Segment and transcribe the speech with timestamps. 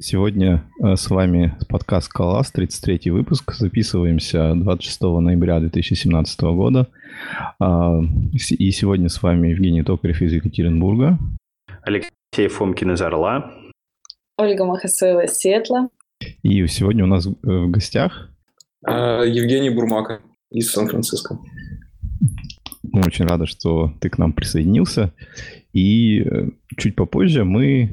[0.00, 3.52] Сегодня э, с вами подкаст «Калас», 33 выпуск.
[3.54, 6.86] Записываемся 26 ноября 2017 года.
[7.58, 7.98] А,
[8.32, 11.18] и сегодня с вами Евгений Токарев из Екатеринбурга.
[11.82, 13.52] Алексей Фомкин из Орла.
[14.36, 15.88] Ольга Махасоева из Сиэтла.
[16.44, 18.30] И сегодня у нас э, в гостях...
[18.86, 20.20] А, Евгений Бурмака
[20.52, 21.40] из Сан-Франциско.
[22.98, 25.12] Мы очень рады, что ты к нам присоединился.
[25.72, 27.88] И э, чуть попозже мы э,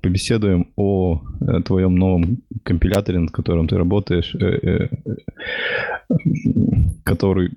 [0.00, 4.88] побеседуем о э, твоем новом компиляторе, над которым ты работаешь, э, э,
[7.04, 7.50] который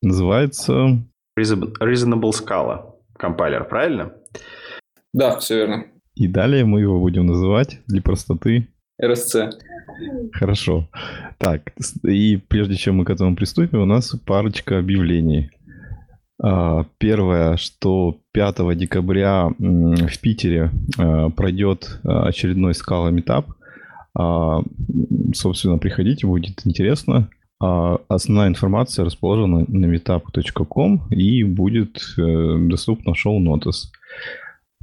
[0.00, 0.98] называется...
[1.38, 4.12] Reasonable Scala компайлер, правильно?
[5.12, 5.84] Да, все верно.
[6.14, 8.66] И далее мы его будем называть для простоты...
[9.02, 9.50] RSC.
[10.32, 10.88] Хорошо.
[11.36, 11.72] Так,
[12.02, 15.50] и прежде чем мы к этому приступим, у нас парочка объявлений.
[16.42, 23.46] А, первое, что 5 декабря в Питере а, пройдет а, очередной скала метап.
[25.34, 27.30] Собственно, приходите, будет интересно.
[27.58, 33.86] Основная информация расположена на meetup.com и будет э, доступна в шоу Notice.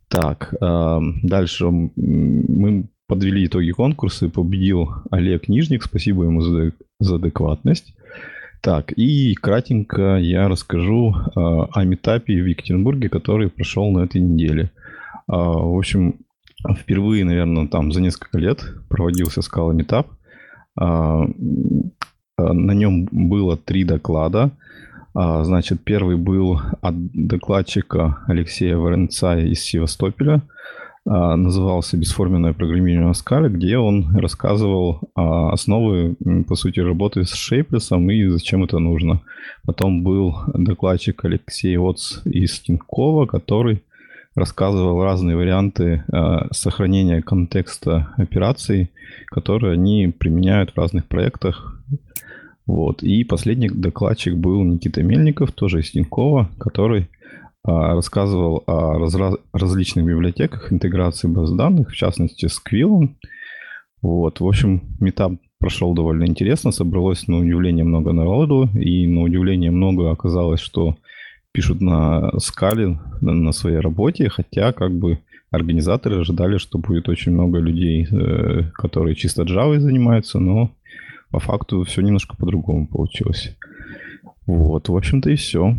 [0.07, 5.83] Так, дальше мы подвели итоги конкурса и победил Олег Нижник.
[5.83, 7.93] Спасибо ему за адекватность.
[8.61, 14.71] Так, и кратенько я расскажу э, о метапе в Екатеринбурге, который прошел на этой неделе.
[15.27, 16.15] Э, в общем,
[16.77, 20.07] впервые, наверное, там за несколько лет проводился скала метап.
[20.79, 21.21] Э,
[22.37, 24.51] на нем было три доклада.
[25.13, 30.58] Значит, первый был от докладчика Алексея Воронца из Севастополя– а,
[31.09, 36.15] назывался «Бесформенное программирование на скале», где он рассказывал основы,
[36.47, 39.21] по сути, работы с шейплесом и зачем это нужно.
[39.65, 43.81] Потом был докладчик Алексей Оц из Тинькова, который
[44.35, 48.89] рассказывал разные варианты а, сохранения контекста операций,
[49.27, 51.79] которые они применяют в разных проектах.
[52.65, 53.03] Вот.
[53.03, 57.05] И последний докладчик был Никита Мельников, тоже из Тинькова, который а,
[57.69, 63.09] рассказывал о разра- различных библиотеках интеграции баз данных, в частности с Quill.
[64.01, 69.71] Вот, в общем, метап прошел довольно интересно, собралось на удивление много народу, и на удивление
[69.71, 70.95] много оказалось, что
[71.51, 75.19] пишут на скале на своей работе, хотя как бы
[75.51, 80.71] организаторы ожидали, что будет очень много людей, э, которые чисто Java занимаются, но
[81.31, 83.55] по факту все немножко по-другому получилось.
[84.49, 85.75] Вот, в общем-то и все.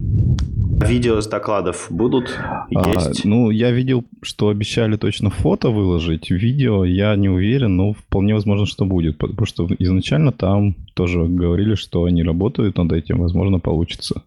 [0.87, 2.39] Видео с докладов будут?
[2.39, 3.25] А, Есть?
[3.25, 6.31] А, ну, я видел, что обещали точно фото выложить.
[6.31, 9.19] Видео я не уверен, но вполне возможно, что будет.
[9.19, 13.19] Потому что изначально там тоже говорили, что они работают над этим.
[13.19, 14.23] Возможно, получится.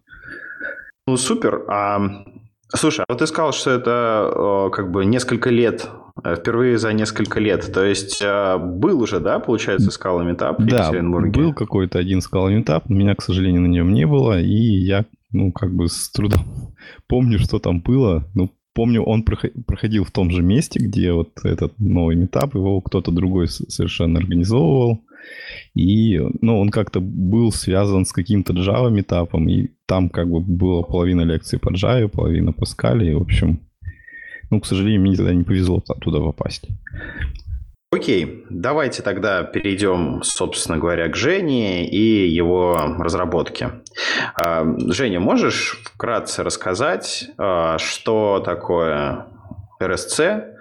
[1.06, 1.62] Ну, супер.
[1.68, 2.02] А,
[2.74, 5.88] слушай, а вот ты сказал, что это как бы несколько лет
[6.22, 7.72] Э, впервые за несколько лет.
[7.72, 12.50] То есть э, был уже, да, получается, скала метап в да, был какой-то один скала
[12.50, 12.88] метап.
[12.88, 14.40] Меня, к сожалению, на нем не было.
[14.40, 16.74] И я, ну, как бы с трудом
[17.08, 18.28] помню, что там было.
[18.34, 23.10] Ну, помню, он проходил в том же месте, где вот этот новый метап, его кто-то
[23.10, 25.00] другой совершенно организовывал.
[25.74, 30.82] И, ну, он как-то был связан с каким-то Java метапом, и там как бы была
[30.82, 33.60] половина лекций по Java, половина по скале, и, в общем,
[34.50, 36.68] ну, к сожалению, мне тогда не повезло туда попасть.
[37.94, 43.70] Окей, давайте тогда перейдем, собственно говоря, к Жене и его разработке.
[44.34, 49.26] А, Женя, можешь вкратце рассказать, а, что такое
[49.80, 50.54] RSC,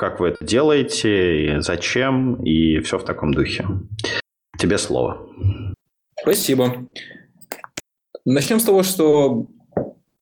[0.00, 3.66] как вы это делаете, зачем и все в таком духе?
[4.58, 5.28] Тебе слово.
[6.18, 6.88] Спасибо.
[8.24, 9.46] Начнем с того, что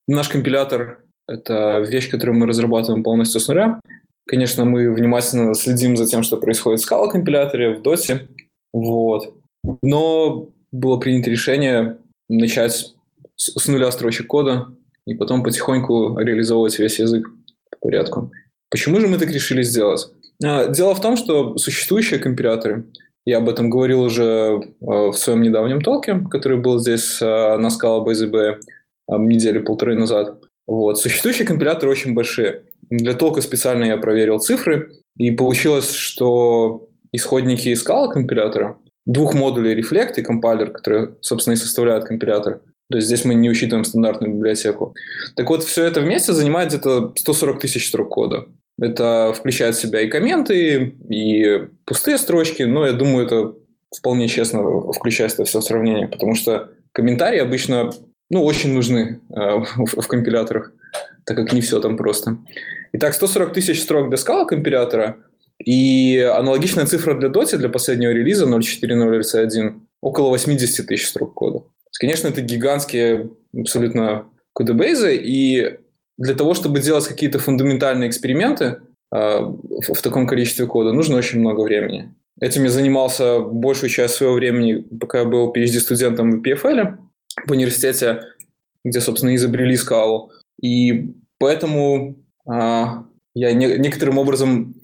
[0.08, 3.80] наш компилятор это вещь, которую мы разрабатываем полностью с нуля.
[4.26, 8.26] Конечно, мы внимательно следим за тем, что происходит в Scala компиляторе, в DOS.
[8.72, 9.32] Вот.
[9.82, 12.94] Но было принято решение начать
[13.36, 14.74] с, с нуля строчек кода
[15.06, 17.28] и потом потихоньку реализовывать весь язык
[17.70, 18.32] по порядку.
[18.70, 20.08] Почему же мы так решили сделать?
[20.44, 22.84] А, дело в том, что существующие компиляторы,
[23.24, 27.68] я об этом говорил уже а, в своем недавнем толке, который был здесь а, на
[27.68, 28.60] Scala BZB
[29.10, 30.38] недели полторы назад,
[30.68, 30.98] вот.
[30.98, 32.64] Существующие компиляторы очень большие.
[32.90, 38.76] Для толка специально я проверил цифры, и получилось, что исходники Scala компилятора,
[39.06, 42.60] двух модулей Reflect и компайлер, которые, собственно, и составляют компилятор,
[42.90, 44.94] то есть здесь мы не учитываем стандартную библиотеку.
[45.36, 48.46] Так вот, все это вместе занимает где-то 140 тысяч строк кода.
[48.80, 53.54] Это включает в себя и комменты, и пустые строчки, но я думаю, это
[53.96, 57.90] вполне честно включает это все сравнение, потому что комментарии обычно
[58.30, 60.72] ну, очень нужны э, в, в компиляторах,
[61.24, 62.38] так как не все там просто.
[62.92, 65.16] Итак, 140 тысяч строк для скала компилятора
[65.64, 71.64] И аналогичная цифра для Dota, для последнего релиза 0.4.0 RC1, около 80 тысяч строк кода.
[71.98, 75.78] Конечно, это гигантские абсолютно кодебейзы, и
[76.18, 78.80] для того, чтобы делать какие-то фундаментальные эксперименты
[79.14, 82.14] э, в, в таком количестве кода, нужно очень много времени.
[82.40, 86.98] Этим я занимался большую часть своего времени, пока я был PhD-студентом в PFL
[87.46, 88.22] в университете,
[88.84, 90.30] где, собственно, изобрели скалу.
[90.60, 92.16] И поэтому
[92.48, 93.04] а,
[93.34, 94.74] я не, некоторым образом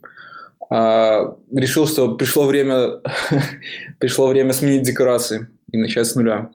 [0.69, 3.01] а, решил, что пришло время,
[3.99, 6.51] пришло время сменить декорации и начать с нуля.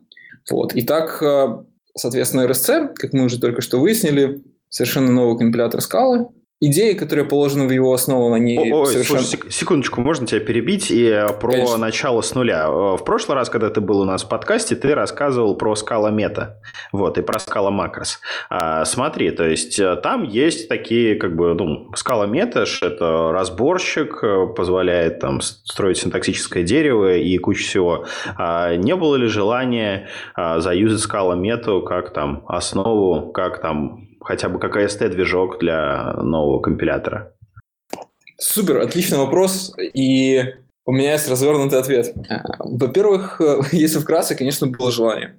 [0.52, 0.72] Вот.
[0.76, 1.64] Итак, а,
[1.96, 6.28] соответственно, RSC, как мы уже только что выяснили, совершенно новый компилятор скалы–
[6.62, 9.22] идеи, которые положены в его основу, они Ой, совершенно...
[9.22, 11.78] Слушай, секундочку, можно тебя перебить и э, про Конечно.
[11.78, 12.66] начало с нуля.
[12.68, 16.12] Э, в прошлый раз, когда ты был у нас в подкасте, ты рассказывал про скала
[16.12, 16.60] мета,
[16.92, 18.20] вот, и про скала макрос.
[18.50, 24.22] А, смотри, то есть э, там есть такие, как бы, ну, скала мета, это разборщик,
[24.56, 28.06] позволяет там строить синтаксическое дерево и кучу всего.
[28.38, 34.50] А не было ли желания а, заюзать скала мету как там основу, как там хотя
[34.50, 37.34] бы как AST-движок для нового компилятора?
[38.38, 39.74] Супер, отличный вопрос.
[39.94, 40.44] И
[40.86, 42.14] у меня есть развернутый ответ.
[42.60, 45.36] Во-первых, если вкратце, конечно, было желание.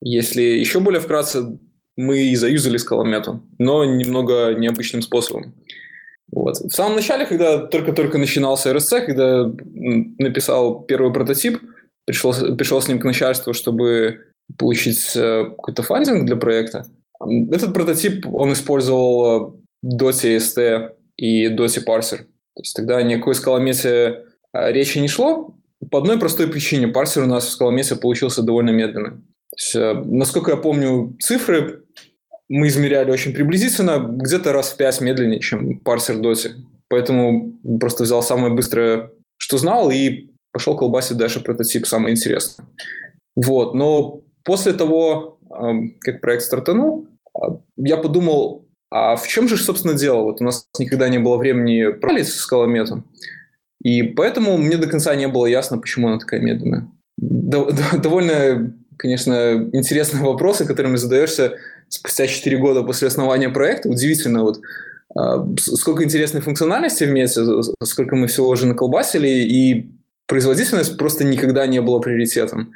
[0.00, 1.58] Если еще более вкратце,
[1.96, 5.54] мы и заюзали скаломету, но немного необычным способом.
[6.30, 6.56] Вот.
[6.56, 9.52] В самом начале, когда только-только начинался RSC, когда
[10.18, 11.60] написал первый прототип,
[12.06, 14.26] пришел, пришел с ним к начальству, чтобы
[14.58, 16.86] получить э, какой-то фандинг для проекта,
[17.20, 22.18] этот прототип, он использовал Dota ST и Dota Parser.
[22.56, 25.54] То есть тогда никакой скаломете а, речи не шло,
[25.90, 26.88] по одной простой причине.
[26.88, 29.10] Парсер у нас в скаломете получился довольно медленный.
[29.10, 31.82] То есть, э, насколько я помню цифры,
[32.48, 36.50] мы измеряли очень приблизительно, где-то раз в пять медленнее, чем парсер Dota.
[36.88, 42.66] Поэтому просто взял самое быстрое, что знал, и пошел колбасить дальше прототип, самое интересное.
[43.34, 43.74] Вот.
[43.74, 45.33] Но после того,
[46.00, 50.22] как проект стартанул, а, я подумал, а в чем же, собственно, дело?
[50.22, 53.04] Вот у нас никогда не было времени пролить с скалометом,
[53.82, 56.88] и поэтому мне до конца не было ясно, почему она такая медленная.
[57.16, 61.58] Довольно, конечно, интересные вопросы, которыми задаешься
[61.88, 63.88] спустя 4 года после основания проекта.
[63.88, 64.60] Удивительно, вот
[65.14, 67.42] а, сколько интересной функциональности вместе,
[67.82, 69.90] сколько мы всего уже наколбасили, и
[70.26, 72.72] производительность просто никогда не была приоритетом.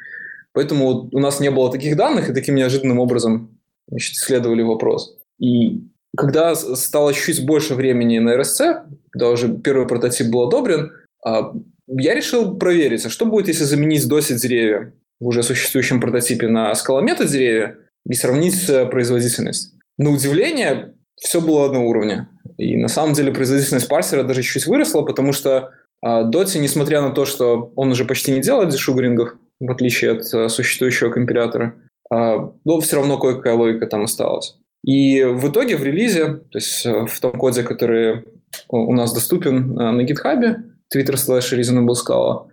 [0.58, 5.16] Поэтому у нас не было таких данных, и таким неожиданным образом значит, исследовали вопрос.
[5.38, 5.84] И
[6.16, 10.90] когда стало чуть больше времени на RSC, когда уже первый прототип был одобрен,
[11.24, 11.52] а,
[11.86, 16.74] я решил проверить, а что будет, если заменить доси деревья в уже существующем прототипе на
[16.74, 19.74] скалометы деревья и сравнить производительность.
[19.96, 22.30] На удивление, все было одного уровня.
[22.56, 25.70] И на самом деле производительность парсера даже чуть выросла, потому что
[26.00, 30.48] Доти, несмотря на то, что он уже почти не делает дешугрингов, в отличие от э,
[30.48, 31.74] существующего компилятора.
[32.10, 34.56] А, но все равно кое-какая логика там осталась.
[34.84, 38.24] И в итоге в релизе, то есть э, в том коде, который
[38.68, 40.56] у нас доступен э, на GitHub,
[40.94, 42.46] Twitter slash reasonable scala,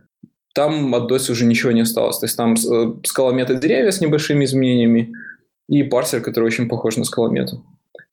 [0.53, 2.19] там от DOS уже ничего не осталось.
[2.19, 2.55] То есть там
[3.03, 5.13] скалометы деревья с небольшими изменениями
[5.67, 7.63] и парсер, который очень похож на скаломету.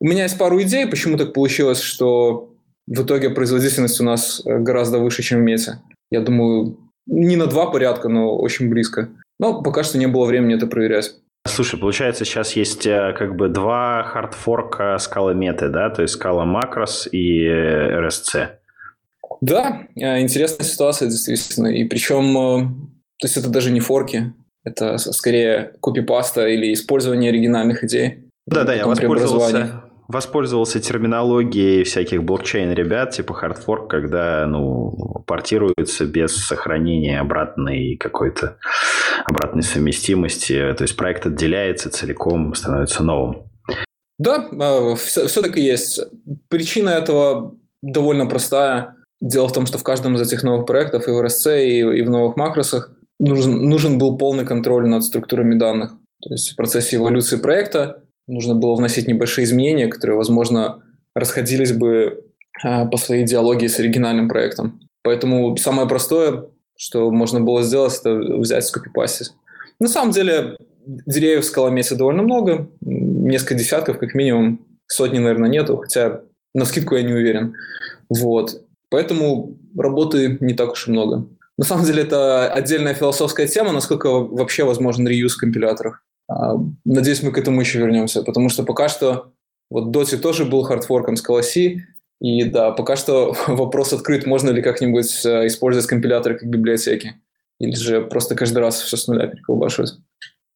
[0.00, 2.52] У меня есть пару идей, почему так получилось, что
[2.88, 5.78] в итоге производительность у нас гораздо выше, чем в мете.
[6.10, 9.09] Я думаю, не на два порядка, но очень близко.
[9.38, 11.14] Но пока что не было времени это проверять.
[11.47, 15.90] Слушай, получается, сейчас есть э, как бы два хардфорка скалы меты, да?
[15.90, 18.50] То есть скала макрос и RSC.
[19.40, 21.66] Да, э, интересная ситуация, действительно.
[21.66, 22.61] И причем, э,
[23.18, 24.32] то есть это даже не форки,
[24.64, 28.28] это скорее копипаста или использование оригинальных идей.
[28.47, 29.82] Да-да, я воспользовался,
[30.12, 38.59] воспользовался терминологией всяких блокчейн-ребят, типа хардфорк, когда ну, портируется без сохранения обратной какой-то
[39.25, 40.75] обратной совместимости.
[40.76, 43.50] То есть проект отделяется целиком, становится новым.
[44.19, 44.49] Да,
[44.97, 46.00] все, все так и есть.
[46.49, 48.97] Причина этого довольно простая.
[49.21, 52.02] Дело в том, что в каждом из этих новых проектов, и в RSC, и, и
[52.02, 55.92] в новых макросах, нужен, нужен был полный контроль над структурами данных.
[56.23, 60.83] То есть в процессе эволюции проекта нужно было вносить небольшие изменения, которые, возможно,
[61.14, 62.25] расходились бы
[62.62, 64.81] а, по своей идеологии с оригинальным проектом.
[65.02, 69.33] Поэтому самое простое, что можно было сделать, это взять скопипастить.
[69.81, 75.76] На самом деле деревьев в скаломете довольно много, несколько десятков как минимум, сотни, наверное, нету,
[75.76, 76.23] хотя
[76.55, 77.55] на скидку я не уверен.
[78.09, 78.62] Вот.
[78.91, 81.26] Поэтому работы не так уж и много.
[81.57, 86.05] На самом деле это отдельная философская тема, насколько вообще возможен реюз в компиляторах.
[86.29, 89.33] А, надеюсь, мы к этому еще вернемся, потому что пока что
[89.71, 91.87] вот Доти тоже был хардфорком с Колоси,
[92.21, 97.14] И да, пока что вопрос открыт, можно ли как-нибудь э, использовать компиляторы как библиотеки.
[97.59, 99.95] Или же просто каждый раз все с нуля переколбашивать.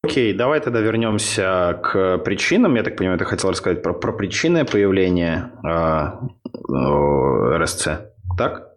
[0.02, 2.76] Окей, давай тогда вернемся к причинам.
[2.76, 6.28] Я так понимаю, ты хотел рассказать про, про причины появления э,
[6.72, 7.88] э, РСЦ,
[8.36, 8.72] так?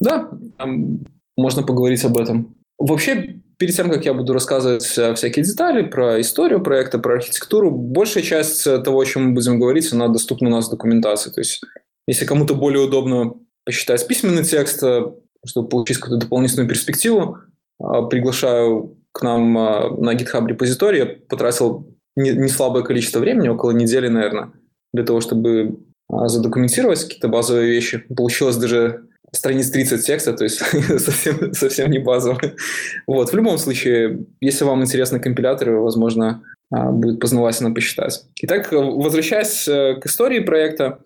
[0.00, 0.30] Да,
[1.36, 2.54] можно поговорить об этом.
[2.78, 8.22] Вообще, перед тем, как я буду рассказывать всякие детали про историю проекта, про архитектуру, большая
[8.22, 11.30] часть того, о чем мы будем говорить, она доступна у нас в документации.
[11.30, 11.60] То есть,
[12.06, 13.34] если кому-то более удобно
[13.68, 15.02] посчитать письменный текст, э,
[15.44, 17.36] чтобы получить какую-то дополнительную перспективу,
[17.78, 21.00] э, приглашаю к нам э, на GitHub репозиторий.
[21.00, 24.52] Я потратил не слабое количество времени, около недели, наверное,
[24.94, 27.98] для того, чтобы задокументировать какие-то базовые вещи.
[27.98, 30.58] Получилось даже страниц 30 текста, то есть
[30.98, 32.40] совсем, совсем не базово.
[33.06, 33.30] Вот.
[33.30, 38.24] В любом случае, если вам интересны компиляторы, возможно, а, будет познавательно посчитать.
[38.42, 41.00] Итак, возвращаясь э, к истории проекта,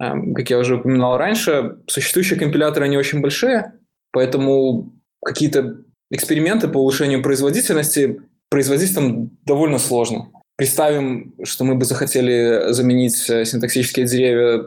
[0.00, 3.72] эм, как я уже упоминал раньше, существующие компиляторы, они очень большие,
[4.12, 4.92] поэтому
[5.24, 5.78] какие-то
[6.10, 10.30] эксперименты по улучшению производительности производить там довольно сложно.
[10.56, 14.66] Представим, что мы бы захотели заменить э, синтаксические деревья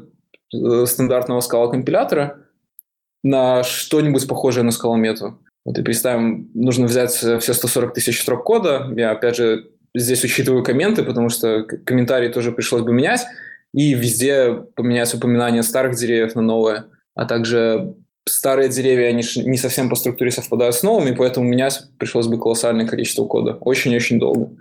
[0.54, 2.38] э, стандартного скала компилятора–
[3.24, 5.40] на что-нибудь похожее на скаломету.
[5.66, 8.92] Вот и представим, нужно взять все 140 тысяч строк кода.
[8.96, 13.22] Я, опять же, здесь учитываю комменты, потому что комментарии тоже пришлось бы менять.
[13.74, 16.86] И везде поменять упоминание старых деревьев на новые.
[17.14, 17.94] А также
[18.28, 22.88] старые деревья, они не совсем по структуре совпадают с новыми, поэтому менять пришлось бы колоссальное
[22.88, 23.54] количество кода.
[23.54, 24.52] Очень-очень долго.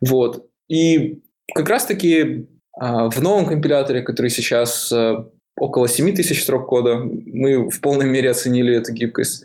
[0.00, 0.46] Вот.
[0.68, 1.20] И
[1.54, 2.46] как раз-таки
[2.78, 6.96] а, в новом компиляторе, который сейчас а, около 7 тысяч строк кода.
[6.96, 9.44] Мы в полной мере оценили эту гибкость.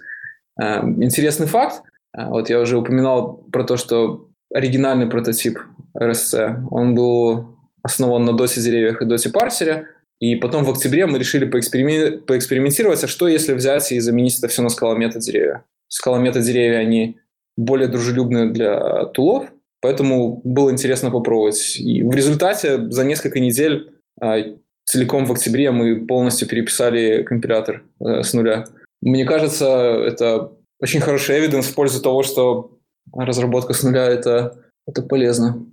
[0.62, 1.84] Э, интересный факт.
[2.18, 5.60] Э, вот я уже упоминал про то, что оригинальный прототип
[5.98, 9.88] RSC, он был основан на доте деревьях и доте парсере.
[10.20, 12.22] И потом в октябре мы решили поэксперимен...
[12.22, 15.64] поэкспериментировать, а что если взять и заменить это все на скалометы деревья.
[15.88, 17.18] Скалометы деревья, они
[17.56, 19.50] более дружелюбные для тулов,
[19.82, 21.78] поэтому было интересно попробовать.
[21.80, 24.56] И в результате за несколько недель э,
[24.90, 28.66] целиком в октябре мы полностью переписали компилятор э, с нуля.
[29.02, 32.80] Мне кажется, это очень хороший эвиденс в пользу того, что
[33.14, 35.64] разработка с нуля это, это полезно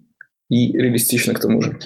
[0.51, 1.79] и реалистично к тому же.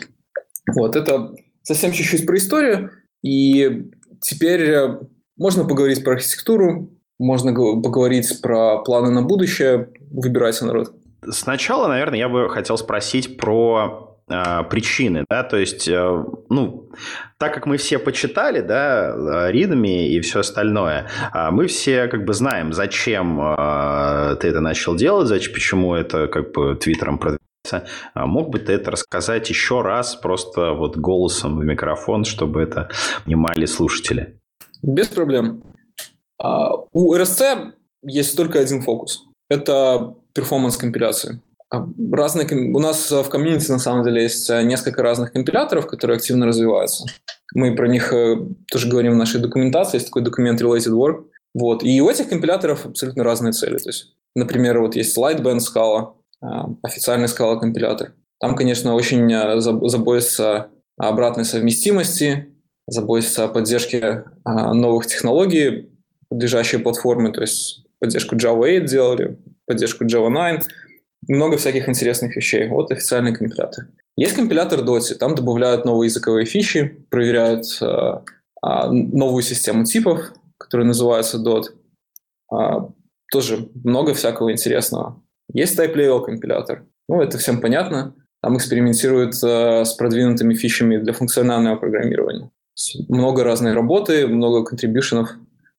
[0.75, 1.33] Вот, это
[1.63, 2.91] совсем чуть-чуть про историю.
[3.23, 4.99] И теперь э,
[5.37, 9.91] можно поговорить про архитектуру, можно поговорить про планы на будущее.
[10.11, 10.93] Выбирайте, народ.
[11.29, 16.91] Сначала, наверное, я бы хотел спросить про причины, да, то есть, э, ну,
[17.39, 22.33] так как мы все почитали, да, ридами и все остальное, а, мы все как бы
[22.33, 27.41] знаем, зачем а, ты это начал делать, зачем, почему это как бы твиттером продвигается.
[28.15, 32.89] Мог бы ты это рассказать еще раз просто вот голосом в микрофон, чтобы это
[33.25, 34.39] понимали слушатели?
[34.83, 35.63] Без проблем.
[36.39, 37.73] У RSC
[38.03, 39.25] есть только один фокус.
[39.51, 41.41] Это performance компиляции.
[41.73, 46.17] А, разные, у нас в комьюнити на самом деле есть э, несколько разных компиляторов, которые
[46.17, 47.05] активно развиваются.
[47.55, 48.39] Мы про них э,
[48.71, 51.25] тоже говорим в нашей документации, есть такой документ Related Work.
[51.55, 51.85] Вот.
[51.85, 53.79] И у этих компиляторов абсолютно разные цели.
[53.79, 56.47] То есть, например, вот есть Lightbend Scala, э,
[56.83, 58.15] официальный Scala компилятор.
[58.41, 62.49] Там, конечно, очень заботится о обратной совместимости,
[62.89, 65.91] заботится о поддержке новых технологий,
[66.31, 70.67] подлежащей платформы, то есть поддержку Java 8 делали, поддержку Java 9,
[71.31, 72.69] много всяких интересных вещей.
[72.69, 73.87] Вот официальный компилятор.
[74.17, 80.87] Есть компилятор Dotty, там добавляют новые языковые фичи, проверяют э, э, новую систему типов, которая
[80.87, 81.67] называется DOT.
[82.53, 82.89] Э,
[83.31, 85.23] тоже много всякого интересного.
[85.53, 86.85] Есть type-level компилятор.
[87.09, 88.15] Ну, это всем понятно.
[88.43, 92.51] Там экспериментируют э, с продвинутыми фичами для функционального программирования.
[93.09, 95.31] Много разной работы, много контрибьюшенов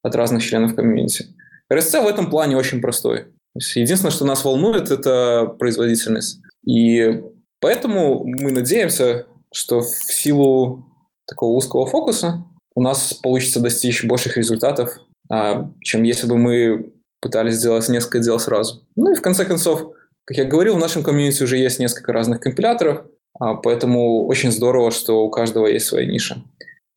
[0.02, 1.26] от разных членов комьюнити.
[1.70, 3.26] RSC в этом плане очень простой.
[3.54, 6.40] Единственное, что нас волнует, это производительность.
[6.66, 7.22] И
[7.60, 10.86] поэтому мы надеемся, что в силу
[11.26, 12.44] такого узкого фокуса
[12.74, 14.98] у нас получится достичь больших результатов,
[15.30, 18.86] а, чем если бы мы пытались сделать несколько дел сразу.
[18.96, 19.92] Ну и в конце концов,
[20.24, 23.04] как я говорил, в нашем комьюнити уже есть несколько разных компиляторов,
[23.38, 26.42] а, поэтому очень здорово, что у каждого есть своя ниша.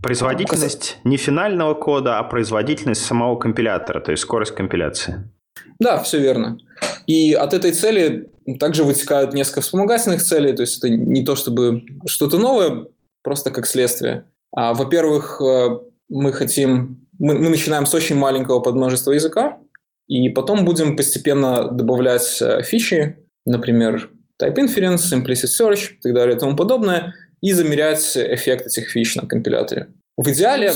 [0.02, 5.30] Производительность не финального кода, а производительность самого компилятора, то есть скорость компиляции.
[5.80, 6.58] Да, все верно.
[7.08, 8.30] И от этой цели
[8.60, 12.88] также вытекают несколько вспомогательных целей, то есть это не то чтобы что-то новое,
[13.24, 14.26] просто как следствие.
[14.56, 15.80] А, во-первых, э,
[16.10, 19.58] мы хотим, мы, мы начинаем с очень маленького подмножества языка,
[20.08, 26.36] и потом будем постепенно добавлять э, фичи, например, type inference, implicit search и так далее
[26.36, 29.88] и тому подобное, и замерять эффект этих фич на компиляторе.
[30.18, 30.72] В идеале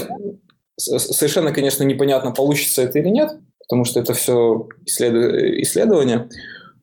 [0.77, 3.37] совершенно, конечно, непонятно, получится это или нет,
[3.69, 6.27] потому что это все исследование.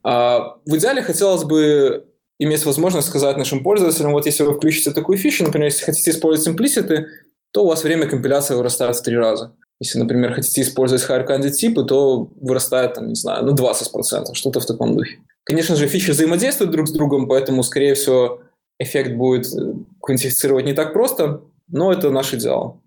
[0.05, 2.07] А в идеале хотелось бы
[2.39, 6.49] иметь возможность сказать нашим пользователям, вот если вы включите такую фичу, например, если хотите использовать
[6.49, 7.09] имплиситы,
[7.51, 9.57] то у вас время компиляции вырастает в три раза.
[9.81, 14.67] Если, например, хотите использовать higher типы, то вырастает, там, не знаю, ну 20%, что-то в
[14.67, 15.19] таком духе.
[15.43, 18.43] Конечно же, фичи взаимодействуют друг с другом, поэтому, скорее всего,
[18.79, 22.81] эффект будет э, квантифицировать не так просто, но это наш идеал.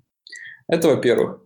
[0.68, 1.42] Это во-первых.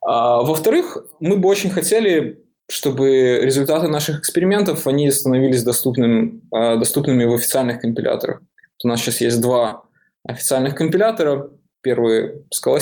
[0.00, 7.24] А, во-вторых, мы бы очень хотели, чтобы результаты наших экспериментов они становились доступным, а, доступными
[7.24, 8.42] в официальных компиляторах.
[8.84, 9.84] У нас сейчас есть два
[10.24, 11.50] официальных компилятора.
[11.82, 12.80] Первый Scala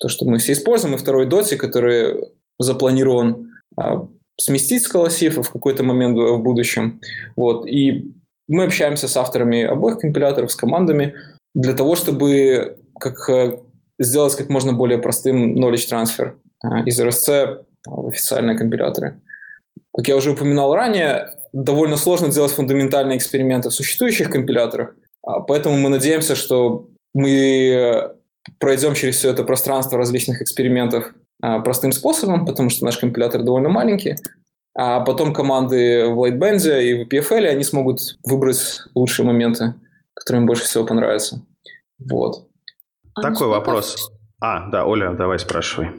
[0.00, 4.08] то, что мы все используем, и второй Doti, который запланирован а,
[4.38, 7.00] сместить колосифа в какой-то момент в будущем.
[7.36, 7.66] Вот.
[7.66, 8.12] И
[8.48, 11.14] мы общаемся с авторами обоих компиляторов, с командами,
[11.54, 13.58] для того, чтобы как, э,
[13.98, 16.32] сделать как можно более простым knowledge transfer
[16.62, 19.20] а, из RSC в официальные компиляторы.
[19.96, 25.76] Как я уже упоминал ранее, довольно сложно делать фундаментальные эксперименты в существующих компиляторах, а, поэтому
[25.76, 28.14] мы надеемся, что мы
[28.58, 33.68] пройдем через все это пространство различных экспериментов а, простым способом, потому что наш компилятор довольно
[33.68, 34.16] маленький,
[34.76, 39.74] а потом команды в Lightband и в PFL, они смогут выбрать лучшие моменты,
[40.14, 41.42] которые им больше всего понравятся.
[41.98, 42.48] Вот.
[43.14, 44.10] А Такой вопрос.
[44.40, 45.90] А, да, Оля, давай спрашивай.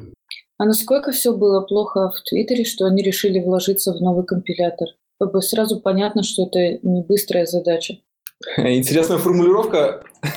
[0.57, 4.88] А насколько все было плохо в Твиттере, что они решили вложиться в новый компилятор?
[5.19, 7.95] Как бы сразу понятно, что это не быстрая задача.
[8.57, 10.03] Интересная формулировка.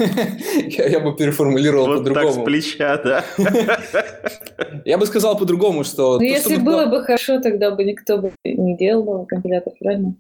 [0.68, 2.32] я, я бы переформулировал вот по-другому.
[2.32, 3.24] так с плеча, да?
[4.84, 6.18] я бы сказал по-другому, что...
[6.18, 10.14] Ну, если было бы хорошо, тогда бы никто бы не делал компилятор, правильно?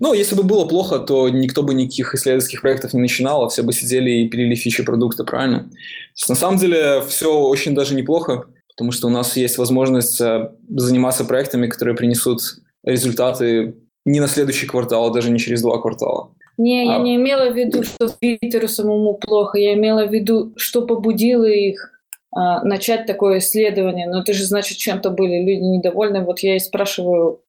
[0.00, 3.62] Ну, если бы было плохо, то никто бы никаких исследовательских проектов не начинал, а все
[3.62, 5.70] бы сидели и пилили фичи продукта, правильно?
[6.14, 10.50] Есть, на самом деле все очень даже неплохо, потому что у нас есть возможность э,
[10.68, 12.40] заниматься проектами, которые принесут
[12.84, 16.34] результаты не на следующий квартал, а даже не через два квартала.
[16.58, 16.98] Не, я а...
[16.98, 19.58] не имела в виду, что Твиттеру самому плохо.
[19.58, 21.90] Я имела в виду, что побудило их
[22.30, 24.08] а, начать такое исследование.
[24.08, 26.24] Но это же значит, чем-то были люди недовольны.
[26.24, 27.40] Вот я и спрашиваю,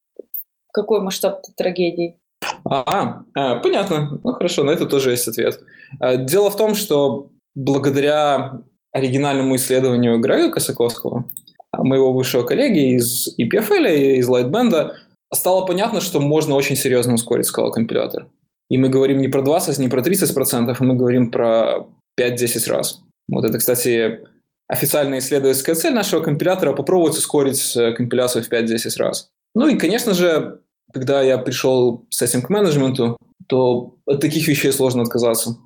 [0.76, 2.18] какой масштаб трагедии?
[2.64, 4.20] А, а, понятно.
[4.22, 5.60] Ну хорошо, на это тоже есть ответ.
[6.00, 8.60] А, дело в том, что благодаря
[8.92, 11.24] оригинальному исследованию Грега Косаковского,
[11.72, 14.92] моего бывшего коллеги из EPFL, из Lightband,
[15.32, 18.26] стало понятно, что можно очень серьезно ускорить скала-компилятор.
[18.68, 21.86] И мы говорим не про 20, не про 30 процентов, а мы говорим про
[22.20, 23.00] 5-10 раз.
[23.28, 24.20] Вот это, кстати,
[24.68, 29.30] официальная исследовательская цель нашего компилятора– попробовать ускорить э, компиляцию в 5-10 раз.
[29.54, 30.60] Ну и, конечно же,
[30.96, 35.58] когда я пришел с этим к менеджменту, то от таких вещей сложно отказаться.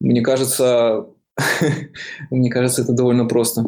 [0.00, 1.06] Мне кажется,
[2.30, 3.62] мне кажется, это довольно просто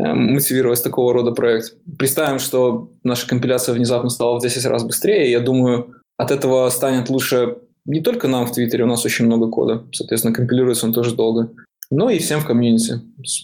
[0.00, 1.74] э, мотивировать такого рода проект.
[1.98, 7.10] Представим, что наша компиляция внезапно стала в 10 раз быстрее, я думаю, от этого станет
[7.10, 11.16] лучше не только нам в Твиттере, у нас очень много кода, соответственно, компилируется он тоже
[11.16, 11.50] долго,
[11.90, 13.00] но и всем в комьюнити.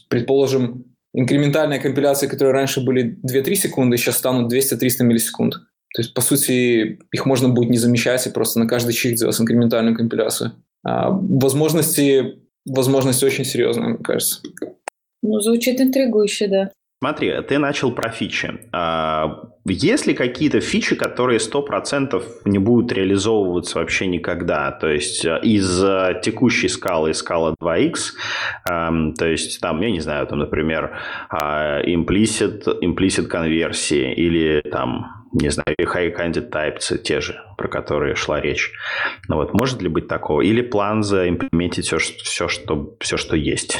[0.09, 5.55] Предположим, инкрементальные компиляции, которые раньше были 2-3 секунды, сейчас станут 200-300 миллисекунд.
[5.95, 9.41] То есть, по сути, их можно будет не замещать и просто на каждый чих делать
[9.41, 10.53] инкрементальную компиляцию.
[10.85, 14.41] А возможности, возможности очень серьезные, мне кажется.
[15.23, 16.71] Ну, звучит интригующе, да.
[17.01, 18.51] Смотри, ты начал про фичи.
[18.73, 24.73] А, есть ли какие-то фичи, которые 100% не будут реализовываться вообще никогда?
[24.73, 27.95] То есть э, из э, текущей скалы, из скала 2x,
[28.65, 30.97] то есть там, я не знаю, там, например,
[31.29, 38.15] а, implicit, implicit конверсии или там не знаю, high candidate types, те же, про которые
[38.15, 38.73] шла речь.
[39.29, 40.41] Ну вот, может ли быть такого?
[40.41, 43.79] Или план заимплементить все, все, что, все, что есть?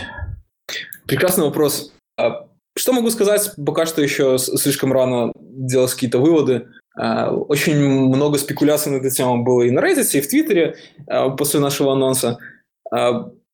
[1.07, 1.95] Прекрасный вопрос.
[2.19, 3.53] А что могу сказать?
[3.65, 6.69] Пока что еще слишком рано делать какие-то выводы.
[6.97, 11.31] А, очень много спекуляций на эту тему было и на Reddit, и в Твиттере а,
[11.31, 12.39] после нашего анонса.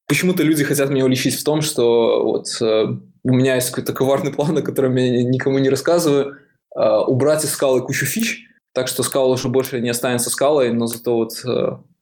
[0.08, 4.58] Почему-то люди хотят меня уличить в том, что вот у меня есть какой-то коварный план,
[4.58, 6.36] о котором я никому не рассказываю,
[6.74, 11.14] убрать из скалы кучу фич, так что скала уже больше не останется скалой, но зато
[11.14, 11.32] вот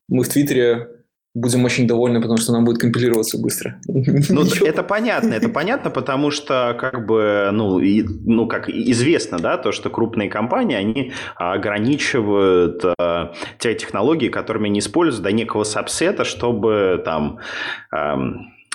[0.07, 0.87] мы в Твиттере
[1.35, 3.79] будем очень довольны, потому что нам будет компилироваться быстро.
[3.87, 9.57] Ну, это понятно, это понятно, потому что, как бы, ну, и, ну, как известно, да,
[9.57, 13.27] то, что крупные компании, они ограничивают э,
[13.59, 17.39] те технологии, которыми они используют, до некого сабсета, чтобы там...
[17.95, 18.15] Э,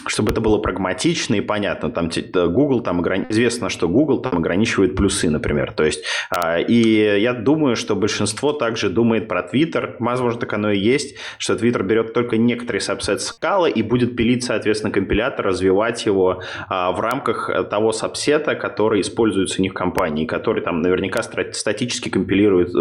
[0.07, 1.91] чтобы это было прагматично и понятно.
[1.91, 5.73] Там Google, там известно, что Google там ограничивает плюсы, например.
[5.73, 9.97] То есть, а, и я думаю, что большинство также думает про Twitter.
[9.99, 14.45] Возможно, так оно и есть, что Twitter берет только некоторый сабсет скалы и будет пилить,
[14.45, 20.27] соответственно, компилятор, развивать его а, в рамках того сабсета, который используется у них в компании,
[20.27, 22.75] который там наверняка статически компилирует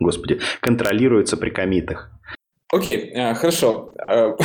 [0.00, 2.10] господи, контролируется при комитах.
[2.74, 3.92] Окей, okay, хорошо.
[4.06, 4.36] А,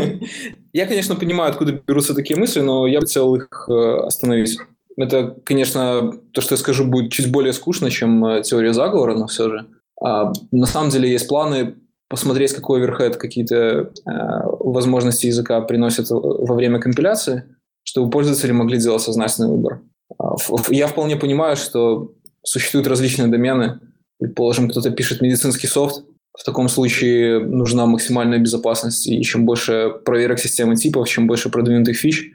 [0.72, 4.58] я, конечно, понимаю, откуда берутся такие мысли, но я бы хотел их э, остановить.
[4.96, 9.28] Это, конечно, то, что я скажу, будет чуть более скучно, чем э, теория заговора, но
[9.28, 9.66] все же.
[10.02, 11.76] А, на самом деле есть планы
[12.08, 13.90] посмотреть, какой оверхед какие-то э,
[14.58, 17.44] возможности языка приносят во время компиляции,
[17.84, 19.82] чтобы пользователи могли делать сознательный выбор.
[20.18, 20.34] А,
[20.70, 22.12] я вполне понимаю, что
[22.42, 23.78] существуют различные домены.
[24.18, 26.02] Предположим, кто-то пишет медицинский софт,
[26.38, 31.96] в таком случае нужна максимальная безопасность, и чем больше проверок системы типов, чем больше продвинутых
[31.96, 32.30] фич,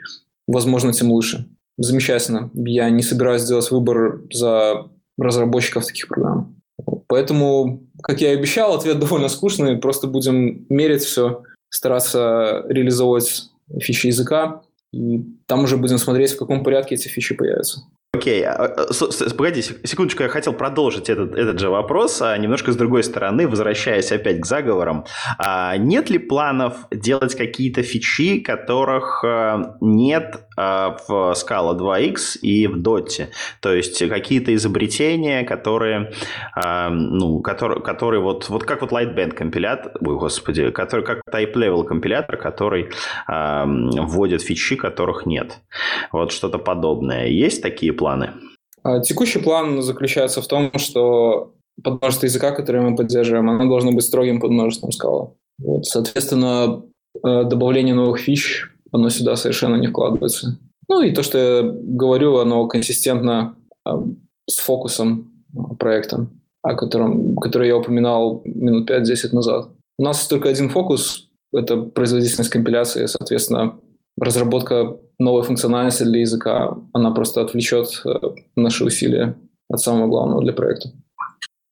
[0.46, 1.48] возможно, тем лучше.
[1.78, 2.52] Замечательно.
[2.54, 4.88] Я не собираюсь делать выбор за
[5.18, 6.56] разработчиков таких программ.
[7.08, 9.78] Поэтому, как я и обещал, ответ довольно скучный.
[9.78, 16.64] Просто будем мерить все, стараться реализовывать фичи языка, и там уже будем смотреть, в каком
[16.64, 17.84] порядке эти фичи появятся.
[18.16, 22.76] Окей, а, а, погоди, секундочку, я хотел продолжить этот, этот же вопрос, а немножко с
[22.76, 25.06] другой стороны, возвращаясь опять к заговорам.
[25.80, 29.26] Нет ли планов делать какие-то фичи, которых
[29.82, 33.30] нет в Scala 2x и в Dot?
[33.62, 36.14] То есть какие-то изобретения, которые,
[36.56, 41.84] ну, которые, которые вот, вот как вот Lightband компилятор, ой, господи, который как Type Level
[41.84, 42.92] компилятор, который
[43.28, 45.62] вводит фичи, которых нет.
[46.12, 47.26] Вот что-то подобное.
[47.26, 48.03] Есть такие планы?
[48.04, 48.34] Планы?
[48.84, 54.04] А, текущий план заключается в том, что подмножество языка, которое мы поддерживаем, оно должно быть
[54.04, 55.32] строгим подмножеством скала.
[55.58, 56.84] Вот, соответственно,
[57.24, 60.60] э, добавление новых фич, оно сюда совершенно не вкладывается.
[60.90, 63.56] Ну и то, что я говорю, оно консистентно
[63.88, 63.92] э,
[64.50, 65.32] с фокусом
[65.80, 66.28] проекта,
[66.62, 69.70] о котором, который я упоминал минут 5-10 назад.
[69.98, 73.80] У нас только один фокус– это производительность компиляции, соответственно,
[74.20, 78.10] разработка новой функциональности для языка, она просто отвлечет э,
[78.56, 79.36] наши усилия
[79.70, 80.90] от самого главного для проекта.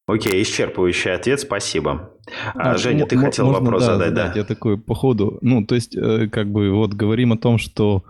[0.08, 2.12] Окей, исчерпывающий ответ, спасибо.
[2.56, 4.34] А, Женя, ты хотел можно, вопрос да, задать, да?
[4.36, 8.04] Я такой по ходу, ну, то есть, э, как бы, вот говорим о том, что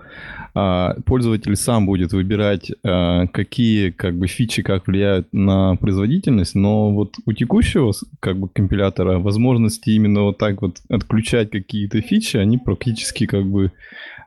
[0.53, 6.91] а, пользователь сам будет выбирать, а, какие, как бы, фичи как влияют на производительность, но
[6.91, 12.57] вот у текущего, как бы, компилятора возможности именно вот так вот отключать какие-то фичи, они
[12.57, 13.71] практически, как бы,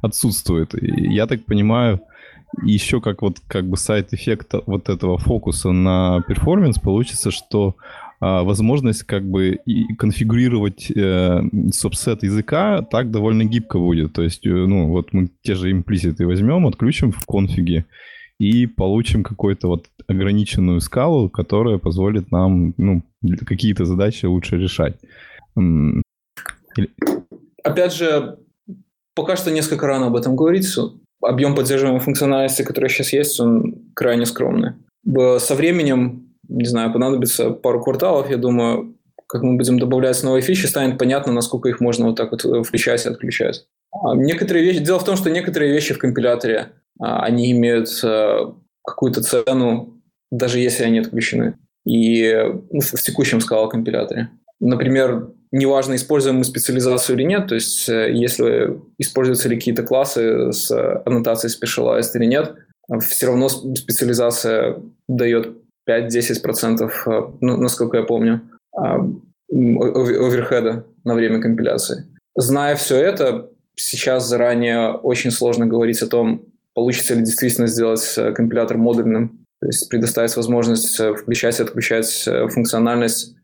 [0.05, 0.75] отсутствует.
[0.75, 2.01] И я так понимаю,
[2.63, 7.75] еще как вот как бы сайт-эффект вот этого фокуса на перформанс получится, что
[8.21, 14.13] а, возможность как бы и конфигурировать э, субсет языка так довольно гибко будет.
[14.13, 17.87] То есть, э, ну, вот мы те же имплиситы возьмем, отключим в конфиге
[18.39, 23.03] и получим какую-то вот ограниченную скалу, которая позволит нам, ну,
[23.47, 24.97] какие-то задачи лучше решать.
[27.63, 28.39] Опять же,
[29.15, 30.67] Пока что несколько рано об этом говорить.
[31.23, 34.73] Объем поддерживаемой функциональности, который сейчас есть, он крайне скромный.
[35.39, 38.95] Со временем, не знаю, понадобится пару кварталов, я думаю,
[39.27, 42.63] как мы будем добавлять новые фичи, станет понятно, насколько их можно вот так вот э,
[42.63, 43.67] включать и отключать.
[43.91, 48.53] А некоторые вещи, дело в том, что некоторые вещи в компиляторе, а, они имеют э,
[48.85, 50.01] какую-то цену,
[50.31, 51.57] даже если они отключены.
[51.87, 52.33] И
[52.71, 54.31] ну, в текущем скала компиляторе.
[54.61, 60.53] Например, неважно, используем мы специализацию или нет, то есть э, если используются ли какие-то классы
[60.53, 60.71] с
[61.07, 62.57] аннотацией specialized или нет,
[63.01, 65.57] все равно специализация дает
[65.89, 68.43] 5-10%, э, ну, насколько я помню,
[69.49, 72.05] оверхеда на время компиляции.
[72.37, 76.43] Зная все это, сейчас заранее очень сложно говорить о том,
[76.75, 83.37] получится ли действительно сделать э, компилятор модульным, то есть предоставить возможность включать и отключать функциональность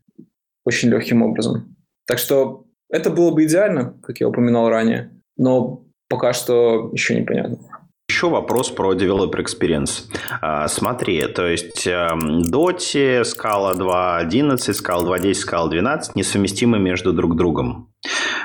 [0.65, 1.77] очень легким образом.
[2.07, 7.57] Так что это было бы идеально, как я упоминал ранее, но пока что еще непонятно.
[8.09, 10.03] Еще вопрос про Developer Experience.
[10.41, 17.90] А, смотри, то есть Dota, Scala 2.11, Scala 2.10, Scala 12 несовместимы между друг другом.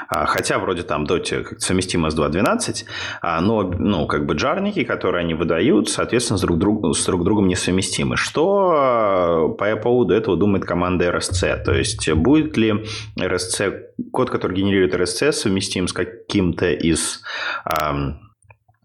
[0.08, 2.84] А, хотя вроде там Dota совместимо с 2.12,
[3.22, 7.24] а, но ну, как бы джарники, которые они выдают, соответственно, с друг, друг, с друг
[7.24, 8.16] другом несовместимы.
[8.16, 11.62] Что по поводу этого думает команда RSC?
[11.64, 12.84] То есть будет ли
[13.18, 17.22] RSC, код, который генерирует RSC, совместим с каким-то из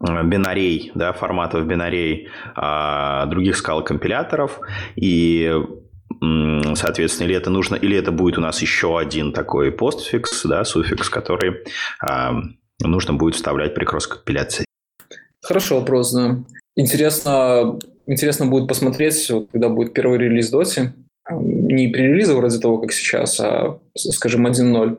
[0.02, 4.60] бинарей, да, форматов бинарей а, других скал-компиляторов,
[4.96, 5.62] и
[6.22, 11.10] соответственно, или это нужно, или это будет у нас еще один такой постфикс, да, суффикс,
[11.10, 11.64] который
[12.00, 12.34] а,
[12.80, 14.66] нужно будет вставлять при кросс-компиляции?
[15.44, 16.38] Хороший вопрос, да.
[16.76, 20.92] Интересно, интересно будет посмотреть, когда будет первый релиз Dota.
[21.32, 24.98] Не при релизе вроде того, как сейчас, а, скажем, 1.0.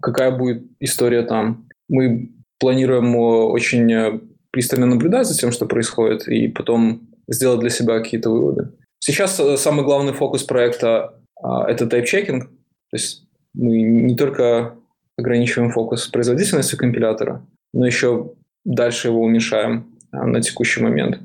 [0.00, 1.68] Какая будет история там?
[1.88, 7.98] Мы планируем очень э, пристально наблюдать за тем, что происходит, и потом сделать для себя
[7.98, 8.72] какие-то выводы.
[9.06, 12.44] Сейчас э, самый главный фокус проекта а,– это тайп-чекинг.
[12.44, 14.76] То есть мы не только
[15.18, 18.32] ограничиваем фокус производительности компилятора, но еще
[18.64, 21.20] дальше его уменьшаем а, на текущий момент.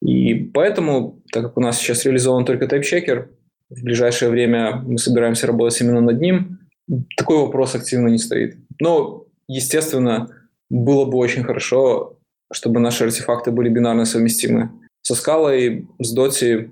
[0.00, 3.28] И поэтому, так как у нас сейчас реализован только тайп-чекер,
[3.68, 6.60] в ближайшее время мы собираемся работать именно над ним,
[7.14, 8.56] такой вопрос активно не стоит.
[8.80, 10.30] Но, естественно,
[10.70, 12.16] было бы очень хорошо,
[12.50, 14.70] чтобы наши артефакты были бинарно совместимы
[15.02, 16.70] со скалой, с Доти,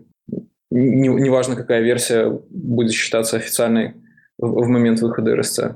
[0.70, 3.94] неважно не какая версия будет считаться официальной
[4.38, 5.74] в, в момент выхода RSC.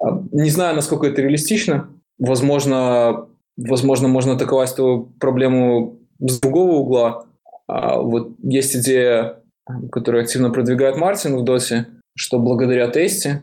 [0.00, 1.88] А, не знаю, насколько это реалистично.
[2.18, 7.26] Возможно, возможно, можно атаковать эту проблему с другого угла.
[7.66, 9.40] А вот есть идея,
[9.90, 13.42] которую активно продвигает Мартин в Доте, что благодаря тесте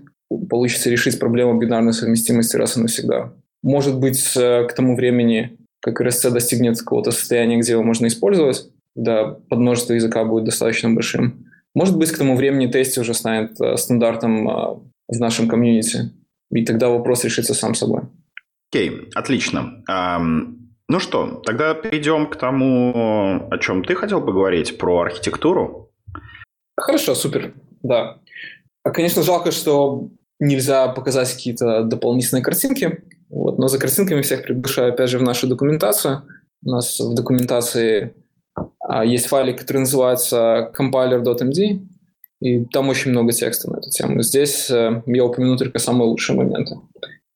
[0.50, 3.34] получится решить проблему бинарной совместимости раз и навсегда.
[3.64, 9.38] Может быть, к тому времени, как RSC достигнет какого-то состояния, где его можно использовать, да,
[9.50, 11.46] подмножество языка будет достаточно большим.
[11.76, 16.12] Может быть, к тому времени тесте уже станет э, стандартом э, в нашем комьюнити,
[16.52, 18.04] и тогда вопрос решится сам собой.
[18.72, 19.84] Окей, okay, отлично.
[20.90, 25.92] Ну что, тогда перейдем к тому, о чем ты хотел поговорить, про архитектуру.
[26.76, 28.18] Хорошо, супер, да.
[28.84, 35.10] Конечно, жалко, что нельзя показать какие-то дополнительные картинки, вот, но за картинками всех приглашаю, опять
[35.10, 36.24] же, в нашу документацию.
[36.64, 38.12] У нас в документации а,
[39.06, 41.82] есть файлик, который называется compiler.md,
[42.42, 44.22] и там очень много текста на эту тему.
[44.22, 46.76] Здесь э, я упомяну только самые лучшие моменты.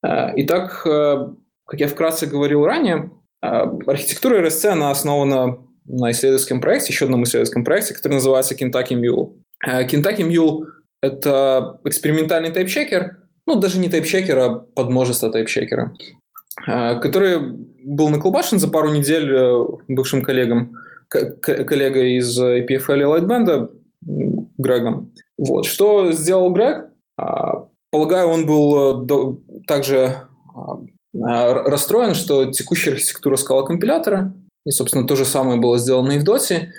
[0.01, 1.27] Э, итак, э,
[1.65, 3.11] как я вкратце говорил ранее,
[3.41, 9.33] архитектура RSC она основана на исследовательском проекте, еще одном исследовательском проекте, который называется Kentucky Mule.
[9.65, 10.67] Kentucky Mule—
[11.01, 15.93] это экспериментальный тайп-чекер, ну, даже не тайп-чекер, а подмножество тайп-чекера,
[16.65, 17.39] который
[17.83, 19.29] был наколбашен за пару недель
[19.89, 20.77] бывшим коллегам
[21.13, 23.69] коллегой из EPFL и Lightband,
[24.57, 25.11] Грегом.
[25.37, 25.65] Вот.
[25.65, 26.89] Что сделал Грег?
[27.17, 29.35] А, полагаю, он был э,
[29.67, 30.79] также а,
[31.21, 34.33] а, расстроен, что текущая архитектура скала компилятора,
[34.65, 36.69] и, собственно, то же самое было сделано и в DOT,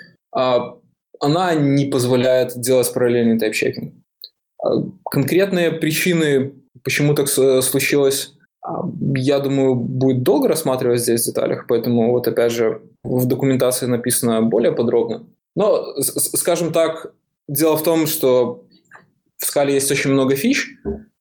[1.19, 3.93] она не позволяет делать параллельный тайп-чекинг.
[5.09, 8.34] Конкретные причины, почему так случилось,
[9.15, 14.41] я думаю, будет долго рассматривать здесь в деталях, поэтому вот опять же в документации написано
[14.41, 15.25] более подробно.
[15.55, 17.13] Но, скажем так,
[17.47, 18.65] дело в том, что
[19.37, 20.67] в скале есть очень много фич,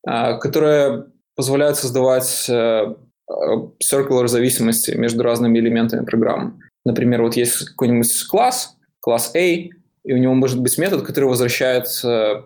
[0.07, 3.35] а, которые позволяют создавать э, э,
[3.83, 6.61] circular зависимости между разными элементами программы.
[6.85, 9.73] Например, вот есть какой-нибудь класс, класс A, и
[10.05, 12.43] у него может быть метод, который возвращает э,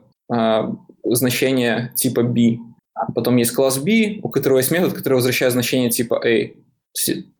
[1.04, 2.58] значение типа B.
[3.14, 6.52] Потом есть класс B, у которого есть метод, который возвращает значение типа A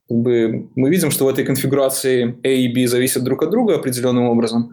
[0.09, 3.77] как бы мы видим, что в этой конфигурации A и B зависят друг от друга
[3.77, 4.71] определенным образом.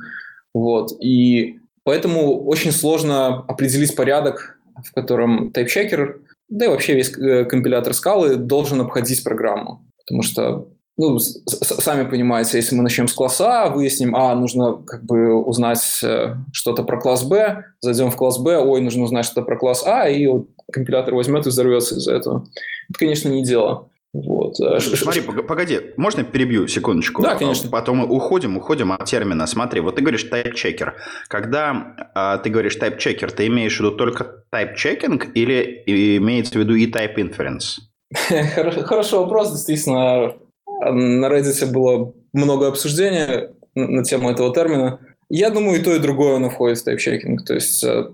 [0.53, 0.93] Вот.
[1.01, 7.93] И поэтому очень сложно определить порядок, в котором тайп-чекер, да и вообще весь э, компилятор
[7.93, 9.85] скалы должен обходить программу.
[9.97, 15.03] Потому что ну, сами понимаете, если мы начнем с класса А, выясним, а, нужно как
[15.03, 19.41] бы узнать э, что-то про класс Б, зайдем в класс Б, ой, нужно узнать что-то
[19.41, 22.47] про класс А, и вот компилятор возьмет и взорвется из-за этого.
[22.89, 23.89] Это, конечно, не дело.
[24.13, 24.57] Вот.
[24.61, 27.21] Э, смотри, погоди, можно перебью секундочку?
[27.21, 27.69] Да, конечно.
[27.69, 29.45] Потом мы уходим, уходим от термина.
[29.47, 30.93] Смотри, вот ты говоришь type-checker.
[31.27, 35.83] Когда а, ты говоришь type-checker, ты имеешь в виду только type-checking или
[36.17, 37.79] имеется в виду и type-inference?
[38.85, 40.33] Хороший вопрос, действительно.
[40.81, 44.99] На Reddit было много обсуждения на тему этого термина.
[45.29, 47.37] Я думаю, и то, и другое оно входит в type-checking.
[47.45, 48.05] То есть э,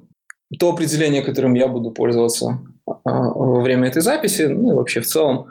[0.59, 5.05] то определение, которым я буду пользоваться а, во время этой записи, ну и вообще в
[5.05, 5.47] целом,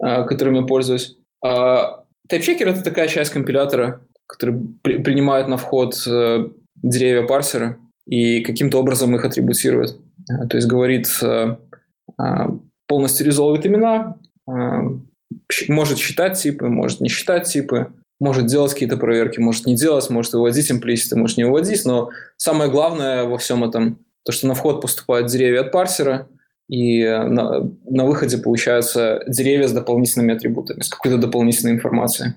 [0.00, 1.16] а, которым я пользуюсь.
[1.44, 8.42] А, тайпчекер— это такая часть компилятора, который при, принимает на вход э, деревья парсера и
[8.42, 9.98] каким-то образом их атрибутирует.
[10.30, 11.56] А, то есть говорит, э,
[12.86, 14.16] полностью резолвит имена,
[15.68, 20.32] может считать типы, может не считать типы, может делать какие-то проверки, может не делать, может
[20.32, 24.80] выводить имплиситы, может не выводить, но самое главное во всем этом то, что на вход
[24.80, 26.28] поступают деревья от парсера,
[26.68, 32.34] и на, на выходе получаются деревья с дополнительными атрибутами, с какой-то дополнительной информацией.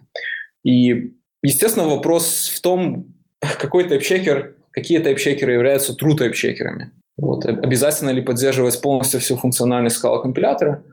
[0.63, 3.13] И, естественно, вопрос в том,
[3.59, 6.91] какой тайп-чекер, какие тайп-чекеры являются true тайп-чекерами.
[7.17, 7.45] Вот.
[7.45, 10.83] Обязательно ли поддерживать полностью всю функциональность скала компилятора?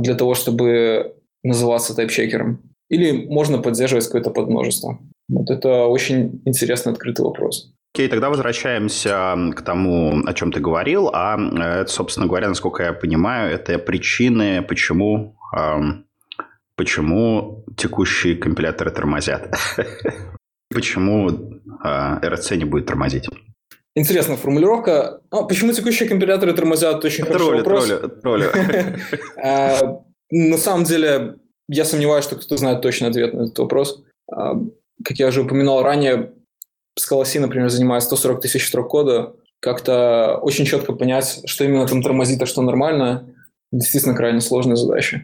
[0.00, 2.62] для того, чтобы называться тайпчекером.
[2.88, 4.98] Или можно поддерживать какое-то подмножество.
[5.28, 7.72] Вот это очень интересный открытый вопрос.
[7.94, 11.10] Окей, тогда возвращаемся к тому, о чем ты говорил.
[11.12, 11.38] А
[11.80, 15.36] это, собственно говоря, насколько я понимаю, это причины, почему,
[16.76, 19.54] почему текущие компиляторы тормозят.
[20.74, 21.28] Почему
[21.84, 23.28] RC не будет тормозить?
[23.94, 25.20] Интересная формулировка.
[25.30, 27.04] А, почему текущие компиляторы тормозят?
[27.04, 27.88] Очень хороший вопрос.
[27.88, 28.46] Тролли, тролли.
[30.34, 31.34] На самом деле,
[31.68, 34.02] я сомневаюсь, что кто-то знает точный ответ на этот вопрос.
[34.34, 34.54] А,
[35.04, 36.32] как я уже упоминал ранее,
[36.98, 39.34] Scala например, занимает 140 тысяч строк кода.
[39.60, 43.28] Как-то очень четко понять, что именно там тормозит, а что нормально,
[43.70, 45.22] действительно крайне сложная задача.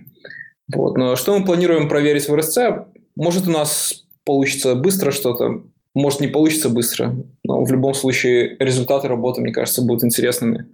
[0.74, 0.98] Вот.
[0.98, 2.86] Но что мы планируем проверить в RSC?
[3.16, 5.62] Может, у нас получится быстро что-то,
[5.94, 10.66] может, не получится быстро, но в любом случае результаты работы, мне кажется, будут интересными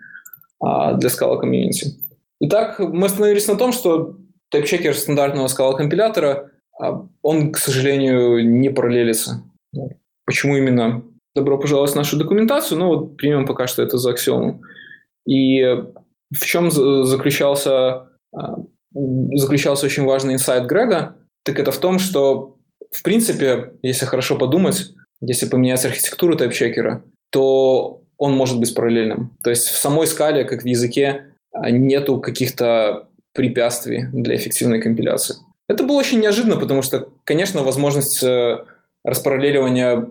[0.58, 1.94] а, для Scala комьюнити.
[2.40, 4.16] Итак, мы остановились на том, что
[4.54, 9.42] тайп-чекер стандартного Scala компилятора, а, он, к сожалению, не параллелится.
[10.24, 11.02] Почему именно?
[11.34, 14.62] Добро пожаловать в нашу документацию, но вот примем пока что это за аксиому.
[15.26, 15.62] И
[16.30, 18.56] в чем заключался, а,
[18.92, 22.56] заключался очень важный инсайт Грега, так это в том, что,
[22.92, 29.36] в принципе, если хорошо подумать, если поменять архитектуру тайп-чекера, то он может быть параллельным.
[29.42, 35.36] То есть в самой скале, как в языке, нету каких-то препятствий для эффективной компиляции.
[35.68, 38.64] Это было очень неожиданно, потому что, конечно, возможность э,
[39.02, 40.08] распараллеливания,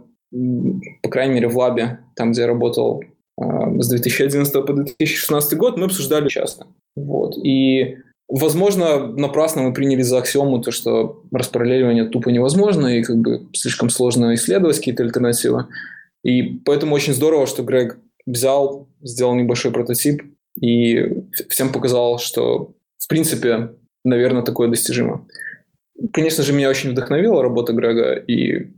[1.02, 3.04] по крайней мере, в лабе, там, где я работал
[3.40, 3.44] э,
[3.80, 6.68] с 2011 по 2016 год, мы обсуждали часто.
[6.96, 7.38] Вот.
[7.38, 13.48] И, возможно, напрасно мы приняли за аксиому то, что распараллеливание тупо невозможно, и как бы
[13.54, 15.68] слишком сложно исследовать какие-то альтернативы.
[16.24, 20.24] И поэтому очень здорово, что Грег взял, сделал небольшой прототип
[20.60, 22.74] и всем показал, что
[23.04, 25.28] в принципе, наверное, такое достижимо.
[26.12, 28.72] Конечно же, меня очень вдохновила работа Грега, и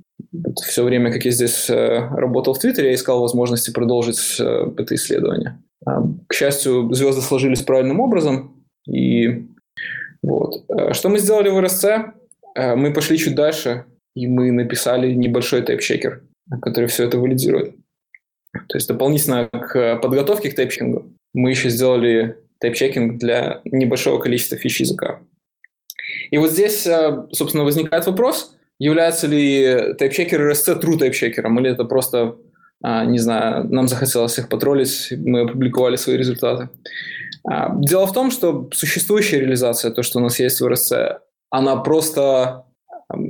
[0.65, 4.95] все время, как я здесь э, работал в Твиттере, я искал возможности продолжить э, это
[4.95, 5.61] исследование.
[5.85, 9.47] А, к счастью, звезды сложились правильным образом, и
[10.21, 10.65] вот.
[10.69, 11.85] Э, что мы сделали в РСЦ?
[12.57, 13.83] Мы пошли чуть дальше,
[14.15, 16.23] и мы написали небольшой тайпчекер,
[16.61, 17.75] который все это валидирует.
[18.69, 24.81] То есть дополнительно к подготовке к тайпчекингу мы еще сделали тайпчекинг для небольшого количества фич
[24.81, 25.19] языка.
[26.31, 31.85] И вот здесь, э, собственно, возникает вопрос, является ли тайпчекер RSC true тайпчекером, или это
[31.85, 32.37] просто,
[32.83, 36.69] а, не знаю, нам захотелось их потроллить, мы опубликовали свои результаты.
[37.47, 41.77] А, дело в том, что существующая реализация, то, что у нас есть в RSC, она
[41.77, 42.65] просто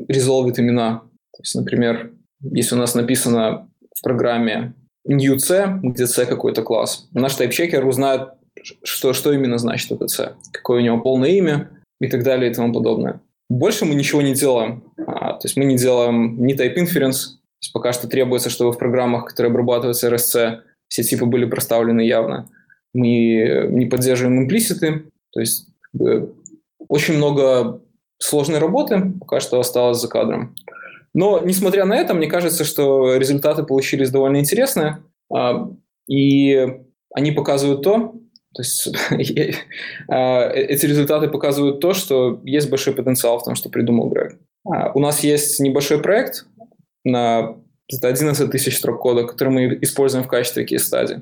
[0.08, 1.02] резолвит имена.
[1.34, 2.12] То есть, например,
[2.42, 4.74] если у нас написано в программе
[5.06, 8.30] new C, где C какой-то класс, наш тайпчекер узнает
[8.84, 12.74] что, что именно значит C, какое у него полное имя и так далее и тому
[12.74, 13.22] подобное.
[13.50, 14.84] Больше мы ничего не делаем.
[15.06, 18.72] А, то есть мы не делаем ни type inference, то есть пока что требуется, чтобы
[18.72, 22.50] в программах, которые обрабатываются RSC, все типы были проставлены явно.
[22.94, 25.68] Мы не поддерживаем имплиситы, то есть
[26.88, 27.82] очень много
[28.18, 30.56] сложной работы пока что осталось за кадром.
[31.14, 35.70] Но, несмотря на это, мне кажется, что результаты получились довольно интересные, а,
[36.08, 36.78] и
[37.14, 38.16] они показывают то,
[38.56, 38.88] то есть
[40.08, 44.38] а, э, эти результаты показывают то, что есть большой потенциал в том, что придумал Грег.
[44.66, 46.46] А, у нас есть небольшой проект
[47.04, 47.58] на
[47.92, 51.22] 11 тысяч строк кода, который мы используем в качестве кейс-стади.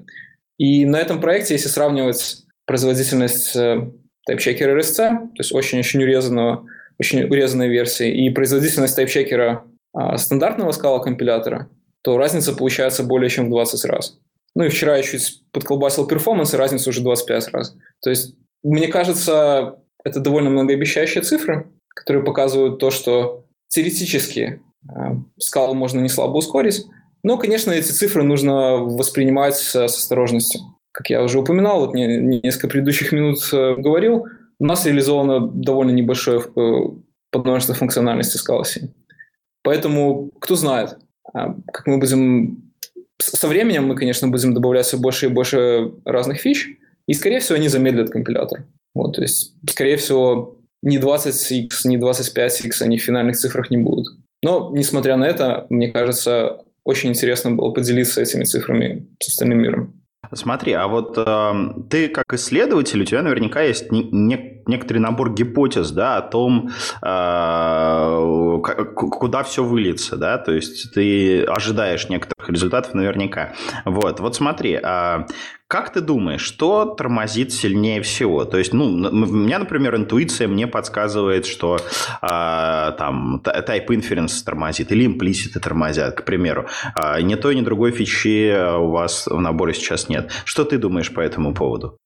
[0.57, 3.91] И на этом проекте, если сравнивать производительность э,
[4.25, 6.65] тайпчекера RSC, то есть очень-очень урезанного,
[6.99, 11.69] очень урезанной версии, и производительность тайпчекера а, стандартного скала компилятора,
[12.03, 14.19] то разница получается более чем в 20 раз.
[14.55, 17.75] Ну и вчера чуть подколбасил перформанс, и разница уже 25 раз.
[18.01, 24.93] То есть, мне кажется, это довольно многообещающие цифры, которые показывают то, что теоретически э,
[25.39, 26.85] скалу можно не слабо ускорить,
[27.23, 30.61] но, конечно, эти цифры нужно воспринимать с, с осторожностью.
[30.91, 34.27] Как я уже упоминал, вот мне несколько предыдущих минут э, говорил,
[34.59, 36.79] у нас реализовано довольно небольшое э,
[37.31, 38.89] подмножество функциональности скалы 7.
[39.63, 40.97] Поэтому, кто знает,
[41.33, 41.39] э,
[41.71, 42.72] как мы будем
[43.19, 47.57] со временем мы, конечно, будем добавлять все больше и больше разных фич, и, скорее всего,
[47.57, 48.65] они замедлят компилятор.
[48.95, 54.07] Вот, то есть, скорее всего, ни 20x, ни 25x они в финальных цифрах не будут.
[54.43, 60.03] Но, несмотря на это, мне кажется, очень интересно было поделиться этими цифрами с остальным миром.
[60.33, 61.53] Смотри, а вот э,
[61.89, 66.69] ты как исследователь, у тебя наверняка есть не, не некоторый набор гипотез, да, о том,
[67.01, 68.59] э,
[68.95, 73.53] куда все выльется, да, то есть ты ожидаешь некоторых результатов наверняка.
[73.85, 75.25] Вот, вот смотри, а
[75.73, 78.45] как ты думаешь, что тормозит сильнее всего?
[78.45, 84.91] То есть, ну, у меня, например, интуиция мне подсказывает, что э, там type inference тормозит
[84.91, 86.67] или имплиситы тормозят, к примеру.
[86.95, 90.31] Э, ни той, ни другой фичи у вас в наборе сейчас нет.
[90.45, 91.97] Что ты думаешь по этому поводу?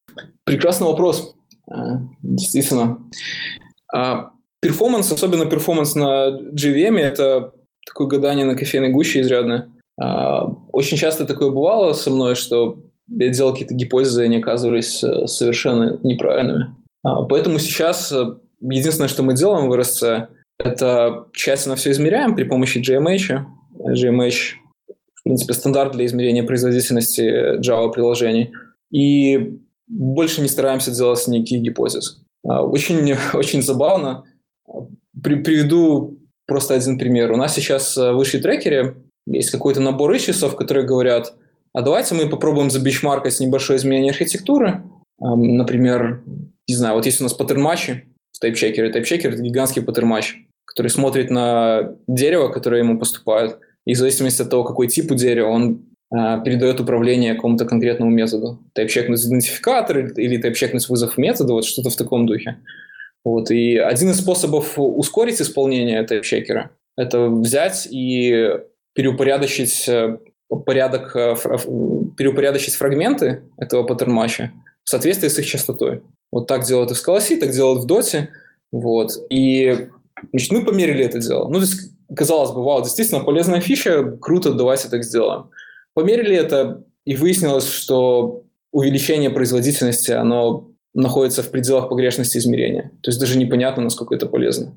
[0.45, 1.36] Прекрасный вопрос.
[1.69, 2.99] А, действительно.
[4.59, 7.53] Performance, особенно performance на JVM, это
[7.85, 9.69] такое гадание на кофейной гуще изрядное.
[9.97, 15.27] Очень часто такое бывало со мной, что я делал какие-то гипотезы, и они оказывались э,
[15.27, 16.75] совершенно неправильными.
[17.03, 20.27] А, поэтому сейчас э, единственное, что мы делаем в RSC,
[20.59, 23.45] это тщательно все измеряем при помощи GMH.
[23.79, 24.55] GMH,
[25.13, 28.51] в принципе, стандарт для измерения производительности Java-приложений.
[28.91, 32.21] И больше не стараемся делать никаких гипотез.
[32.45, 34.23] А, очень, очень забавно.
[35.21, 37.31] При, приведу просто один пример.
[37.31, 41.33] У нас сейчас в высшей трекере есть какой-то набор ищесов, которые говорят–
[41.77, 44.81] а давайте мы попробуем забичмаркать небольшое изменение архитектуры.
[45.19, 46.23] Например,
[46.67, 48.91] не знаю, вот есть у нас паттерн-матчи в тайпчекере.
[48.91, 54.41] Тайпчекер– это гигантский pattern match, который смотрит на дерево, которое ему поступает, и в зависимости
[54.41, 58.59] от того, какой тип у дерева, он передает управление какому-то конкретному методу.
[58.73, 62.57] Тайпчекнуть идентификатор или тайпчекнуть вызов метода, вот что-то в таком духе.
[63.25, 63.51] Вот.
[63.51, 68.53] И один из способов ускорить исполнение тайпчекера– это взять и
[68.93, 70.17] переупорядочить э,
[70.65, 71.35] порядок, э,
[72.17, 74.51] переупорядочить фрагменты этого паттерн-матча
[74.83, 76.01] в соответствии с их частотой.
[76.31, 78.27] Вот так делают и в Scala так делают в Dota.
[78.71, 79.11] Вот.
[79.29, 79.89] И
[80.31, 81.47] значит, мы померили это дело.
[81.47, 85.49] Ну, то есть, казалось бы, вау, действительно полезная фича, круто, давайте так сделаем.
[85.97, 92.91] Померили это, и выяснилось, что увеличение производительности, оно находится в пределах погрешности измерения.
[93.01, 94.75] То есть даже непонятно, насколько это полезно.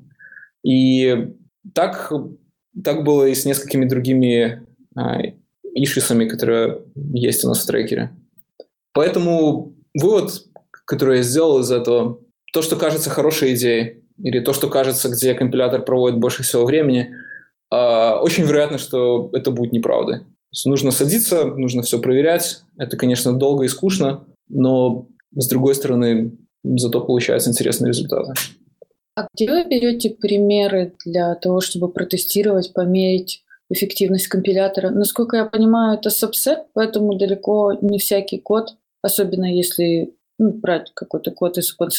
[0.65, 1.27] И
[1.75, 2.11] так,
[2.83, 4.65] так было и с несколькими другими
[4.95, 5.19] а,
[5.75, 8.09] ишисами, которые есть у нас в трекере.
[8.91, 10.31] Поэтому вывод,
[10.85, 12.17] который я сделал из этого,
[12.51, 17.13] то, что кажется хорошей идеей, или то, что кажется, где компилятор проводит больше всего времени,
[17.69, 20.21] а, очень вероятно, что это будет неправдой.
[20.65, 22.61] Нужно садиться, нужно все проверять.
[22.77, 28.33] Это, конечно, долго и скучно, но, с другой стороны, зато получаются интересные результаты.
[29.15, 34.89] А где вы берете примеры для того, чтобы протестировать, померить эффективность компилятора.
[34.89, 41.31] Насколько я понимаю, это сабсет, поэтому далеко не всякий код, особенно если ну, брать какой-то
[41.31, 41.89] код из open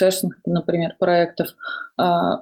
[0.45, 1.55] например, проектов,
[1.97, 2.41] а,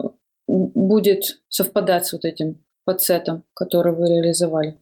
[0.48, 4.76] будет совпадать с вот этим подсетом, который вы реализовали.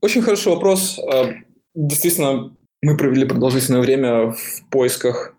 [0.00, 0.98] Очень хороший вопрос.
[0.98, 1.32] А,
[1.74, 5.34] действительно, мы провели продолжительное время в поисках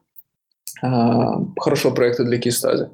[0.81, 2.89] а, хорошего проекта для кейс-стади.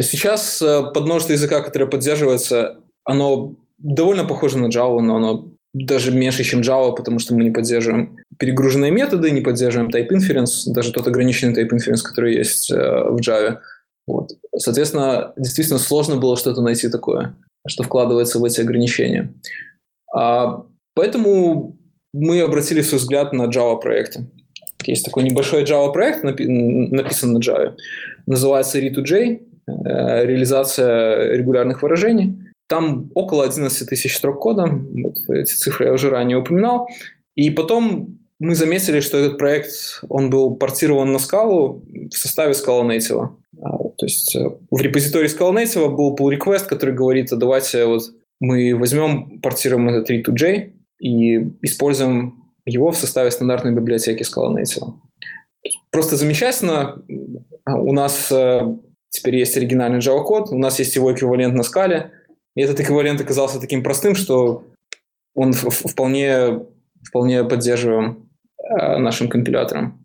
[0.00, 0.62] Сейчас
[0.94, 6.94] подмножество языка, которое поддерживается, оно довольно похоже на Java, но оно даже меньше, чем Java,
[6.94, 11.70] потому что мы не поддерживаем перегруженные методы, не поддерживаем type inference, даже тот ограниченный type
[11.70, 13.58] inference, который есть э, в Java.
[14.06, 14.30] Вот.
[14.56, 17.36] Соответственно, действительно сложно было что-то найти такое,
[17.66, 19.34] что вкладывается в эти ограничения.
[20.14, 20.64] А,
[20.94, 21.76] поэтому
[22.12, 24.26] мы обратили свой взгляд на Java проекты.
[24.84, 27.74] Есть такой небольшой Java проект, напи- написан на Java,
[28.26, 32.36] называется Re2J, э, реализация регулярных выражений.
[32.68, 36.88] Там около 11 тысяч строк кода, вот эти цифры я уже ранее упоминал.
[37.34, 42.86] И потом мы заметили, что этот проект, он был портирован на скалу в составе Scala
[42.86, 43.28] Native.
[43.62, 47.84] А, то есть э, в репозитории Scala Native был pull request, который говорит, а давайте
[47.86, 48.02] вот
[48.40, 54.92] мы возьмем, портируем этот Re2J и используем его в составе стандартной библиотеки Scala Native.
[55.90, 57.02] Просто замечательно.
[57.66, 58.60] У нас э,
[59.08, 62.12] теперь есть оригинальный Java код, у нас есть его эквивалент на скале–
[62.54, 64.64] и этот эквивалент оказался таким простым, что
[65.34, 66.60] он вполне,
[67.02, 68.28] вполне поддерживаем
[68.58, 70.02] э, нашим компилятором.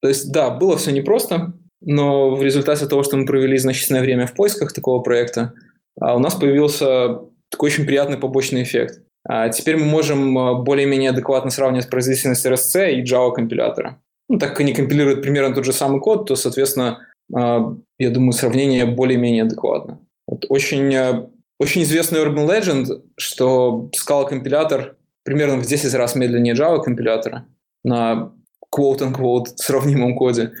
[0.00, 1.52] То есть, да, было все непросто,
[1.82, 5.52] но в результате того, что мы провели значительное время в поисках такого проекта,
[6.00, 9.02] а у нас появился такой очень приятный побочный эффект.
[9.28, 14.00] А теперь мы можем э, более-менее адекватно сравнивать производительность RSC и Java компилятора.
[14.28, 16.98] Ну, так как они компилируют примерно тот же самый код, то, соответственно,
[17.36, 17.58] э,
[17.98, 20.00] я думаю, сравнение более-менее адекватно.
[20.26, 26.82] Вот очень очень известный Urban Legend, что Scala компилятор примерно в 10 раз медленнее Java
[26.82, 27.46] компилятора
[27.82, 28.32] на
[28.74, 30.52] quote-unquote сравнимом коде.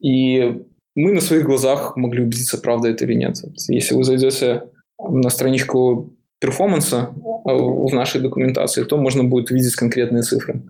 [0.00, 0.62] И
[0.94, 3.36] мы на своих глазах могли убедиться, правда это или нет.
[3.68, 4.64] Если вы зайдете
[4.98, 7.10] на страничку перформанса
[7.44, 10.62] в нашей документации, то можно будет увидеть конкретные цифры.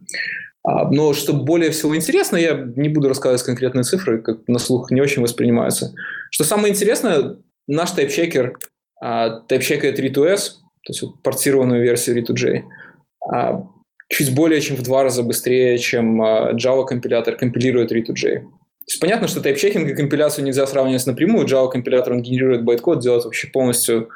[0.64, 4.90] А, но что более всего интересно, я не буду рассказывать конкретные цифры, как на слух
[4.90, 5.94] не очень воспринимаются.
[6.30, 8.58] Что самое интересное, наш тайпчекер,
[9.00, 10.38] тайпчекает R2S,
[10.84, 12.62] то есть портированную версию R2J,
[13.30, 13.66] а,
[14.08, 18.40] чуть более чем в два раза быстрее, чем а, Java компилятор компилирует R2J.
[18.40, 21.46] То есть понятно, что тайпчекинг и компиляцию нельзя сравнивать напрямую.
[21.46, 24.10] Java компилятор он генерирует байткод, делает вообще полностью,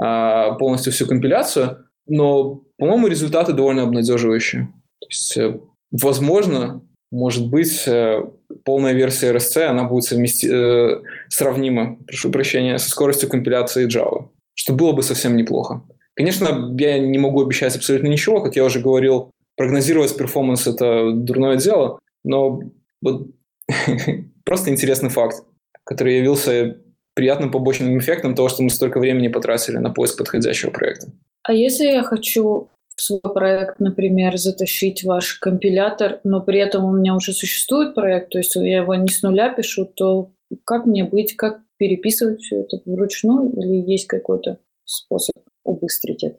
[0.00, 4.72] полностью всю компиляцию, но, по-моему, результаты довольно обнадеживающие.
[5.00, 8.22] То есть э, возможно, может быть, э,
[8.64, 10.48] полная версия RSC, она будет совмести...
[10.50, 15.82] э, сравнима, прошу прощения, со скоростью компиляции Java, что было бы совсем неплохо.
[16.14, 21.56] Конечно, я не могу обещать абсолютно ничего, как я уже говорил, прогнозировать перформанс– это дурное
[21.56, 22.60] дело, но
[23.02, 23.28] вот
[24.44, 25.44] просто интересный факт,
[25.84, 26.78] который явился
[27.14, 31.08] приятным побочным эффектом того, что мы столько времени потратили на поиск подходящего проекта.
[31.42, 37.14] А если я хочу свой проект, например, затащить ваш компилятор, но при этом у меня
[37.14, 40.30] уже существует проект, то есть я его не с нуля пишу, то
[40.64, 45.34] как мне быть, как переписывать все это вручную или есть какой-то способ
[45.64, 46.36] убыстрить это?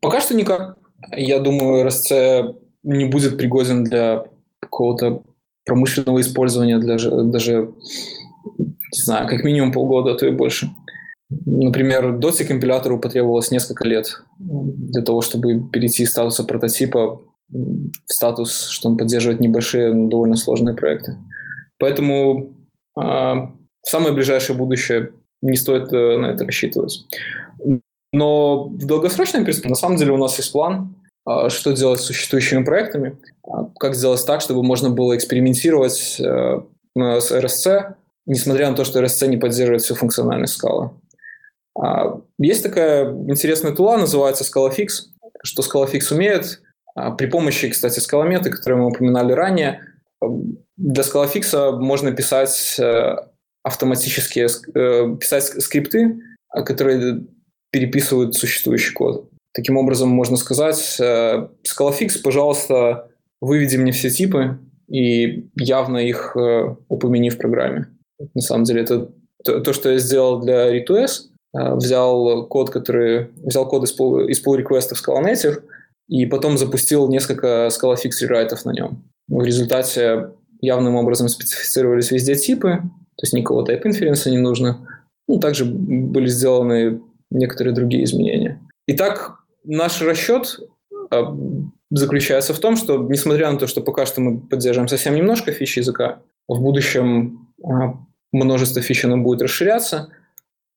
[0.00, 0.78] Пока что никак.
[1.16, 4.24] Я думаю, RSC не будет пригоден для
[4.60, 5.22] какого-то
[5.64, 7.72] промышленного использования, для, даже,
[8.92, 10.70] не знаю, как минимум полгода, а то и больше.
[11.30, 17.20] Например, DOTI компилятору потребовалось несколько лет для того, чтобы перейти из статуса прототипа
[17.50, 21.16] в статус, что он поддерживает небольшие, но довольно сложные проекты.
[21.78, 22.54] Поэтому
[22.96, 25.12] э, в самое ближайшее будущее
[25.42, 27.06] не стоит э, на это рассчитывать.
[28.12, 30.94] Но в долгосрочной перспективе на самом деле у нас есть план,
[31.26, 36.60] э, что делать с существующими проектами, э, как сделать так, чтобы можно было экспериментировать э,
[36.94, 37.94] с RSC,
[38.28, 40.90] несмотря на то, что RSC не поддерживает всю функциональность скалы.
[41.76, 45.08] А, есть такая интересная тула, называется ScalaFix.
[45.42, 46.60] Что ScalaFix умеет?
[46.94, 49.80] А, при помощи, кстати, скалометы, которые мы упоминали ранее,
[50.76, 53.16] для ScalaFix можно писать э,
[53.62, 57.24] автоматические, э, писать скрипты, а, которые
[57.70, 59.30] переписывают существующий код.
[59.54, 63.10] Таким образом, можно сказать, э, ScalaFix, пожалуйста,
[63.40, 64.58] выведи мне все типы
[64.88, 66.36] и явно их
[66.88, 67.86] упомяни в программе.
[68.34, 69.10] На самом деле, это
[69.42, 74.44] то, что я сделал для R2S, Э, взял код, который взял код из pull, из
[74.44, 75.62] pull request в Scala Native
[76.08, 79.04] и потом запустил несколько Scala Fix рерайтов на нем.
[79.28, 84.86] В результате явным образом специфицировались везде типы, то есть никакого type inference не нужно.
[85.26, 87.00] Ну, также были сделаны
[87.30, 88.60] некоторые другие изменения.
[88.86, 90.60] Итак, наш расчет
[91.10, 91.22] э,
[91.90, 95.76] заключается в том, что, несмотря на то, что пока что мы поддерживаем совсем немножко фич
[95.76, 97.68] языка, в будущем э,
[98.32, 100.08] множество фич оно будет расширяться,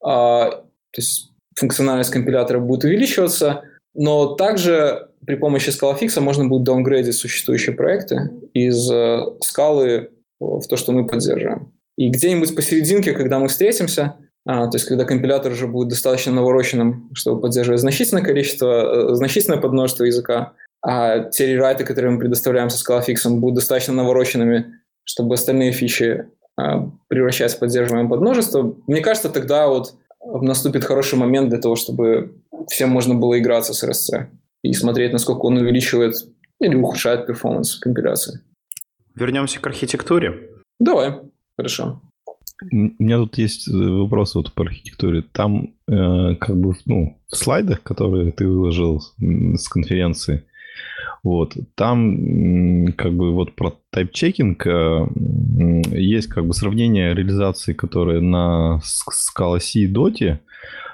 [0.04, 7.16] а, то есть функциональность компилятора будет увеличиваться, но также при помощи ScalaFix можно будет даунгрейдить
[7.16, 11.72] существующие проекты из э, скалы в то, что мы поддерживаем.
[11.98, 17.12] И где-нибудь посерединке, когда мы встретимся, а, то есть когда компилятор уже будет достаточно навороченным,
[17.14, 22.84] чтобы поддерживать значительное количество, э, значительное подмножество языка, а те рерайты, которые мы предоставляем со
[22.84, 26.26] ScalaFix, будут достаточно навороченными, чтобы остальные фичи
[26.58, 32.36] а, превращать в поддерживаемое подмножество, мне кажется, тогда вот наступит хороший момент для того, чтобы
[32.70, 34.28] всем можно было играться с RSC
[34.64, 36.16] и смотреть, насколько он увеличивает
[36.60, 38.42] или ухудшает перформанс компиляции.
[39.16, 40.52] Вернемся к архитектуре.
[40.80, 41.20] Давай,
[41.58, 42.02] хорошо.
[42.72, 45.24] У меня тут есть э, вопрос вот по архитектуре.
[45.24, 50.46] Там э, как бы ну, в слайдах, которые ты выложил с конференции,
[51.24, 51.56] вот.
[51.76, 55.08] Там как бы вот про тайп-чекинг э,
[55.92, 60.40] есть как бы сравнение реализации, которые на Scala C и Dota,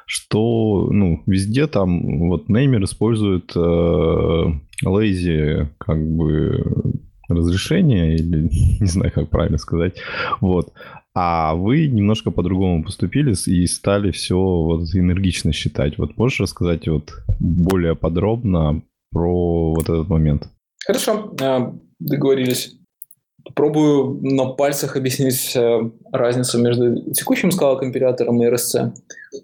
[0.06, 4.44] что ну, везде там вот неймер использует э,
[4.86, 6.64] lazy как бы
[7.30, 8.50] разрешение, или
[8.82, 9.96] не знаю, как правильно сказать.
[10.42, 10.74] Вот.
[11.14, 15.98] А вы немножко по-другому поступили и стали все вот энергично считать.
[15.98, 20.50] Вот можешь рассказать вот более подробно про вот этот момент.
[20.86, 22.76] Хорошо, а, договорились.
[23.44, 25.80] Попробую на пальцах объяснить э,
[26.12, 28.92] разницу между текущим скала-компилятором и RSC.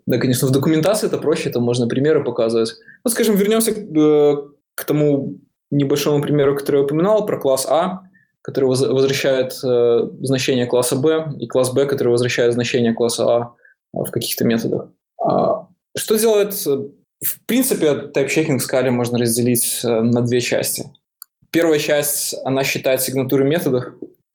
[0.05, 2.74] Да, конечно, в документации это проще, это можно примеры показывать.
[3.05, 4.36] Ну, скажем, вернемся к, э,
[4.76, 5.38] к тому
[5.72, 8.01] небольшому примеру, который я упоминал, про класс А,
[8.41, 13.53] который возвращает э, значение класса Б, и класс Б, который возвращает значение класса А
[13.93, 14.89] в каких-то методах.
[15.24, 16.53] А, что делает
[17.24, 20.86] в принципе, тайп-чекинг в скале можно разделить э, на две части.
[21.51, 23.86] Первая часть, она считает сигнатуры методов.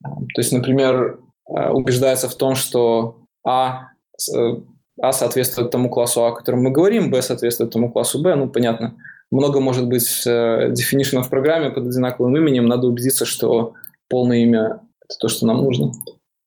[0.02, 1.18] То есть, например,
[1.48, 3.88] э, убеждается в том, что А,
[4.34, 4.56] э,
[5.00, 8.48] а соответствует тому классу А, о котором мы говорим, Б соответствует тому классу Б, ну,
[8.48, 8.96] понятно,
[9.30, 13.74] много может быть э, definition в программе под одинаковым именем, надо убедиться, что
[14.08, 15.92] полное имя– это то, что нам нужно.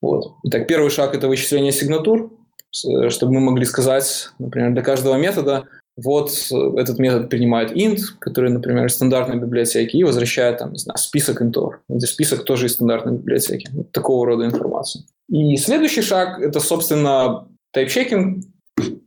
[0.01, 0.35] Вот.
[0.43, 2.31] Итак, первый шаг– это вычисление сигнатур,
[2.85, 5.67] э, чтобы мы могли сказать, например, для каждого метода,
[6.03, 10.77] вот э, этот метод принимает int, который, например, из стандартной библиотеки, и возвращает там, не
[10.77, 13.69] знаю, список интов, где список тоже из стандартной библиотеки.
[13.73, 15.03] Вот такого рода информацию.
[15.29, 18.43] И следующий шаг– это, собственно, тайпчекинг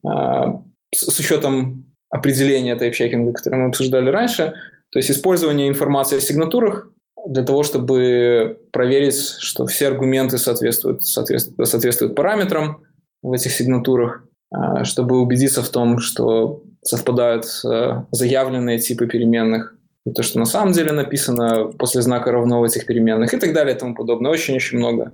[0.06, 0.62] а,
[0.94, 4.54] с учетом определения тайпчекинга, которое мы обсуждали раньше,
[4.90, 6.88] то есть использование информации о сигнатурах
[7.26, 12.82] для того, чтобы проверить, что все аргументы соответствуют, соответствуют, соответствуют параметрам
[13.22, 19.74] в этих сигнатурах, а, чтобы убедиться в том, что совпадают а, заявленные типы переменных,
[20.06, 23.54] и то, что на самом деле написано после знака равно в этих переменных и так
[23.54, 24.30] далее и тому подобное.
[24.30, 25.12] Очень-очень много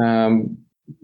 [0.00, 0.28] э,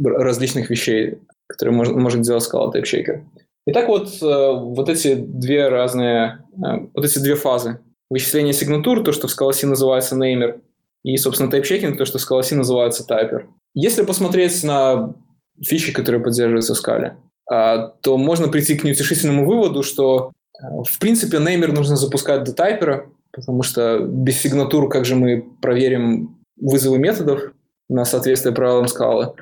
[0.04, 1.18] различных вещей,
[1.48, 3.24] которые может, может делать Scala TypeShaker.
[3.66, 7.80] Итак, вот, э, вот эти две разные, э, вот эти две фазы.
[8.08, 10.60] Вычисление сигнатур, то, что в Scala называется namer,
[11.04, 13.46] и, собственно, тайпчекинг, то, что в Scala называется typer.
[13.74, 15.14] Если посмотреть на
[15.60, 17.16] фичи, которые поддерживаются в Scala,
[17.48, 23.06] то можно прийти к неутешительному выводу, что, э, в принципе, неймер нужно запускать до тайпера,
[23.32, 27.52] потому что без сигнатур как же мы проверим вызовы методов
[27.88, 29.32] на соответствие правилам скалы.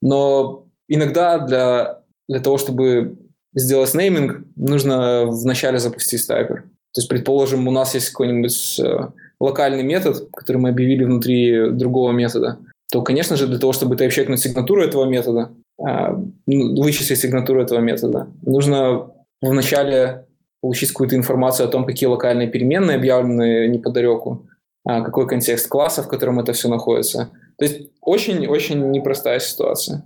[0.00, 3.16] Но иногда для, для того, чтобы
[3.54, 6.62] сделать нейминг, нужно вначале запустить тайпер.
[6.94, 9.08] То есть, предположим, у нас есть какой-нибудь э,
[9.40, 12.58] локальный метод, который мы объявили внутри другого метода,
[12.90, 18.28] то, конечно же, для того, чтобы тайпчекнуть сигнатуру этого метода, а, вычислить сигнатуру этого метода,
[18.42, 20.26] нужно вначале
[20.60, 24.46] получить какую-то информацию о том, какие локальные переменные объявлены неподалеку,
[24.84, 27.30] а, какой контекст класса, в котором это все находится.
[27.58, 30.04] То есть очень-очень непростая ситуация.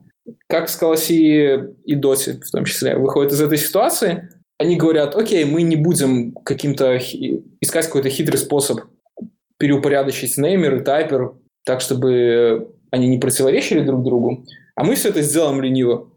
[0.48, 0.96] Как Scala
[1.84, 6.32] и Доти в том числе выходят из этой ситуации, они говорят, окей, мы не будем
[6.32, 6.98] каким-то
[7.60, 8.80] искать какой-то хитрый способ
[9.58, 11.32] переупорядочить неймер и тайпер
[11.64, 14.44] так, чтобы они не противоречили друг другу,
[14.82, 16.10] а мы все это сделаем лениво.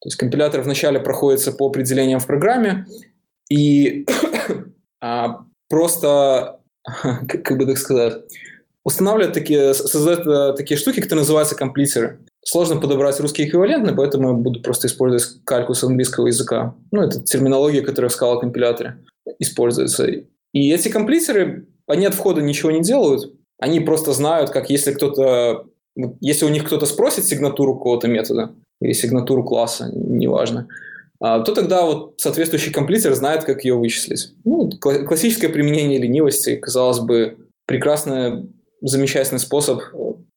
[0.00, 2.84] То есть компилятор вначале проходится по определениям в программе
[3.48, 4.06] и
[5.00, 6.58] а, просто,
[7.02, 8.24] как, как бы так сказать,
[8.84, 12.18] устанавливает такие, создает э, такие штуки, которые называются комплитеры.
[12.44, 16.74] Сложно подобрать русский эквивалент, поэтому я буду просто использовать калькус английского языка.
[16.90, 18.98] Ну, это терминология, которая в скала компиляторе
[19.38, 20.06] используется.
[20.06, 25.66] И эти комплитеры, они от входа ничего не делают, они просто знают, как если кто-то,
[26.20, 30.68] если у них кто-то спросит сигнатуру какого-то метода или сигнатуру класса, неважно,
[31.20, 34.34] а, то тогда вот соответствующий комплитер знает, как ее вычислить.
[34.44, 38.48] Ну, классическое применение ленивости, казалось бы, прекрасный,
[38.80, 39.82] замечательный способ,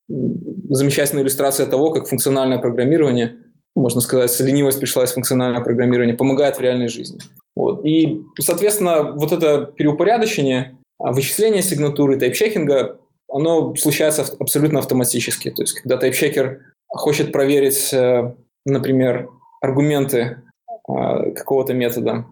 [0.07, 3.38] замечательная иллюстрация того, как функциональное программирование,
[3.76, 7.20] можно сказать, ленивость пришла из функционального программирования, помогает в реальной жизни.
[7.55, 7.86] Вот.
[7.86, 13.01] И, соответственно, вот это переупорядочение, а, вычисление сигнатуры, тайпчекинга
[13.32, 15.51] оно случается абсолютно автоматически.
[15.51, 18.34] То есть, когда тайпчекер хочет проверить, э,
[18.65, 19.29] например,
[19.61, 20.41] аргументы
[20.88, 22.25] а, какого-то метода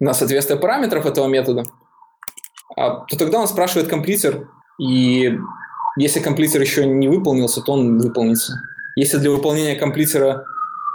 [0.00, 1.64] на соответствие параметров этого метода,
[2.76, 4.48] а, то тогда он спрашивает комплитер,
[4.80, 5.38] и
[5.98, 8.54] если комплитер еще не выполнился, то он выполнится.
[8.96, 10.46] Если для выполнения комплитера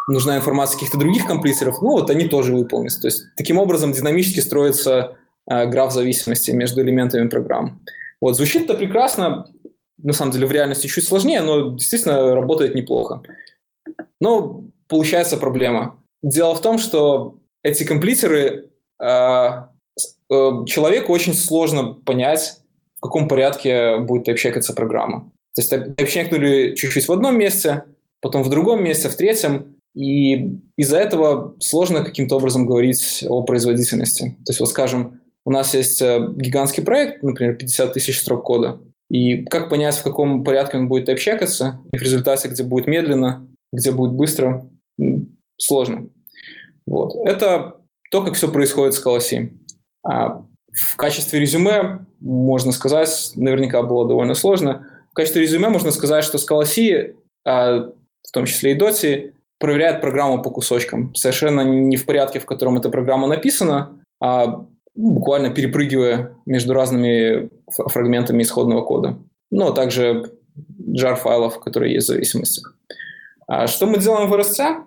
[0.07, 3.01] нужна информация каких-то других комплитеров, ну вот они тоже выполнятся.
[3.01, 5.15] То есть таким образом динамически строится
[5.49, 7.81] э, граф зависимости между элементами программ.
[8.22, 9.45] Вот, звучит это прекрасно,
[9.97, 13.22] на самом деле в реальности чуть сложнее, но действительно работает неплохо.
[14.20, 15.99] Но получается проблема.
[16.22, 19.66] Дело в том, что эти комплитеры э, э,
[20.66, 22.59] человеку очень сложно понять,
[22.97, 25.32] в каком порядке будет тайпчекаться программа.
[25.55, 27.86] То есть тайпчекнули чуть-чуть в одном месте,
[28.22, 34.36] потом в другом месте, в третьем, и из-за этого сложно каким-то образом говорить о производительности.
[34.45, 38.79] То есть, вот скажем, у нас есть э, гигантский проект, например, 50 тысяч строк кода.
[39.09, 43.47] И как понять, в каком порядке он будет общаться, и в результате, где будет медленно,
[43.71, 44.67] где будет быстро,
[45.57, 46.09] сложно.
[46.87, 47.15] Вот.
[47.27, 47.77] Это
[48.11, 49.51] то, как все происходит с Scala
[50.03, 50.43] А
[50.73, 56.37] в качестве резюме можно сказать, наверняка было довольно сложно, в качестве резюме можно сказать, что
[56.37, 57.13] Scala
[57.45, 57.91] а,
[58.27, 61.13] в том числе и Doti, проверяет программу по кусочкам.
[61.15, 64.65] Совершенно не в порядке, в котором эта программа написана, а
[64.95, 69.17] буквально перепрыгивая между разными фрагментами исходного кода.
[69.51, 70.31] Ну, а также
[70.79, 72.75] jar файлов, которые есть в зависимостях.
[73.47, 74.83] А что мы делаем в RSC?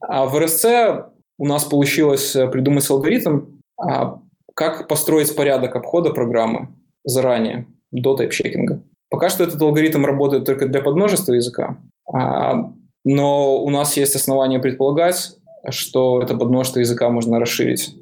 [0.00, 1.04] А в RSC
[1.38, 4.20] у нас получилось э, придумать алгоритм, а,
[4.54, 6.68] как построить порядок обхода программы
[7.04, 8.82] заранее, до тайпчекинга.
[9.10, 11.78] Пока что этот алгоритм работает только для подмножества языка,
[12.12, 12.72] а,
[13.04, 15.36] но у нас есть основания предполагать,
[15.70, 17.94] что это подмножество языка можно расширить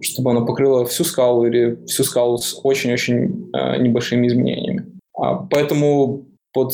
[0.00, 3.50] чтобы она покрыла всю скалу или всю скалу с очень-очень
[3.80, 4.86] небольшими изменениями.
[5.50, 6.72] Поэтому под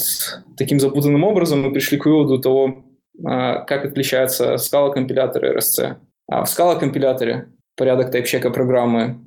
[0.57, 2.85] таким запутанным образом мы пришли к выводу того,
[3.23, 5.97] как отличается скала-компилятор и RSC.
[6.29, 9.21] А в скала-компиляторе порядок тайпчека программы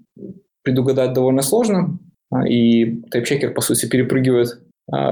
[0.64, 2.00] предугадать довольно сложно,
[2.48, 4.60] и тайпчекер, по сути, перепрыгивает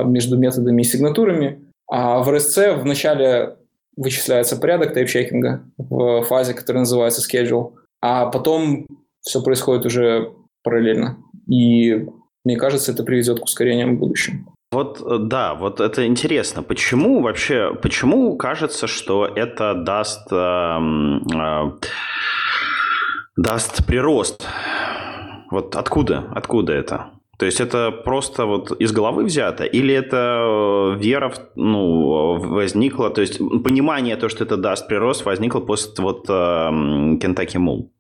[0.06, 1.62] между методами и сигнатурами.
[1.90, 3.56] А в RSC вначале
[3.96, 7.74] вычисляется порядок тайпчекинга в фазе, которая называется schedule,
[8.04, 8.86] а потом
[9.22, 11.20] все происходит уже параллельно.
[11.48, 12.06] И
[12.44, 14.46] мне кажется, это приведет к ускорениям в будущем.
[14.74, 16.64] Вот, э, да, вот это интересно.
[16.64, 20.80] Почему вообще, почему кажется, что это даст, э,
[21.34, 21.72] э,
[23.38, 24.46] даст прирост?
[25.50, 27.13] Вот откуда, откуда это?
[27.38, 29.64] То есть это просто вот из головы взято?
[29.64, 35.60] Или это э, вера ну, возникла, то есть понимание, то, что это даст прирост, возникло
[35.60, 37.92] после вот Кентаки Мул?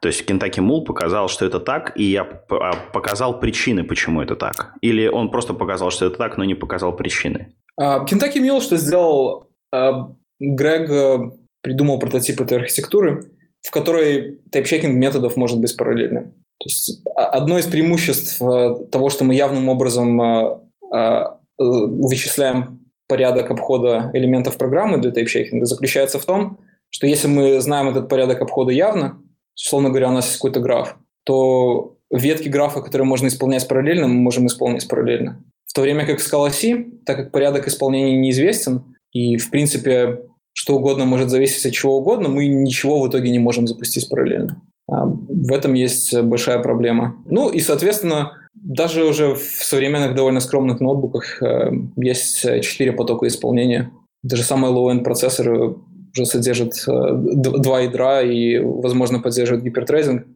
[0.00, 4.36] То есть Кентаки Мул показал, что это так, и я а, показал причины, почему это
[4.36, 4.74] так.
[4.80, 7.54] Или он просто показал, что это так, но не показал причины.
[7.78, 9.50] Кентаки Мул что сделал?
[9.72, 11.18] А, Грег э,
[11.62, 13.30] придумал прототип этой архитектуры,
[13.62, 16.34] в которой тайпчекинг методов может быть параллельным.
[16.58, 21.26] То есть а, одно из преимуществ э, того, что мы явным образом э,
[21.58, 26.58] вычисляем порядок обхода элементов программы для тайпчекинга, заключается в том,
[26.90, 29.22] что если мы знаем этот порядок обхода явно,
[29.54, 34.14] условно говоря, у нас есть какой-то граф, то ветки графа, которые можно исполнять параллельно, мы
[34.14, 35.44] можем исполнить параллельно.
[35.66, 40.20] В то время как в Scala C, так как порядок исполнения неизвестен, и, в принципе,
[40.52, 44.62] что угодно может зависеть от чего угодно, мы ничего в итоге не можем запустить параллельно.
[44.88, 47.16] А, в этом есть большая проблема.
[47.26, 53.90] Ну и, соответственно, даже уже в современных довольно скромных ноутбуках э, есть четыре потока исполнения.
[54.22, 55.76] Даже самые low-end процессоры
[56.12, 60.26] уже содержит э, два ядра и, возможно, поддерживает гипертрейдинг.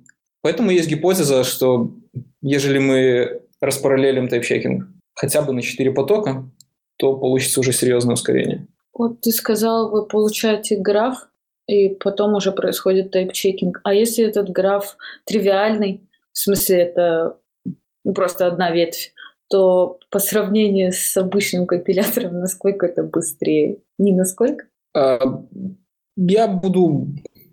[0.42, 1.90] Поэтому есть гипотеза, что
[2.42, 6.48] ежели мы распараллелим тайпчекинг хотя бы на 4 потока,
[6.96, 8.66] то получится уже серьезное ускорение.
[8.94, 11.28] Вот ты сказал, вы получаете граф,
[11.70, 13.80] и потом уже происходит тайпчекинг.
[13.84, 16.00] А если этот граф тривиальный,
[16.32, 17.36] в смысле это
[18.14, 19.12] просто одна ветвь,
[19.48, 23.78] то по сравнению с обычным компилятором, насколько это быстрее?
[23.98, 24.66] Не насколько?
[24.96, 25.44] А,
[26.16, 27.06] я буду,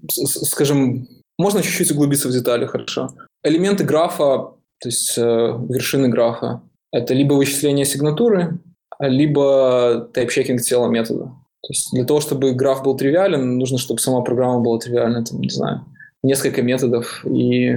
[0.09, 1.07] скажем,
[1.37, 3.09] можно чуть-чуть углубиться в детали, хорошо.
[3.43, 8.59] Элементы графа, то есть э, вершины графа, это либо вычисление сигнатуры,
[8.99, 11.33] либо тайп-чекинг тела метода.
[11.67, 15.41] То есть для того, чтобы граф был тривиален, нужно, чтобы сама программа была тривиальна, там,
[15.41, 15.85] не знаю,
[16.23, 17.71] несколько методов и,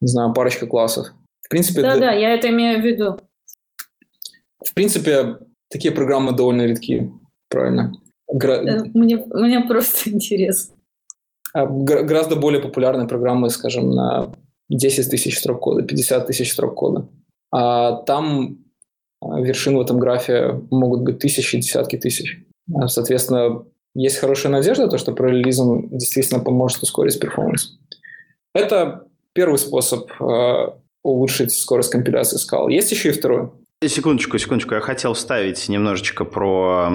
[0.00, 1.06] не знаю, парочка классов.
[1.40, 2.08] В принципе, да, для...
[2.08, 3.18] да, я это имею в виду.
[4.62, 5.38] В принципе,
[5.70, 7.10] такие программы довольно редки,
[7.48, 7.94] правильно.
[8.30, 8.56] Гра...
[8.56, 10.76] Э, мне, мне просто интересно.
[11.54, 14.34] А, гораздо более популярные программы, скажем, на
[14.68, 17.08] 10 тысяч строк кода, 50 тысяч строк кода.
[17.50, 18.58] А там
[19.22, 22.44] а, вершин в этом графе могут быть тысячи, десятки тысяч.
[22.74, 23.64] А, соответственно,
[23.94, 27.78] есть хорошая надежда, то, что параллелизм действительно поможет ускорить перформанс.
[28.54, 30.70] Это первый способ э,
[31.02, 32.68] улучшить скорость компиляции скал.
[32.68, 33.50] Есть еще и второй.
[33.82, 34.74] Секундочку, секундочку.
[34.74, 36.90] Я хотел вставить немножечко про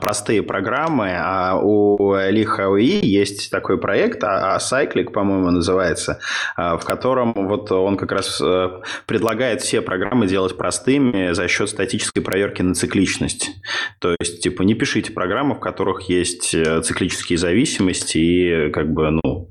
[0.00, 1.16] простые программы.
[1.18, 6.20] А у LiHAOE есть такой проект, а Cyclic, по-моему, называется,
[6.54, 8.68] а, в котором вот он как раз э,
[9.06, 13.50] предлагает все программы делать простыми за счет статической проверки на цикличность.
[13.98, 19.10] То есть, типа, не пишите программы, в которых есть э, циклические зависимости, и как бы,
[19.10, 19.48] ну,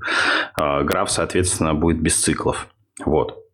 [0.54, 2.66] а, граф, соответственно, будет без циклов.
[3.04, 3.47] Вот.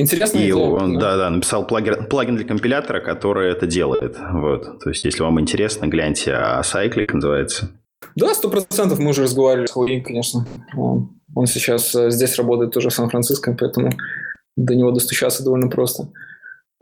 [0.00, 0.38] Интересно.
[0.38, 4.16] И он, да, да, написал плагин, плагин для компилятора, который это делает.
[4.32, 4.80] Вот.
[4.82, 7.70] То есть, если вам интересно, гляньте, а Cyclic называется.
[8.16, 10.46] Да, сто процентов мы уже разговаривали с Хуи, конечно.
[10.76, 13.90] Он сейчас э, здесь работает тоже в Сан-Франциско, поэтому
[14.56, 16.08] до него достучаться довольно просто.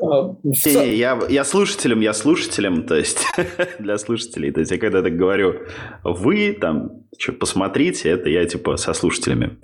[0.00, 3.26] А, не, я, я слушателем, я слушателем, то есть
[3.80, 4.52] для слушателей.
[4.52, 5.62] То есть я когда так говорю,
[6.04, 9.58] вы там, что, посмотрите, это я типа со слушателями.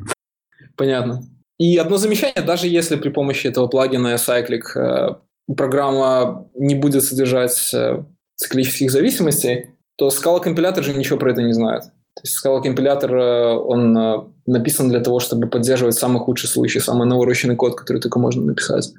[0.76, 1.22] Понятно.
[1.58, 7.72] И одно замечание, даже если при помощи этого плагина Cyclic э, программа не будет содержать
[7.72, 8.02] э,
[8.36, 11.84] циклических зависимостей, то Scala компилятор же ничего про это не знает.
[11.84, 17.08] То есть Scala компилятор, э, он написан для того, чтобы поддерживать самый худший случай, самый
[17.08, 18.92] навороченный код, который только можно написать.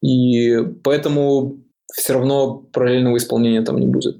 [0.00, 1.58] И поэтому
[1.92, 4.18] все равно параллельного исполнения там не будет.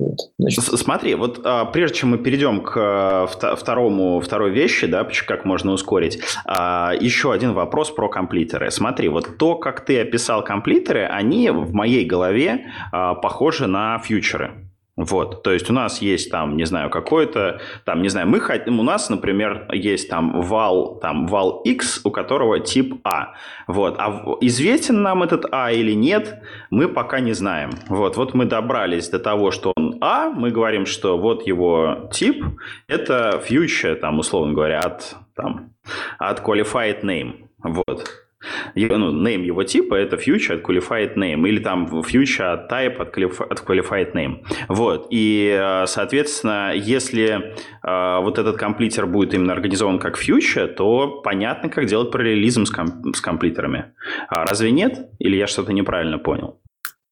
[0.00, 0.64] Вот, значит.
[0.64, 5.72] Смотри, вот а, прежде чем мы перейдем к а, второму, второй вещи, да, как можно
[5.72, 8.70] ускорить, а, еще один вопрос про комплитеры.
[8.70, 14.69] Смотри, вот то, как ты описал комплитеры, они в моей голове а, похожи на фьючеры.
[15.00, 18.80] Вот, то есть у нас есть там, не знаю, какой-то, там, не знаю, мы хотим,
[18.80, 23.32] у нас, например, есть там вал, там вал X, у которого тип А.
[23.66, 27.70] Вот, а известен нам этот А или нет, мы пока не знаем.
[27.88, 32.44] Вот, вот мы добрались до того, что он А, мы говорим, что вот его тип,
[32.86, 35.72] это future, там, условно говоря, от, там,
[36.18, 37.48] от qualified name.
[37.62, 38.06] Вот
[38.74, 44.12] ну, name его типа это future от qualified name, или там future type от qualified
[44.14, 44.44] name.
[44.68, 45.08] Вот.
[45.10, 51.68] И, э, соответственно, если э, вот этот комплитер будет именно организован как future, то понятно,
[51.68, 53.92] как делать параллелизм с, ком- с комплитерами.
[54.28, 55.10] А разве нет?
[55.18, 56.60] Или я что-то неправильно понял?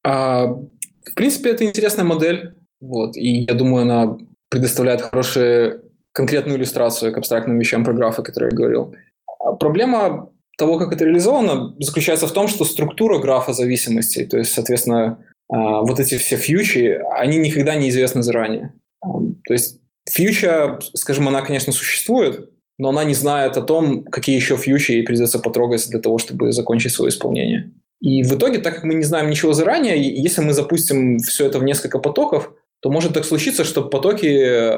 [0.03, 2.55] А, в принципе, это интересная модель.
[2.81, 3.15] Вот.
[3.17, 4.17] И я думаю, она
[4.49, 8.95] предоставляет хорошую конкретную иллюстрацию к абстрактным вещам про графы, которые я говорил.
[9.39, 14.51] А проблема того, как это реализовано, заключается в том, что структура графа зависимостей, то есть,
[14.53, 18.73] соответственно, а, вот эти все фьючи, они никогда не известны заранее.
[19.01, 24.57] То есть фьюча, скажем, она, конечно, существует, но она не знает о том, какие еще
[24.57, 27.71] фьючи ей придется потрогать для того, чтобы закончить свое исполнение.
[28.01, 31.59] И в итоге, так как мы не знаем ничего заранее, если мы запустим все это
[31.59, 32.51] в несколько потоков,
[32.81, 34.71] то может так случиться, что потоки,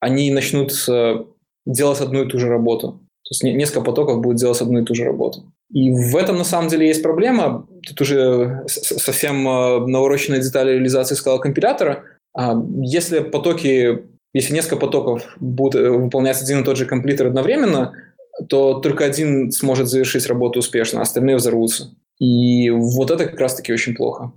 [0.00, 1.24] они начнут э,
[1.66, 3.05] делать одну и ту же работу.
[3.28, 5.52] То есть несколько потоков будет делать одну и ту же работу.
[5.72, 7.66] И в этом на самом деле есть проблема.
[7.84, 12.04] Тут уже совсем э, навороченная деталь реализации скала компилятора.
[12.80, 17.94] Если потоки, если несколько потоков будут э, выполнять один и тот же комплитер одновременно,
[18.48, 21.90] то только один сможет завершить работу успешно, остальные взорвутся.
[22.20, 24.32] И вот это как раз-таки очень плохо.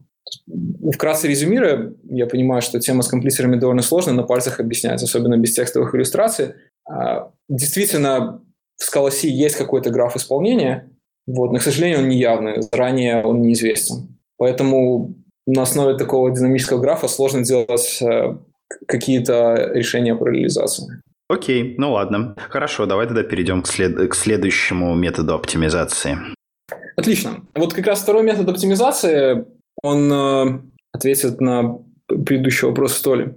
[0.93, 5.53] Вкратце резюмируя, я понимаю, что тема с комплитерами довольно сложная, на пальцах объяснять, особенно без
[5.53, 6.53] текстовых иллюстраций.
[6.89, 8.41] А, действительно,
[8.79, 10.89] в скалоси есть какой-то граф исполнения,
[11.27, 14.17] вот, но, к сожалению, он не явный, заранее он неизвестен.
[14.37, 15.13] Поэтому
[15.45, 18.35] на основе такого динамического графа сложно делать э,
[18.87, 20.87] какие-то решения по реализации.
[21.27, 22.35] Окей, ну ладно.
[22.49, 24.09] Хорошо, давай тогда перейдем к, след...
[24.09, 26.17] к следующему методу оптимизации.
[26.95, 27.41] Отлично.
[27.53, 29.45] Вот как раз второй метод оптимизации,
[29.83, 30.61] он э,
[30.91, 33.35] ответит на предыдущий вопрос Столи.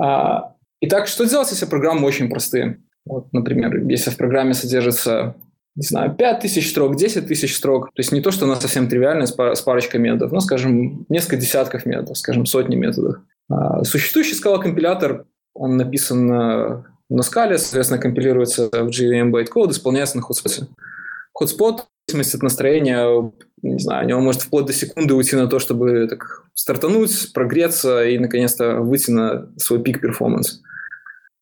[0.00, 2.80] А, итак, что делать, если программы очень простые?
[3.06, 5.34] Вот, например, если в программе содержится
[5.76, 7.86] не знаю, 5000 строк, 10 тысяч строк.
[7.94, 11.04] То есть не то, что она совсем тривиальная с, пар- с парочкой методов, но, скажем,
[11.08, 13.16] несколько десятков методов, скажем, сотни методов.
[13.50, 20.22] А, существующий скала-компилятор, он написан на, на скале, соответственно, компилируется в JVM bytecode, исполняется на
[20.22, 20.68] хотспоте.
[21.32, 23.32] Хотспот, в зависимости от настроения,
[23.62, 28.04] не знаю, у него может вплоть до секунды уйти на то, чтобы так стартануть, прогреться
[28.04, 30.62] и, наконец-то, выйти на свой пик перформанс.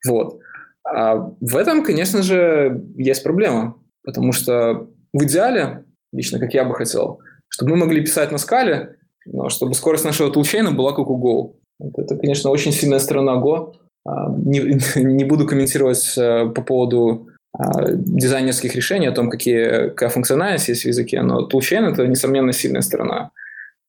[0.07, 0.41] Вот.
[0.85, 6.75] А в этом, конечно же, есть проблема, потому что в идеале, лично как я бы
[6.75, 11.19] хотел, чтобы мы могли писать на скале, но чтобы скорость нашего тулчейна была как у
[11.19, 11.55] Go.
[11.97, 13.75] Это, конечно, очень сильная сторона Go.
[14.05, 14.61] А, не,
[14.97, 20.83] не буду комментировать э, по поводу а, дизайнерских решений, о том, какие, какая функциональность есть
[20.83, 23.31] в языке, но toolchain— это, несомненно, сильная сторона.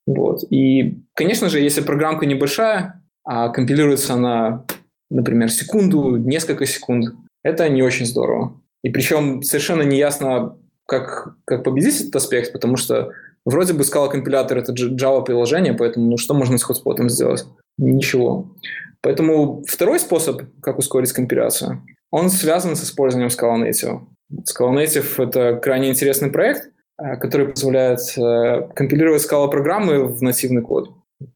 [0.06, 0.44] Вот.
[0.50, 4.66] И, конечно же, если программка небольшая, а компилируется она
[5.10, 7.14] например, секунду, несколько секунд.
[7.42, 8.60] Это не очень здорово.
[8.82, 13.12] И причем совершенно не ясно, как, как победить этот аспект, потому что
[13.44, 17.46] вроде бы скала компилятор это Java-приложение, поэтому ну, что можно с хотспотом сделать?
[17.78, 18.54] Ничего.
[19.00, 24.00] Поэтому второй способ, как ускорить компиляцию, он связан с использованием Scala Native.
[24.48, 30.90] Scala Native— это крайне интересный проект, э, который позволяет э, компилировать скала-программы в нативный код.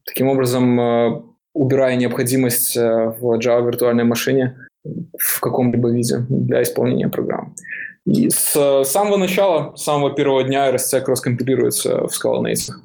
[0.05, 1.21] Таким образом, э,
[1.59, 4.55] убирая необходимость э, в Java виртуальной машине
[5.17, 7.53] в каком-либо виде для исполнения программ.
[8.05, 12.75] И с самого начала, с самого первого дня RSC кросс-компилируется в Scala Native.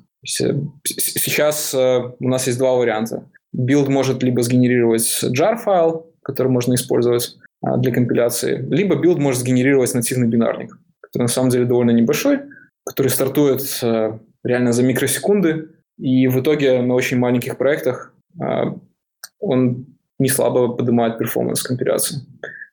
[0.40, 0.54] Э,
[0.84, 3.24] сейчас э, у нас есть два варианта.
[3.52, 7.36] Build может либо сгенерировать jar-файл, который можно использовать
[7.78, 12.40] для компиляции, либо build может сгенерировать нативный бинарник, который на самом деле довольно небольшой,
[12.84, 13.62] который стартует
[14.42, 15.68] реально за микросекунды,
[15.98, 18.13] и в итоге на очень маленьких проектах
[19.40, 19.86] он
[20.18, 22.20] не слабо поднимает перформанс компиляции.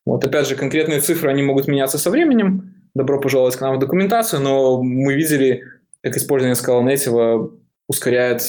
[0.05, 2.73] Вот, опять же, конкретные цифры, они могут меняться со временем.
[2.95, 5.63] Добро пожаловать к нам в документацию, но мы видели,
[6.01, 7.51] как использование Scala Native
[7.87, 8.41] ускоряет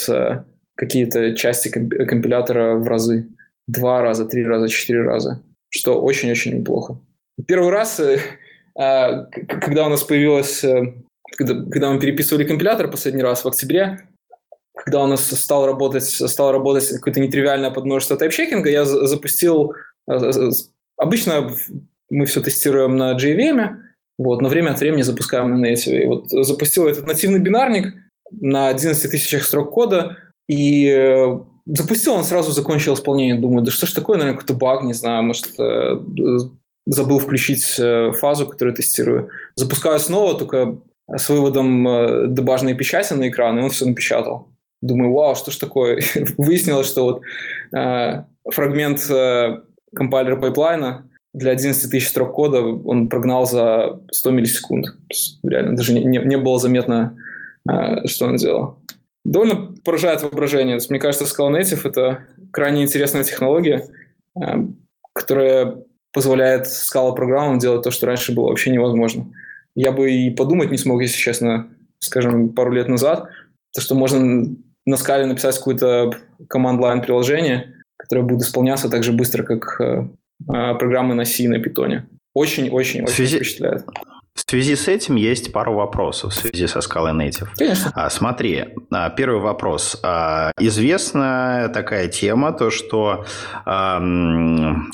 [0.74, 3.28] какие-то части компилятора в разы.
[3.66, 5.42] Два раза, три раза, четыре раза.
[5.68, 6.98] Что очень-очень неплохо.
[7.46, 8.18] Первый раз, э,
[8.76, 10.94] а, когда у нас появилось, э,
[11.36, 14.00] когда мы переписывали компилятор последний раз в октябре,
[14.74, 19.74] когда у нас стал работать, стал работать какое-то нетривиальное подмножество тайпчекинга, я запустил...
[20.10, 20.50] Э,
[20.96, 21.50] обычно
[22.10, 23.76] мы все тестируем на JVM,
[24.18, 26.02] вот, но время от времени запускаем на Native.
[26.02, 27.94] И вот запустил этот нативный бинарник
[28.30, 30.16] на 11 тысячах строк кода,
[30.48, 33.34] и э, запустил, он сразу закончил исполнение.
[33.36, 35.98] Думаю, да что ж такое, наверное, какой-то баг, не знаю, может, э,
[36.86, 37.64] забыл включить
[38.18, 39.28] фазу, которую тестирую.
[39.54, 44.51] Запускаю снова, только с выводом дебажной печати на экран, и он все напечатал.
[44.82, 46.02] Думаю, вау, что ж такое?
[46.36, 47.22] Выяснилось, что вот
[47.76, 49.60] э, фрагмент э,
[49.94, 54.86] компайлера пайплайна для 11 тысяч строк кода он прогнал за 100 миллисекунд.
[55.44, 57.16] Реально, даже не, не было заметно,
[57.70, 58.78] э, что он делал.
[59.24, 60.78] Довольно поражает воображение.
[60.90, 63.86] мне кажется, Scala Native— это крайне интересная технология,
[64.36, 64.66] э,
[65.14, 65.76] которая
[66.12, 69.32] позволяет Scala программам делать то, что раньше было вообще невозможно.
[69.74, 71.68] Я бы и подумать не смог, если честно,
[72.00, 73.28] скажем, пару лет назад,
[73.72, 74.54] то, что можно
[74.86, 76.12] на скале написать какое-то
[76.48, 80.08] команд-лайн приложение, которое будет исполняться так же быстро, как э,
[80.48, 82.08] э программы на C и на питоне.
[82.34, 83.36] Очень-очень-очень связи...
[83.36, 83.84] впечатляет.
[84.34, 87.48] В связи с этим есть пару вопросов в связи со Scala Native.
[87.58, 87.92] Конечно.
[87.94, 90.00] А, смотри, а, первый вопрос.
[90.02, 93.26] А, известная такая тема, то что,
[93.66, 94.00] а,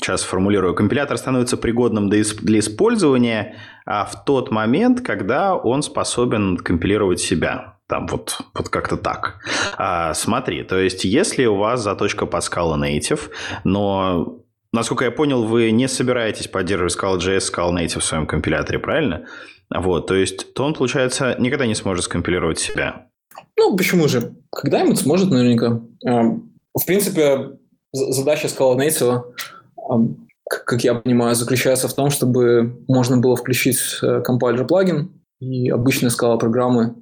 [0.01, 7.78] сейчас формулирую, компилятор становится пригодным для использования в тот момент, когда он способен компилировать себя.
[7.89, 9.39] Там вот, вот как-то так.
[9.75, 13.19] А, смотри, то есть если у вас заточка по Scala Native,
[13.63, 14.39] но
[14.71, 19.25] Насколько я понял, вы не собираетесь поддерживать Scala.js, Scala Native в своем компиляторе, правильно?
[19.75, 23.07] Вот, то есть, то он, получается, никогда не сможет скомпилировать себя.
[23.57, 24.35] Ну, почему же?
[24.51, 25.81] Когда-нибудь сможет наверняка.
[26.05, 26.21] А,
[26.75, 27.57] в принципе,
[27.91, 29.23] задача Scala Native,
[29.75, 29.99] а,
[30.47, 36.37] как я понимаю, заключается в том, чтобы можно было включить э, компайлер-плагин и обычные Scala
[36.37, 36.95] программы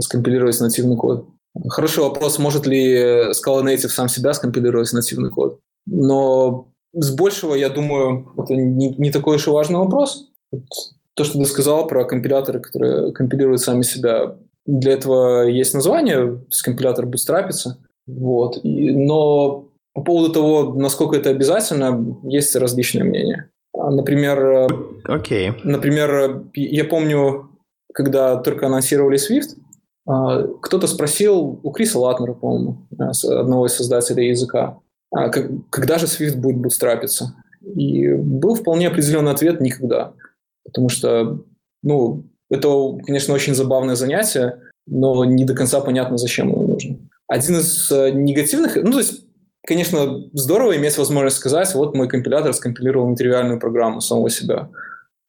[0.00, 1.26] скомпилировать нативный код.
[1.68, 5.60] Хороший вопрос, может ли Scala Native сам себя скомпилировать нативный код.
[5.86, 10.28] Но с большего, я думаю, это не, не такой уж и важный вопрос.
[11.14, 14.36] То, что ты сказал про компиляторы, которые компилируют сами себя,
[14.66, 17.78] для этого есть название, компилятор бутстрапится.
[18.06, 18.60] Вот.
[18.62, 23.50] И, но по поводу того, насколько это обязательно, есть различные мнения.
[23.76, 24.68] А, например,
[25.08, 25.54] okay.
[25.64, 27.50] например, я помню,
[27.92, 29.56] когда только анонсировали Swift,
[30.08, 34.78] кто-то спросил у Криса Латнера, по-моему, одного из создателей языка,
[35.14, 37.34] а когда же Swift будет бутстрапиться?
[37.62, 40.12] И был вполне определенный ответ– никогда.
[40.64, 41.44] Потому что,
[41.82, 42.68] ну, это,
[43.04, 46.98] конечно, очень забавное занятие, но не до конца понятно, зачем оно нужно.
[47.26, 49.24] Один из э, негативных, ну, то есть,
[49.66, 54.70] конечно, здорово иметь возможность сказать, вот мой компилятор скомпилировал нетривиальную программу самого себя.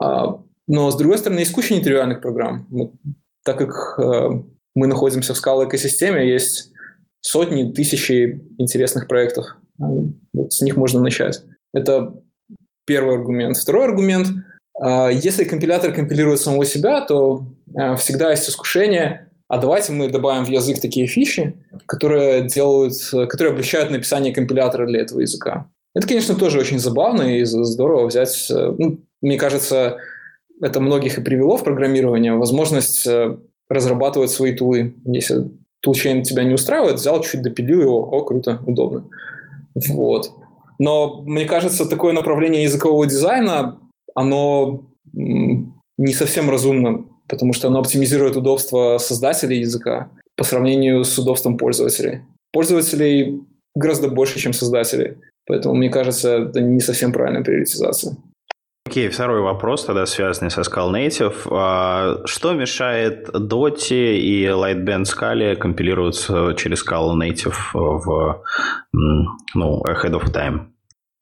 [0.02, 2.68] А, но, с другой стороны, есть куча нетривиальных программ.
[3.44, 4.44] Так как э,
[4.76, 6.72] мы находимся в скала экосистеме, есть
[7.22, 9.46] сотни, тысячи интересных проектов,
[9.78, 11.42] вот с них можно начать.
[11.74, 12.14] Это
[12.86, 13.58] первый аргумент.
[13.58, 14.28] Второй аргумент.
[14.80, 20.46] А, если компилятор компилирует самого себя, то а, всегда есть искушение, а давайте мы добавим
[20.46, 21.56] в язык такие фичи,
[21.86, 22.94] которые делают,
[23.30, 25.70] которые облегчают написание компилятора для этого языка.
[25.96, 28.50] Это, конечно, тоже очень забавно и здорово взять.
[28.52, 29.98] Э, ну, мне кажется,
[30.62, 33.38] это многих и привело в программирование возможность э,
[33.70, 34.96] разрабатывать свои тулы.
[35.06, 35.52] Если
[35.82, 39.06] тулчейн тебя не устраивает, взял, чуть допилил его, о, круто, удобно.
[39.88, 40.32] Вот.
[40.80, 43.80] Но мне кажется, такое направление языкового дизайна,
[44.16, 51.58] оно не совсем разумно, потому что оно оптимизирует удобство создателей языка по сравнению с удобством
[51.58, 52.22] пользователей.
[52.52, 53.42] Пользователей
[53.76, 55.18] гораздо больше, чем создателей.
[55.46, 58.18] Поэтому, мне кажется, это не совсем правильная приоритизация.
[58.90, 61.36] Окей, okay, второй вопрос, тогда связанный со Scala Native.
[61.52, 68.44] А, что мешает Dota и Lightband Scala компилироваться через Scala Native в
[68.92, 70.70] ну, ahead of time?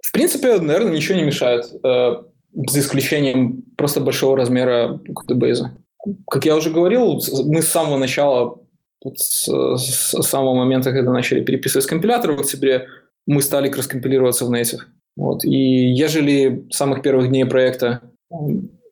[0.02, 2.16] В принципе, наверное, ничего не мешает, э,
[2.54, 5.78] за исключением просто большого размера кодебейза.
[6.32, 8.62] Как я уже говорил, мы с самого начала,
[9.14, 12.88] с, с самого момента, когда начали переписывать компилятор в октябре,
[13.26, 14.80] мы стали раскомпилироваться в Native.
[15.18, 15.44] Вот.
[15.44, 18.02] И ежели с самых первых дней проекта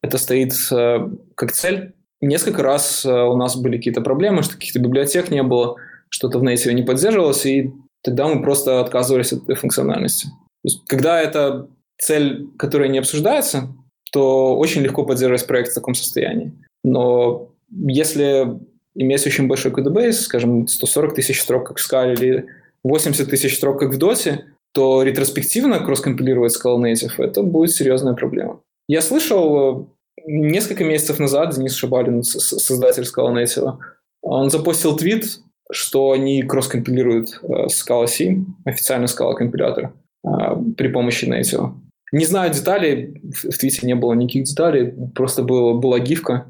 [0.01, 4.79] это стоит э, как цель, несколько раз э, у нас были какие-то проблемы, что каких-то
[4.79, 5.77] библиотек не было,
[6.09, 7.71] что-то в Native не поддерживалось, и
[8.03, 10.27] тогда мы просто отказывались от этой функциональности.
[10.27, 11.67] То есть, когда это
[11.97, 13.69] цель, которая не обсуждается,
[14.11, 16.53] то очень легко поддерживать проект в таком состоянии.
[16.83, 18.59] Но если
[18.95, 22.45] иметь очень большой кодебейс, скажем, 140 тысяч строк, как в Scala, или
[22.83, 24.41] 80 тысяч строк, как в Dota,
[24.75, 28.59] то ретроспективно кросс-компилировать Scala Native– это будет серьезная проблема.
[28.89, 33.77] Я слышал э, несколько месяцев назад Денис Шабалин, создатель Scala Native,
[34.21, 35.39] он запостил твит,
[35.71, 39.93] что они кросс-компилируют э, Scala C, официальный Scala компилятор,
[40.25, 40.29] э,
[40.75, 41.71] при помощи Native.
[42.11, 46.47] Не знаю деталей, в твите не было никаких деталей, просто было, была гифка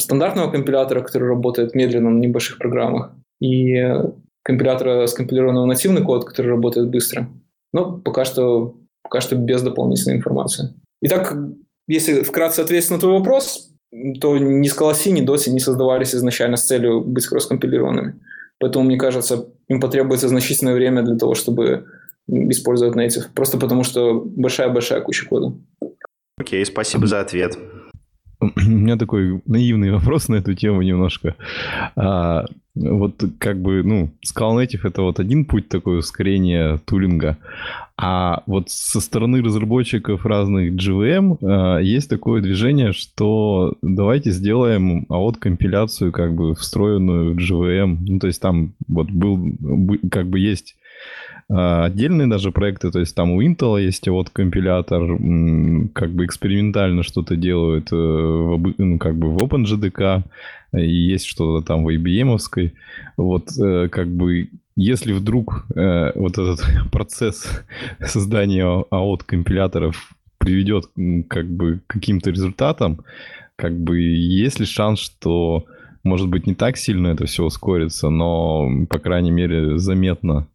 [0.00, 3.76] стандартного компилятора, который работает медленно на небольших программах, и
[4.42, 7.28] компилятора, скомпилированного нативный код, который работает быстро.
[7.72, 10.74] Но пока что, пока что без дополнительной информации.
[11.02, 11.36] Итак,
[11.86, 13.70] если вкратце ответить на твой вопрос,
[14.20, 18.20] то ни Scala ни DOS не создавались изначально с целью быть кросс-компилированными.
[18.58, 21.86] Поэтому, мне кажется, им потребуется значительное время для того, чтобы
[22.28, 23.28] использовать native.
[23.34, 25.54] Просто потому, что большая-большая куча кода.
[26.36, 27.56] Окей, спасибо за ответ.
[28.40, 31.34] У меня такой наивный вопрос на эту тему немножко.
[31.96, 37.36] А, вот как бы, ну, Scala Native это вот один путь такой ускорения тулинга,
[37.96, 45.16] а вот со стороны разработчиков разных GVM а, есть такое движение, что давайте сделаем а
[45.16, 47.98] вот компиляцию как бы встроенную в GVM.
[48.00, 49.56] Ну, то есть там вот был,
[50.10, 50.76] как бы есть
[51.50, 55.16] отдельные даже проекты, то есть там у Intel есть вот компилятор,
[55.94, 60.24] как бы экспериментально что-то делают, э, в, ну, как бы в OpenJDK,
[60.74, 62.38] и есть что-то там в IBM.
[63.16, 66.60] Вот э, как бы если вдруг э, вот этот
[66.92, 67.48] процесс
[68.04, 70.84] создания AOT компиляторов приведет
[71.28, 73.04] как бы к каким-то результатам,
[73.56, 75.66] как бы есть ли шанс, что
[76.08, 80.48] может быть не так сильно это все ускорится, но по крайней мере заметно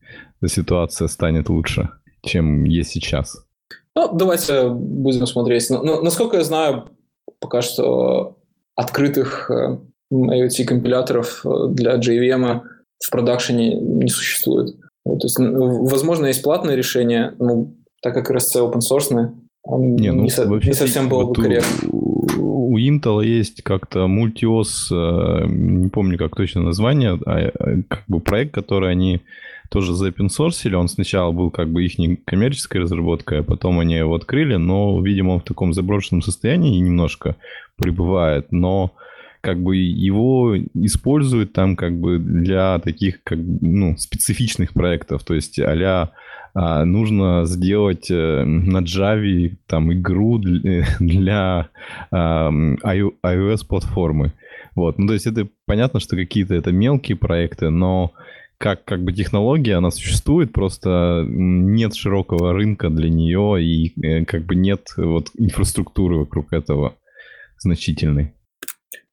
[0.45, 1.89] ситуация станет лучше,
[2.21, 3.45] чем есть сейчас.
[3.95, 5.69] Ну, давайте будем смотреть.
[5.69, 6.89] Но, но, насколько я знаю,
[7.39, 8.37] пока что
[8.75, 9.77] открытых э,
[10.11, 12.61] IoT-компиляторов э, для JVM
[12.99, 14.75] в продакшене не существует.
[15.05, 17.67] Вот, то есть, возможно, есть платное решение, но
[18.01, 19.31] так как RSC open source,
[19.65, 21.89] не, ну, не, со, не совсем было вот бы корректно.
[21.89, 27.51] У, у Intel есть как-то Multios, э, не помню как точно название, а,
[27.87, 29.21] как бы проект, который они
[29.69, 30.73] тоже за open source.
[30.73, 31.93] Он сначала был как бы их
[32.25, 37.35] коммерческой разработкой, а потом они его открыли, но, видимо, он в таком заброшенном состоянии немножко
[37.77, 38.91] пребывает, но
[39.41, 45.59] как бы его используют там как бы для таких как ну, специфичных проектов, то есть
[45.59, 46.11] а
[46.53, 51.69] а, нужно сделать э, на Java там игру для, для
[52.11, 54.33] а, iOS платформы.
[54.75, 58.11] Вот, ну то есть это понятно, что какие-то это мелкие проекты, но
[58.57, 64.45] как, как бы технология, она существует, просто нет широкого рынка для нее и э, как
[64.45, 66.95] бы нет вот инфраструктуры вокруг этого
[67.59, 68.33] значительной.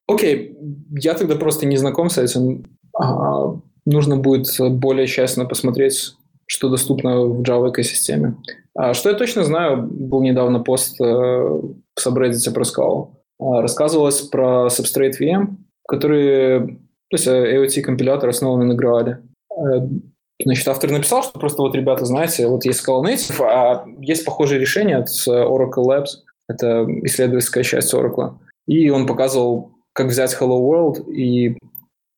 [0.07, 0.57] Окей,
[0.91, 2.65] я тогда просто не знаком с этим.
[2.97, 6.15] А, нужно будет более тщательно посмотреть,
[6.51, 8.35] что доступно в Java экосистеме.
[8.75, 13.07] А, что я точно знаю, был недавно пост э, в subreddit про Scala.
[13.39, 15.47] А, рассказывалось про Substrate VM,
[15.87, 16.67] который,
[17.09, 19.15] то есть AOT-компилятор основан на Graal.
[19.15, 19.87] Э,
[20.43, 24.59] значит, автор написал, что просто вот, ребята, знаете, вот есть Scala Native, а есть похожие
[24.59, 28.33] решения от Oracle Labs, это исследовательская часть Oracle.
[28.67, 31.57] И он показывал, как взять Hello World и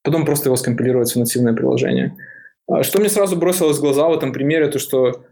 [0.03, 2.17] потом просто его скомпилировать в нативное приложение.
[2.67, 5.23] А что мне сразу бросилось в глаза в этом примере, то что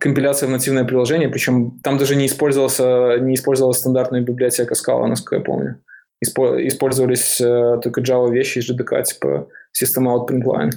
[0.00, 5.36] компиляция в нативное приложение, причем там даже не, использовался, не использовалась стандартная библиотека Scala, насколько
[5.36, 5.80] я помню.
[6.22, 9.48] Использовались э, только Java вещи из JDK, типа
[9.80, 10.72] System Out Print.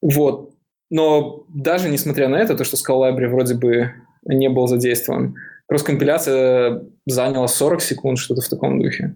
[0.00, 0.54] Вот.
[0.90, 3.92] Но даже несмотря на это, то, что Scala Library вроде бы
[4.24, 5.36] не был задействован,
[5.68, 9.14] кросс-компиляция заняла 40 секунд, что-то в таком духе.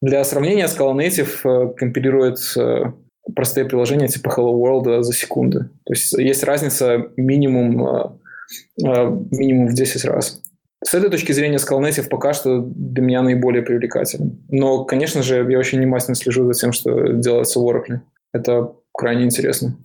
[0.00, 2.92] Для сравнения, Scala Native э, компилирует э,
[3.34, 5.70] простые приложения типа Hello World за секунды.
[5.84, 10.42] То есть есть разница минимум, э, минимум в 10 раз.
[10.84, 14.38] С этой точки зрения Scala Native пока что для меня наиболее привлекателен.
[14.48, 18.00] Но, конечно же, я очень внимательно слежу за тем, что делается в Oracle.
[18.32, 19.76] Это крайне интересно.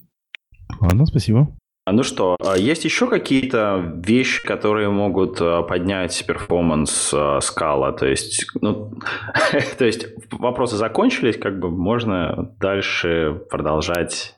[0.79, 1.55] Ладно, спасибо.
[1.85, 7.91] А Ну что, а есть еще какие-то вещи, которые могут а, поднять перформанс скала?
[7.91, 8.93] То есть, ну,
[9.77, 14.35] то есть вопросы закончились, как бы можно дальше продолжать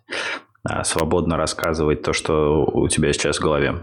[0.84, 3.76] свободно рассказывать то, что у тебя сейчас в голове.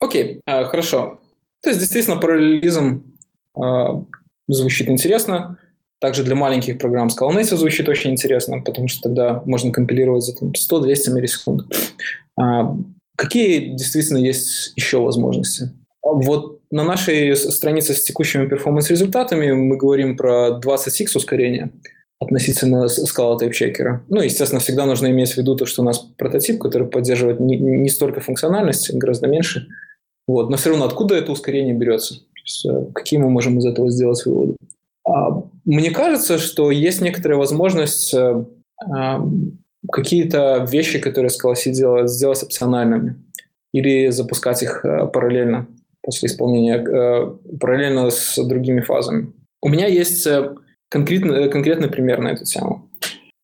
[0.00, 1.20] Окей, okay, хорошо.
[1.62, 3.04] То есть, действительно, параллелизм
[4.48, 5.58] звучит интересно.
[6.00, 10.32] Также для маленьких программ Scala Native звучит очень интересно, потому что тогда можно компилировать за
[10.32, 11.66] 100-200 миллисекунд.
[12.40, 12.76] А,
[13.16, 15.72] какие действительно есть еще возможности?
[16.02, 21.70] Вот на нашей странице с текущими перформанс-результатами мы говорим про 20x ускорение
[22.18, 24.04] относительно скала тайп-чекера.
[24.08, 27.56] Ну, естественно, всегда нужно иметь в виду то, что у нас прототип, который поддерживает не,
[27.56, 29.68] не столько функциональности, гораздо меньше.
[30.26, 30.50] Вот.
[30.50, 32.16] Но все равно откуда это ускорение берется?
[32.50, 34.56] есть, э, какие мы можем из этого сделать выводы?
[35.04, 38.44] А, мне кажется, что есть некоторая возможность э,
[38.86, 39.26] а,
[39.90, 43.22] какие-то вещи, которые Scala делает, сделать опциональными
[43.72, 45.68] или запускать их э, параллельно
[46.02, 49.32] после исполнения, э, параллельно с другими фазами.
[49.62, 50.26] У меня есть
[50.88, 52.90] конкретный, конкретный пример на эту тему.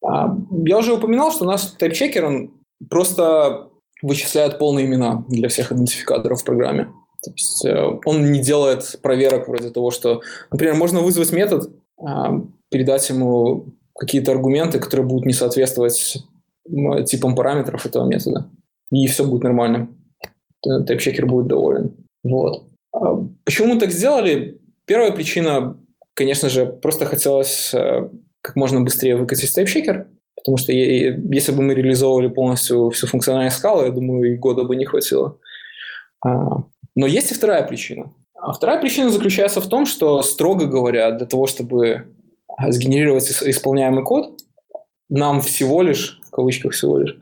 [0.05, 2.51] А, я уже упоминал, что наш тайп-чекер, он
[2.91, 3.69] просто
[4.03, 6.85] вычисляет полные имена для всех идентификаторов в программе.
[7.23, 12.41] То есть э, он не делает проверок вроде того, что, например, можно вызвать метод, а,
[12.71, 13.67] передать ему
[13.99, 16.19] какие-то аргументы, которые будут не соответствовать
[17.07, 18.49] типам параметров этого метода.
[18.91, 19.89] И все будет нормально.
[20.63, 21.95] Тайпчекер будет доволен.
[22.23, 22.65] Вот.
[22.93, 24.61] А почему мы так сделали?
[24.85, 25.77] Первая причина,
[26.15, 28.09] конечно же, просто хотелось э,
[28.41, 30.07] как можно быстрее выкатить тайпчекер,
[30.37, 34.77] потому что если бы мы реализовывали полностью всю функциональность скалы, я думаю, и года бы
[34.77, 35.39] не хватило.
[36.25, 36.63] А,
[36.95, 38.13] но есть и вторая причина.
[38.35, 42.07] А вторая причина заключается в том, что, строго говоря, для того, чтобы
[42.69, 44.41] сгенерировать исполняемый код,
[45.09, 47.17] нам всего лишь, в кавычках всего лишь,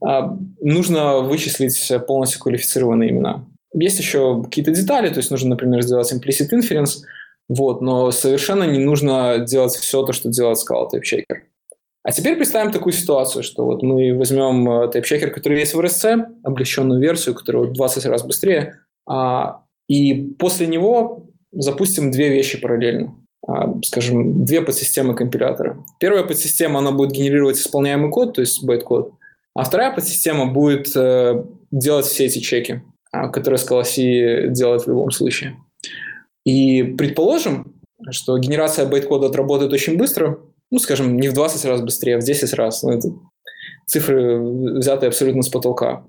[0.00, 3.44] а, нужно вычислить полностью квалифицированные имена.
[3.74, 7.02] Есть еще какие-то детали, то есть нужно, например, сделать implicit inference,
[7.48, 11.36] вот, но совершенно не нужно делать все то, что делает Scala TypeChecker.
[12.02, 16.24] А теперь представим такую ситуацию, что вот мы возьмем э, TypeChecker, который есть в RSC,
[16.44, 23.16] облегченную версию, которая в 20 раз быстрее, а, и после него запустим две вещи параллельно.
[23.46, 25.78] А, скажем, две подсистемы компилятора.
[26.00, 29.12] Первая подсистема, она будет генерировать исполняемый код, то есть байт-код,
[29.54, 32.82] а вторая подсистема будет э, делать все эти чеки,
[33.12, 35.56] а, которые Scala делает в любом случае.
[36.44, 37.74] И предположим,
[38.10, 40.38] что генерация байт-кода отработает очень быстро,
[40.70, 42.82] ну, скажем, не в 20 раз быстрее, а в 10 раз.
[42.82, 43.08] Ну, это
[43.86, 44.40] цифры,
[44.78, 46.04] взятые абсолютно с потолка.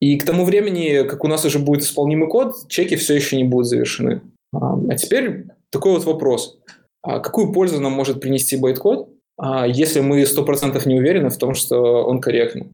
[0.00, 3.44] И к тому времени, как у нас уже будет исполнимый код, чеки все еще не
[3.44, 4.22] будут завершены.
[4.54, 6.58] А, а теперь такой вот вопрос.
[7.06, 9.08] А какую пользу нам может принести байткод,
[9.38, 12.72] а, если мы 100% не уверены в том, что он корректный?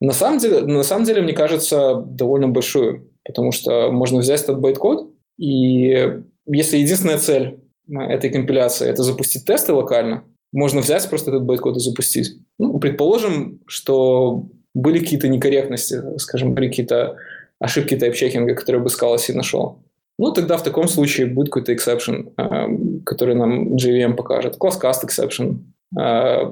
[0.00, 4.58] На самом деле, на самом деле, мне кажется, довольно большую, потому что можно взять этот
[4.58, 5.08] байткод,
[5.38, 11.76] и если единственная цель этой компиляции– это запустить тесты локально, можно взять просто этот байткод
[11.76, 12.32] и запустить.
[12.58, 17.16] Ну, предположим, что были какие-то некорректности, скажем, были какие-то
[17.60, 19.84] ошибки тайп-чекинга, которые бы Scala нашел.
[20.22, 24.56] Ну, тогда в таком случае будет какой-то exception, э, который нам JVM покажет.
[24.56, 25.56] Class cast exception,
[25.98, 26.44] э,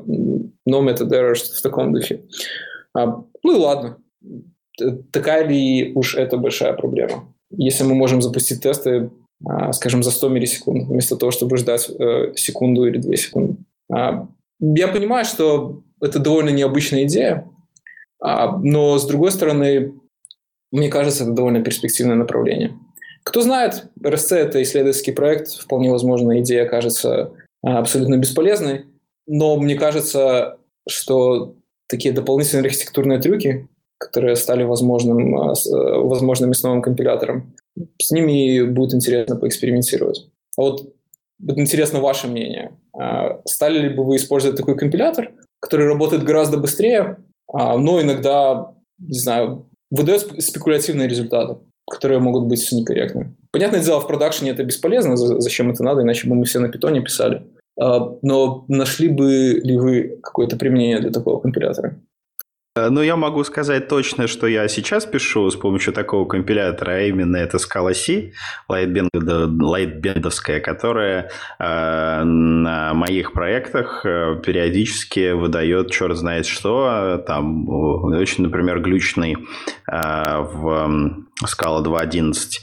[0.68, 2.20] no method error, что в таком духе.
[2.94, 3.96] А, ну и ладно.
[5.12, 7.32] Такая ли уж это большая проблема?
[7.58, 9.10] Если мы можем запустить тесты,
[9.48, 11.92] э, скажем, за 100 миллисекунд, вместо того, чтобы ждать
[12.34, 13.56] секунду или две секунды.
[13.92, 14.26] А,
[14.58, 17.48] я понимаю, что это довольно необычная идея,
[18.20, 19.92] а, но, с другой стороны,
[20.72, 22.72] мне кажется, это довольно перспективное направление.
[23.30, 27.30] Кто знает, RSC– это исследовательский проект, вполне возможно, идея окажется
[27.62, 28.86] а, абсолютно бесполезной,
[29.28, 30.58] но мне кажется,
[30.88, 31.54] что
[31.88, 37.54] такие дополнительные архитектурные трюки, которые стали возможным, а, э, возможными с новым компилятором,
[38.02, 40.26] с ними будет интересно поэкспериментировать.
[40.58, 40.92] А вот
[41.40, 42.72] интересно ваше мнение.
[43.44, 45.30] Стали ли бы вы использовать такой компилятор,
[45.60, 47.18] который работает гораздо быстрее,
[47.52, 51.58] но иногда, не знаю, выдает спекулятивные результаты?
[51.90, 53.36] Которые могут быть некорректными.
[53.50, 57.02] Понятное дело, в продакшене это бесполезно, зачем это надо, иначе бы мы все на питоне
[57.02, 57.42] писали.
[57.78, 61.98] А, но нашли бы ли вы какое-то применение для такого компилятора?
[62.76, 67.36] Ну, я могу сказать точно, что я сейчас пишу с помощью такого компилятора, а именно
[67.36, 68.30] это Scala C,
[68.68, 77.20] лайтбендовская, которая э, на моих проектах э, периодически выдает черт знает что.
[77.26, 79.36] Там очень, например, глючный
[79.90, 82.60] э, в Scala 2.11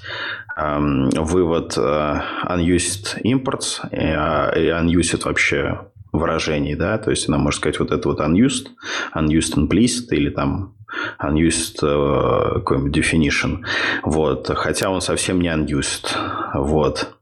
[0.56, 5.80] эм, вывод э, unused imports и unused вообще
[6.18, 8.68] выражений, да, то есть она может сказать вот это вот unused,
[9.16, 10.76] unused implicit или там
[11.20, 13.64] unused uh, какой-нибудь definition,
[14.04, 16.08] вот, хотя он совсем не unused,
[16.54, 17.17] вот.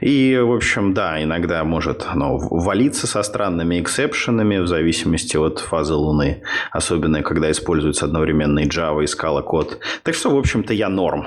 [0.00, 5.94] И, в общем, да, иногда может оно валиться со странными эксепшенами в зависимости от фазы
[5.94, 6.42] Луны.
[6.72, 9.78] Особенно, когда используется одновременно Java, и Scala код.
[10.02, 11.26] Так что, в общем-то, я норм.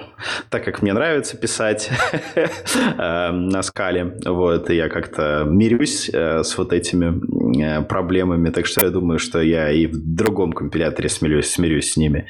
[0.49, 1.89] Так как мне нравится писать
[2.35, 8.49] э, на скале, вот, и я как-то мирюсь э, с вот этими э, проблемами.
[8.49, 12.27] Так что я думаю, что я и в другом компиляторе смирюсь, смирюсь с ними.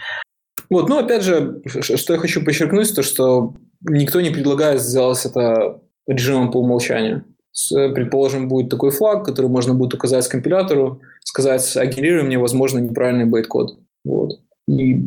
[0.70, 5.82] Вот, ну, опять же, что я хочу подчеркнуть, то, что никто не предлагает сделать это
[6.10, 7.24] режимом по умолчанию.
[7.70, 13.26] Предположим, будет такой флаг, который можно будет указать компилятору, сказать, а генерируй мне, возможно, неправильный
[13.26, 13.80] байт-код.
[14.06, 14.40] Вот.
[14.68, 14.98] И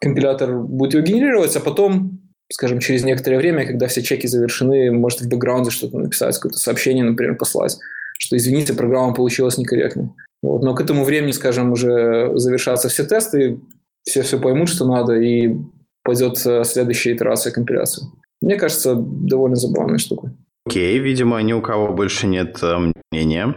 [0.00, 2.20] компилятор будет его генерировать, а потом,
[2.50, 7.04] скажем, через некоторое время, когда все чеки завершены, может в бэкграунде что-то написать, какое-то сообщение,
[7.04, 7.76] например, послать,
[8.18, 10.10] что, извините, программа получилась некорректной.
[10.42, 10.62] Вот.
[10.62, 13.60] Но к этому времени, скажем, уже завершатся все тесты,
[14.04, 15.54] все все поймут, что надо, и
[16.02, 18.06] пойдет следующая итерация компиляции.
[18.40, 20.32] Мне кажется, довольно забавная штука.
[20.66, 23.54] Окей, видимо, ни у кого больше нет э, мнения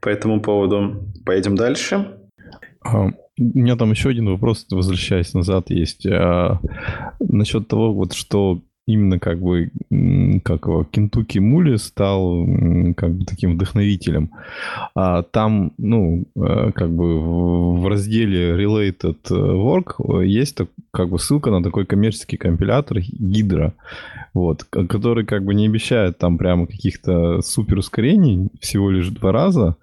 [0.00, 1.04] по этому поводу.
[1.24, 2.18] Поедем дальше.
[2.80, 6.06] А, у меня там еще один вопрос, возвращаясь назад, есть.
[6.06, 6.60] А,
[7.20, 9.70] насчет того, вот что именно как бы
[10.44, 12.46] как его Кентуки Мули стал
[12.96, 14.30] как бы таким вдохновителем.
[14.94, 17.20] А там, ну, э, как бы
[17.80, 20.58] в разделе Related Work есть
[20.92, 23.72] как бы ссылка на такой коммерческий компилятор Hydra,
[24.34, 29.76] вот, который как бы не обещает там прямо каких-то супер ускорений, всего лишь два раза,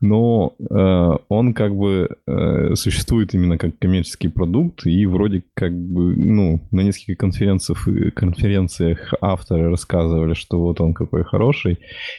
[0.00, 6.14] но э, он как бы э, существует именно как коммерческий продукт, и вроде как бы,
[6.16, 11.78] ну, на нескольких конференциях, конференциях авторы рассказывали, что вот он какой хороший,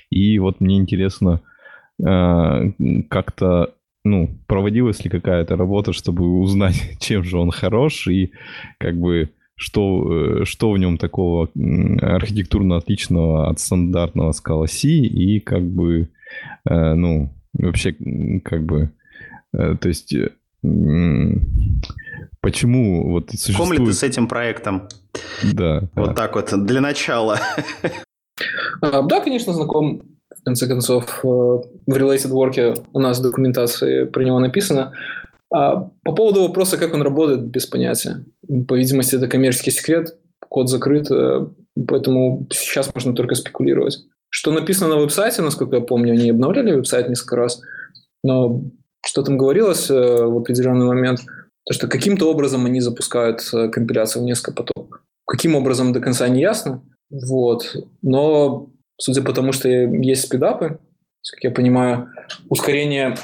[0.10, 1.42] и вот мне интересно,
[2.06, 2.72] э,
[3.10, 3.74] как-то,
[4.04, 8.32] ну, проводилась ли какая-то работа, чтобы узнать, чем же он хорош, и
[8.78, 11.50] как бы что, э, что в нем такого
[12.02, 16.10] архитектурно отличного от стандартного скала C, и как бы,
[16.70, 17.96] э, ну, Вообще,
[18.44, 18.92] как бы,
[19.54, 20.30] э, то есть, э,
[22.42, 23.58] почему вот существует...
[23.58, 24.88] Знаком ли ты с этим проектом?
[25.54, 25.90] Да.
[25.96, 26.14] Вот да.
[26.14, 27.40] так вот, для начала.
[28.82, 30.04] А, да, конечно, знаком.
[30.30, 34.94] В конце концов, э, в Related Work у нас в документации про него написано.
[35.52, 38.24] А по поводу вопроса, как он работает, без понятия.
[38.68, 40.18] По видимости, это коммерческий секрет,
[40.48, 41.10] код закрыт,
[41.88, 44.06] поэтому сейчас можно только спекулировать.
[44.30, 47.62] Что написано на веб-сайте, насколько я помню, они обновляли веб-сайт несколько раз,
[48.24, 48.64] но
[49.06, 51.22] что там говорилось э, в определенный момент,
[51.66, 55.02] то что каким-то образом они запускают э, компиляцию в несколько потоков.
[55.26, 57.76] Каким образом до конца не ясно, вот.
[58.02, 60.80] Но судя по тому, что есть спидапы,
[61.32, 62.10] как я понимаю,
[62.50, 63.16] ускорение,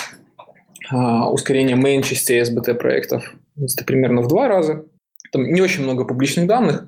[0.94, 4.86] uh, ускорение main частей SBT проектов это примерно в два раза.
[5.32, 6.88] Там не очень много публичных данных,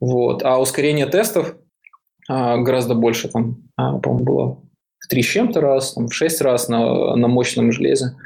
[0.00, 1.58] вот, а ускорение тестов а,
[2.28, 4.58] гораздо больше, там, а, по-моему, было
[4.98, 8.16] в три с чем-то раз, там, в шесть раз на, на мощном железе.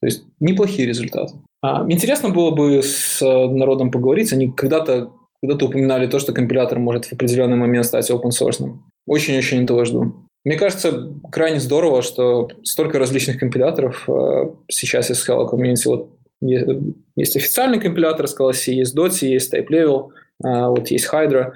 [0.00, 1.34] То есть неплохие результаты.
[1.62, 4.32] А, интересно было бы с народом поговорить.
[4.32, 5.10] Они когда-то
[5.42, 8.62] когда упоминали то, что компилятор может в определенный момент стать open source.
[9.06, 10.26] Очень-очень этого жду.
[10.44, 15.82] Мне кажется, крайне здорово, что столько различных компиляторов э, сейчас есть Scala Community.
[15.86, 16.10] Вот
[16.42, 20.10] есть, официальный компилятор Scala C, есть Dotsi, есть Type Level,
[20.44, 21.52] э, вот есть Hydra.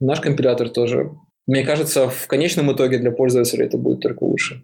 [0.00, 1.10] Наш компилятор тоже.
[1.46, 4.62] Мне кажется, в конечном итоге для пользователя это будет только лучше.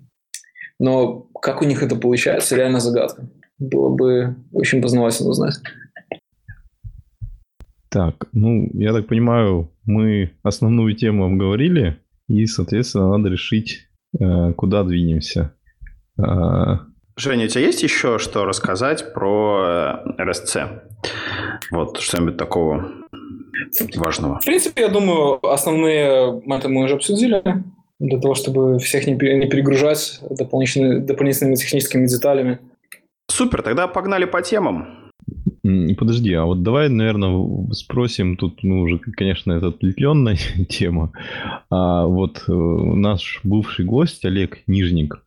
[0.78, 3.28] Но как у них это получается, реально загадка.
[3.58, 5.54] Было бы очень познавательно узнать.
[7.90, 11.98] Так, ну, я так понимаю, мы основную тему обговорили,
[12.28, 13.88] и, соответственно, надо решить,
[14.18, 15.54] э, куда двинемся.
[16.16, 16.86] А,
[17.16, 20.60] Женя, у тебя есть еще что рассказать про RSC?
[20.60, 20.80] Э,
[21.72, 22.92] вот, что-нибудь такого
[23.96, 24.38] важного?
[24.40, 27.42] В принципе, я думаю, основные моменты мы уже обсудили
[27.98, 32.58] для того, чтобы всех не, не перегружать дополнительными, дополнительными техническими деталями.
[33.28, 35.10] Супер, тогда погнали по темам.
[35.98, 40.36] Подожди, а вот давай, наверное, спросим, тут, ну, уже, конечно, это отвлеченная
[40.68, 41.12] тема.
[41.70, 45.18] А вот э, наш бывший гость Олег Нижник э,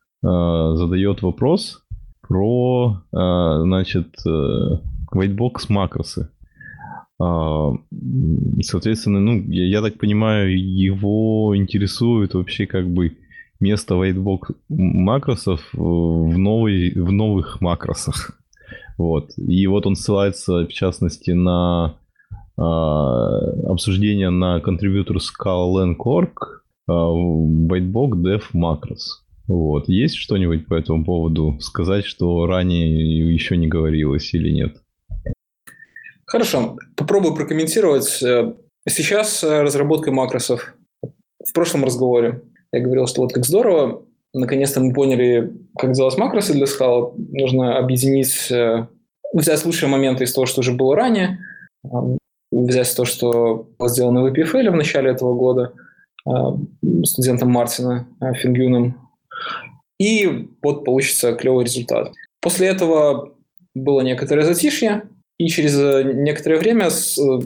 [0.75, 1.83] задает вопрос
[2.21, 4.15] про, э, значит,
[5.13, 6.29] whitebox макросы.
[7.23, 7.71] А,
[8.61, 13.17] соответственно, ну, я, я так понимаю, его интересует вообще как бы
[13.59, 18.31] место whitebox макросов в, новой, в новых макросах.
[18.97, 19.31] Вот.
[19.37, 21.95] И вот он ссылается, в частности, на
[22.57, 23.39] а,
[23.71, 29.23] обсуждение на контрибьютор scala.org а, whitebox dev macros.
[29.47, 29.87] Вот.
[29.87, 34.82] Есть что-нибудь по этому поводу сказать, что ранее еще не говорилось или нет?
[36.33, 38.23] Хорошо, попробую прокомментировать.
[38.23, 38.55] Э,
[38.89, 40.73] сейчас э, разработка макросов.
[41.03, 42.41] В прошлом разговоре
[42.71, 44.01] я говорил, что вот как здорово,
[44.33, 47.13] наконец-то мы поняли, как делать макросы для скала.
[47.15, 48.87] Нужно объединить, э,
[49.31, 51.37] взять лучшие моменты из того, что уже было ранее,
[52.51, 55.73] взять то, что было сделано в EPFL в начале этого года
[57.03, 58.07] студентом Мартина
[58.41, 58.95] Фингюном,
[59.99, 62.11] и вот получится клевый результат.
[62.41, 63.33] После этого
[63.75, 65.03] было некоторое затишье,
[65.37, 67.39] и через э, некоторое время э,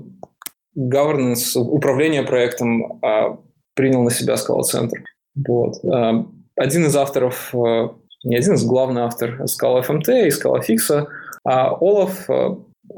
[0.77, 3.39] governance, управление проектом а,
[3.73, 4.99] принял на себя Scala Center.
[5.47, 5.83] Вот.
[5.85, 7.89] А, один из авторов, э,
[8.23, 11.07] не один из главный автор Scala FMT и Scala Fix,
[11.43, 12.29] а Олаф,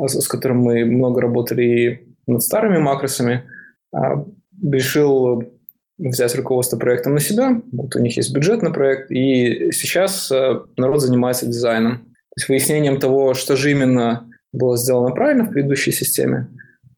[0.08, 3.44] с которым мы много работали и над старыми макросами,
[3.94, 4.26] а,
[4.62, 5.44] решил
[5.98, 7.62] взять руководство проектом на себя.
[7.72, 10.32] Вот у них есть бюджет на проект, и сейчас
[10.78, 11.98] народ занимается дизайном.
[11.98, 16.48] То есть выяснением того, что же именно было сделано правильно в предыдущей системе,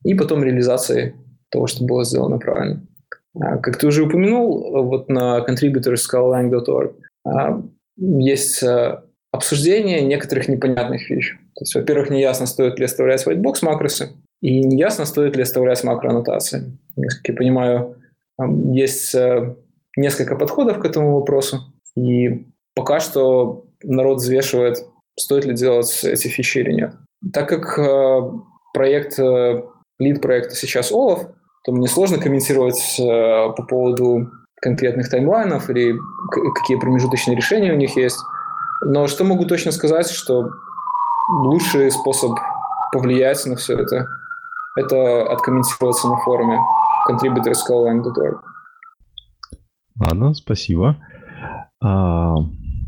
[0.03, 1.15] и потом реализацией
[1.49, 2.81] того, что было сделано правильно.
[3.39, 6.95] А, как ты уже упомянул, вот на contributorscalalang.org
[7.25, 7.61] а,
[7.97, 11.37] есть а, обсуждение некоторых непонятных вещей.
[11.55, 14.09] То есть, во-первых, неясно, стоит ли оставлять whitebox макросы,
[14.41, 16.77] и неясно, стоит ли оставлять макроаннотации.
[16.95, 17.97] Как я понимаю,
[18.73, 19.15] есть
[19.95, 21.59] несколько подходов к этому вопросу,
[21.95, 24.83] и пока что народ взвешивает,
[25.17, 26.95] стоит ли делать эти фичи или нет.
[27.33, 28.21] Так как э,
[28.73, 29.63] проект, э,
[29.99, 31.27] лид проекта сейчас Олаф,
[31.63, 34.31] то мне сложно комментировать по поводу
[34.61, 35.95] конкретных таймлайнов или
[36.55, 38.17] какие промежуточные решения у них есть.
[38.83, 40.49] Но что могу точно сказать, что
[41.29, 42.31] лучший способ
[42.91, 44.07] повлиять на все это–
[44.75, 46.59] это откомментироваться на форуме
[47.09, 48.41] contributorscallline.org.
[49.99, 50.97] Ладно, спасибо.
[51.83, 52.35] А,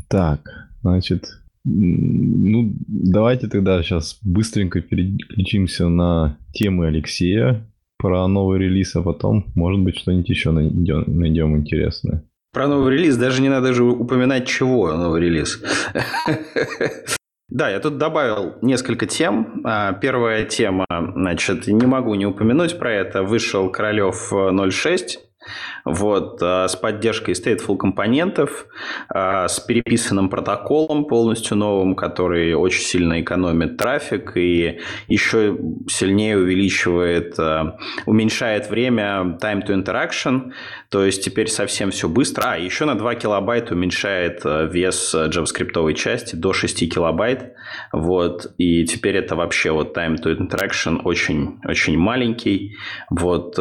[0.08, 0.40] так,
[0.82, 1.24] значит,
[1.64, 7.66] ну, давайте тогда сейчас быстренько переключимся на темы Алексея
[7.98, 12.22] про новый релиз, а потом, может быть, что-нибудь еще найдем, найдем интересное.
[12.52, 15.62] Про новый релиз даже не надо же упоминать, чего новый релиз.
[17.50, 19.60] Да, я тут добавил несколько тем.
[19.64, 23.22] А, первая тема, значит, не могу не упомянуть про это.
[23.22, 24.32] Вышел Королев
[24.70, 25.20] 06.
[25.84, 28.66] Вот, а, с поддержкой stateful компонентов,
[29.08, 35.58] а, с переписанным протоколом полностью новым, который очень сильно экономит трафик и еще
[35.88, 40.52] сильнее увеличивает, а, уменьшает время time to interaction,
[40.88, 42.44] то есть теперь совсем все быстро.
[42.46, 47.54] А, еще на 2 килобайта уменьшает вес JavaScript части до 6 килобайт.
[47.92, 52.76] Вот, и теперь это вообще вот time to interaction очень, очень маленький.
[53.10, 53.58] Вот,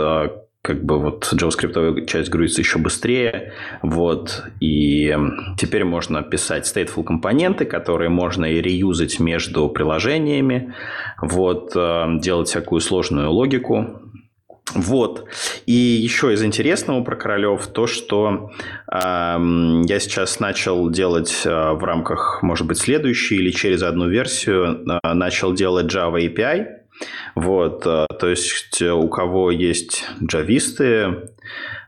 [0.64, 5.14] как бы вот JavaScript часть грузится еще быстрее, вот, и
[5.58, 10.74] теперь можно писать stateful компоненты, которые можно и реюзать между приложениями,
[11.22, 14.00] вот, э, делать всякую сложную логику,
[14.74, 15.26] вот.
[15.66, 18.52] И еще из интересного про королев то, что
[18.90, 24.86] э, я сейчас начал делать э, в рамках, может быть, следующей или через одну версию,
[24.88, 26.83] э, начал делать Java API.
[27.36, 31.30] Вот, э, то есть э, у кого есть джависты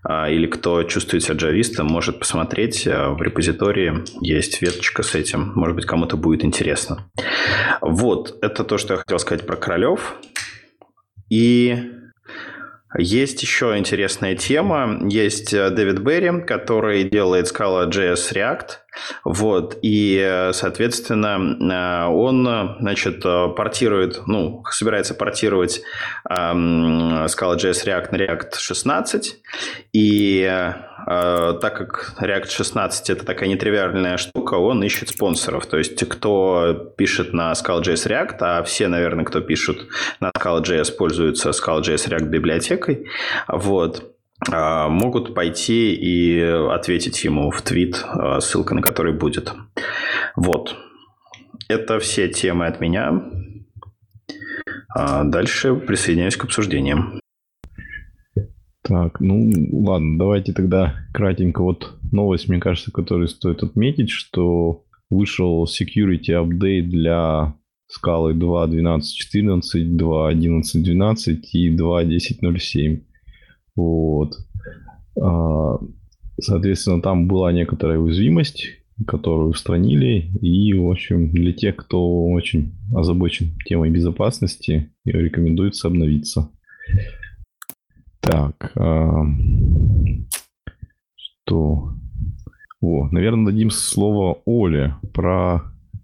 [0.07, 5.76] э, или кто чувствует себя джавистом, может посмотреть в репозитории, есть веточка с этим, может
[5.76, 7.10] быть, кому-то будет интересно.
[7.82, 10.15] Вот, это то, что я хотел сказать про королев.
[11.30, 11.91] И
[12.98, 14.99] есть еще интересная тема.
[15.10, 18.69] Есть Дэвид Берри, который делает Scala JS React.
[19.23, 23.23] Вот, и, соответственно, он, значит,
[23.55, 25.81] портирует, ну, собирается портировать
[26.30, 29.38] эм, Scala.js React на React 16,
[29.93, 36.07] и э, так как React 16 это такая нетривиальная штука, он ищет спонсоров, то есть
[36.07, 39.88] кто пишет на Scala.js React, а все, наверное, кто пишут
[40.19, 43.07] на Scala.js, пользуются Scala.js React библиотекой,
[43.47, 44.14] вот,
[44.51, 49.53] могут пойти и ответить ему в твит, а, ссылка на который будет.
[50.35, 50.76] Вот.
[51.67, 53.23] Это все темы от меня.
[54.89, 57.19] А дальше присоединяюсь к обсуждениям.
[58.84, 61.61] Так, ну ладно, давайте тогда кратенько.
[61.63, 67.55] Вот новость, мне кажется, которую стоит отметить, что вышел security update для
[67.88, 73.01] скалы 2.12.14, 2.11.12 и 2.10.07.
[73.76, 74.38] Вот.
[75.22, 75.77] А,
[76.39, 78.68] соответственно, там была некоторая уязвимость,
[79.06, 80.31] которую устранили.
[80.41, 86.49] И, в общем, для тех, кто очень озабочен темой безопасности, рекомендуется обновиться.
[88.22, 88.72] Так.
[88.76, 89.23] А,
[91.15, 91.93] что?
[92.81, 95.61] О, наверное, дадим слово Оле про...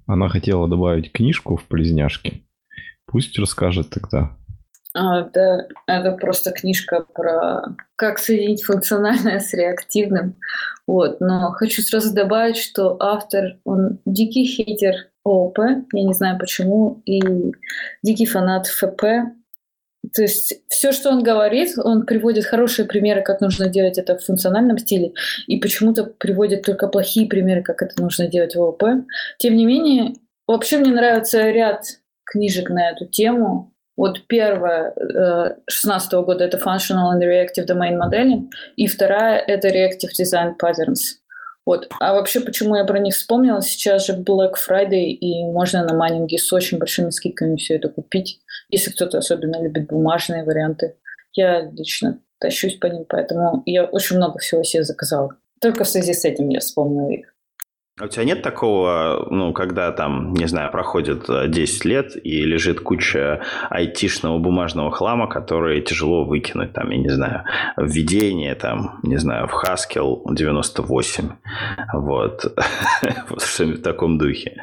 [0.08, 2.44] Она хотела добавить книжку в полезняшки.
[3.06, 4.38] Пусть расскажет тогда.
[4.94, 10.36] А, это, это просто книжка про как соединить функциональное с реактивным.
[10.86, 11.22] Вот.
[11.22, 15.60] Но хочу сразу добавить, что автор, он дикий хейтер ООП,
[15.94, 17.22] я не знаю почему, и
[18.04, 19.04] дикий фанат ФП.
[20.14, 24.26] То есть все, что он говорит, он приводит хорошие примеры, как нужно делать это в
[24.26, 25.14] функциональном стиле,
[25.46, 28.84] и почему-то приводит только плохие примеры, как это нужно делать в ООП.
[29.38, 30.16] Тем не менее,
[30.48, 31.84] вообще мне нравится ряд
[32.26, 33.71] книжек на эту тему,
[34.02, 34.96] вот первая
[35.68, 41.20] 16 -го года это Functional and Reactive Domain Modeling, и вторая это Reactive Design Patterns.
[41.68, 41.88] Вот.
[42.00, 43.62] А вообще, почему я про них вспомнила?
[43.62, 48.40] Сейчас же Black Friday, и можно на майнинге с очень большими скидками все это купить,
[48.72, 50.96] если кто-то особенно любит бумажные варианты.
[51.34, 55.38] Я лично тащусь по ним, поэтому я очень много всего себе заказала.
[55.60, 57.31] Только в связи с этим я вспомнила их.
[58.02, 62.44] А у тебя нет такого, ну, когда там, не знаю, проходит 10 э, лет и
[62.44, 67.44] лежит куча айтишного бумажного хлама, который тяжело выкинуть, там, я не знаю,
[67.78, 71.30] введение, там, не знаю, в Haskell 98,
[71.94, 72.58] вот,
[73.38, 74.60] что-нибудь в таком духе.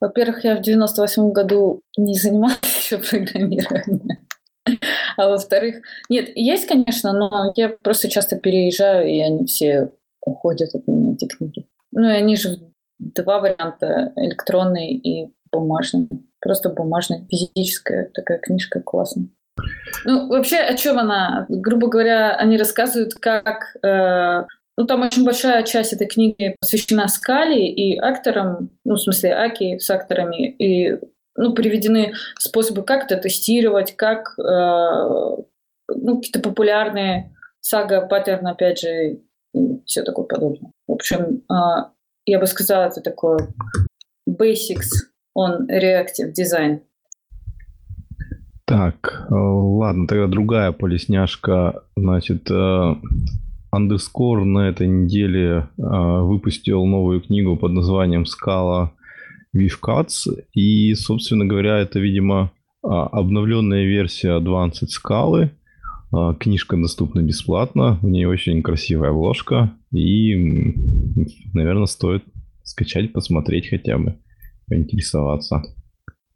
[0.00, 4.18] Во-первых, я в 98 году не занималась еще программированием.
[5.16, 9.90] А во-вторых, нет, есть, конечно, но я просто часто переезжаю, и они все
[10.24, 11.66] уходят от меня, эти книги.
[11.92, 12.58] Ну, и они же
[12.98, 16.08] два варианта, электронный и бумажный.
[16.40, 19.28] Просто бумажная, физическая такая книжка классная.
[20.04, 21.46] Ну, вообще, о чем она?
[21.48, 23.76] Грубо говоря, они рассказывают, как...
[23.82, 24.44] Э,
[24.76, 29.78] ну, там очень большая часть этой книги посвящена скале и акторам, ну, в смысле, Аки
[29.78, 31.00] с акторами, и
[31.36, 35.42] ну, приведены способы, как это тестировать, как э,
[35.88, 39.18] ну, какие-то популярные сага, паттерн, опять же,
[39.54, 40.72] и все такое подобное.
[40.88, 41.84] В общем, э,
[42.26, 43.38] я бы сказала, это такое
[44.28, 44.88] basics
[45.36, 46.80] on reactive design.
[48.64, 51.84] Так, э, ладно, тогда другая полесняшка.
[51.96, 58.92] Значит, Underscore на этой неделе выпустил новую книгу под названием «Скала
[59.54, 60.44] WiFCuts.
[60.54, 62.50] И, собственно говоря, это, видимо,
[62.82, 65.50] обновленная версия Advanced Scala.
[66.40, 69.74] Книжка доступна бесплатно, в ней очень красивая обложка.
[69.92, 70.74] И,
[71.52, 72.24] наверное, стоит
[72.62, 74.18] скачать, посмотреть хотя бы,
[74.66, 75.62] поинтересоваться.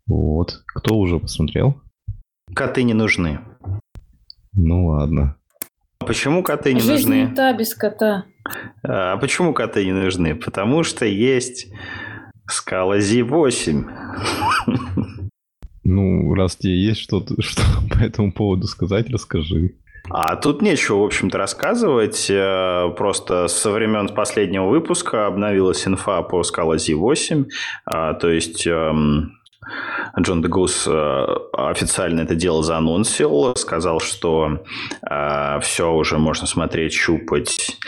[0.07, 0.63] Вот.
[0.67, 1.81] Кто уже посмотрел?
[2.55, 3.41] Коты не нужны.
[4.53, 5.37] Ну ладно.
[6.01, 7.35] А почему коты не Жизнь нужны?
[7.35, 8.25] та без кота.
[8.83, 10.35] А почему коты не нужны?
[10.35, 11.73] Потому что есть
[12.47, 13.85] скала Z8.
[15.85, 19.75] Ну, раз тебе есть что-то что по этому поводу сказать, расскажи.
[20.11, 22.29] А тут нечего, в общем-то, рассказывать.
[22.29, 27.47] Э, просто со времен последнего выпуска обновилась инфа по скала Z8.
[27.87, 29.39] А, то есть эм,
[30.21, 34.63] Джон Дегус э, официально это дело заанонсил, сказал, что
[35.09, 37.79] э, все уже можно смотреть, щупать,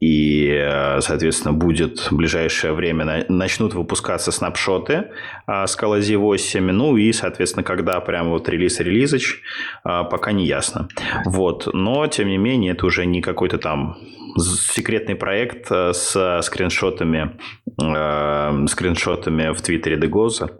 [0.00, 5.10] и, э, соответственно, будет в ближайшее время начнут выпускаться снапшоты
[5.46, 9.40] э, Scala Z8, ну и, соответственно, когда прям вот релиз релизыч,
[9.84, 10.88] э, пока не ясно.
[11.24, 13.96] Вот, но, тем не менее, это уже не какой-то там
[14.38, 17.38] секретный проект э, с скриншотами,
[17.80, 20.58] э, скриншотами в твиттере Дегоза.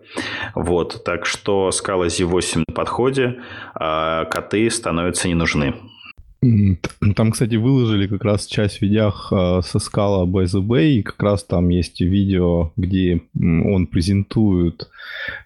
[0.54, 3.40] Вот, так что скала Z8 на подходе,
[3.74, 5.74] а коты становятся не нужны.
[7.16, 11.20] Там, кстати, выложили как раз часть видях э, со скала by the Bay, и как
[11.20, 14.88] раз там есть видео, где он презентует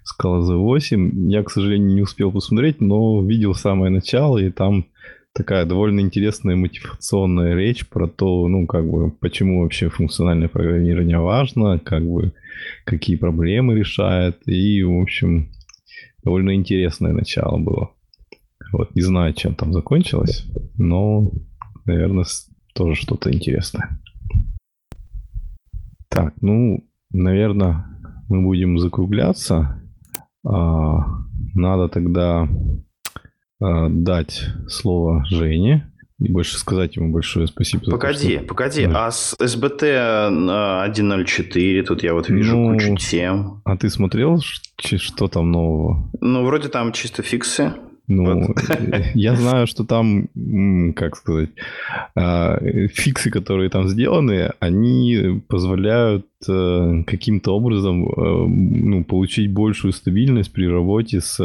[0.04, 1.30] скала Z8.
[1.30, 4.86] Я, к сожалению, не успел посмотреть, но видел самое начало, и там
[5.34, 11.78] такая довольно интересная мотивационная речь про то, ну, как бы, почему вообще функциональное программирование важно,
[11.78, 12.32] как бы,
[12.84, 15.50] какие проблемы решает, и, в общем,
[16.22, 17.90] довольно интересное начало было.
[18.72, 20.46] Вот, не знаю, чем там закончилось,
[20.76, 21.30] но,
[21.84, 22.24] наверное,
[22.74, 24.00] тоже что-то интересное.
[26.08, 27.86] Так, ну, наверное,
[28.28, 29.82] мы будем закругляться.
[30.44, 31.04] А,
[31.54, 32.48] надо тогда
[33.90, 37.90] дать слово Жене и больше сказать ему большое спасибо.
[37.90, 38.46] Погоди, то, что...
[38.46, 39.06] погоди, да.
[39.06, 43.60] а с СБТ 1.04 тут я вот вижу ну, кучу тем.
[43.64, 44.40] А ты смотрел,
[44.78, 46.10] что там нового?
[46.20, 47.72] Ну, вроде там чисто фиксы.
[48.16, 48.56] Ну, вот.
[49.14, 50.28] я знаю, что там,
[50.94, 51.50] как сказать,
[52.14, 52.58] а,
[52.88, 60.66] фиксы, которые там сделаны, они позволяют э, каким-то образом э, ну, получить большую стабильность при
[60.66, 61.38] работе с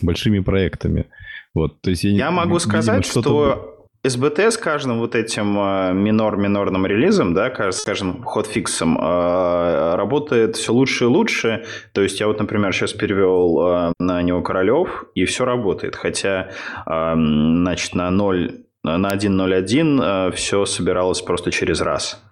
[0.00, 1.06] большими проектами.
[1.54, 5.92] Вот, то есть я, я могу видимо, сказать, что СБТ с каждым вот этим э,
[5.92, 11.64] минор-минорным релизом, да, скажем, хотфиксом, э, работает все лучше и лучше.
[11.92, 15.96] То есть я вот, например, сейчас перевел э, на него Королев, и все работает.
[15.96, 16.50] Хотя,
[16.86, 22.22] значит, на 0, на 1.0.1 все собиралось просто через раз.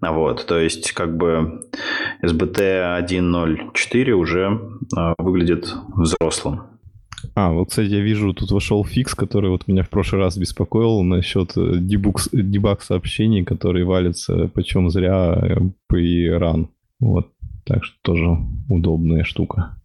[0.00, 1.62] Вот, то есть, как бы
[2.24, 4.60] SBT 1.0.4 уже
[5.18, 6.69] выглядит взрослым.
[7.34, 11.02] А, вот, кстати, я вижу, тут вошел фикс, который вот меня в прошлый раз беспокоил
[11.02, 16.68] насчет э, дебуг, дебаг сообщений, которые валятся почем зря э, при run.
[16.98, 17.28] Вот,
[17.64, 18.36] так что тоже
[18.68, 19.80] удобная штука.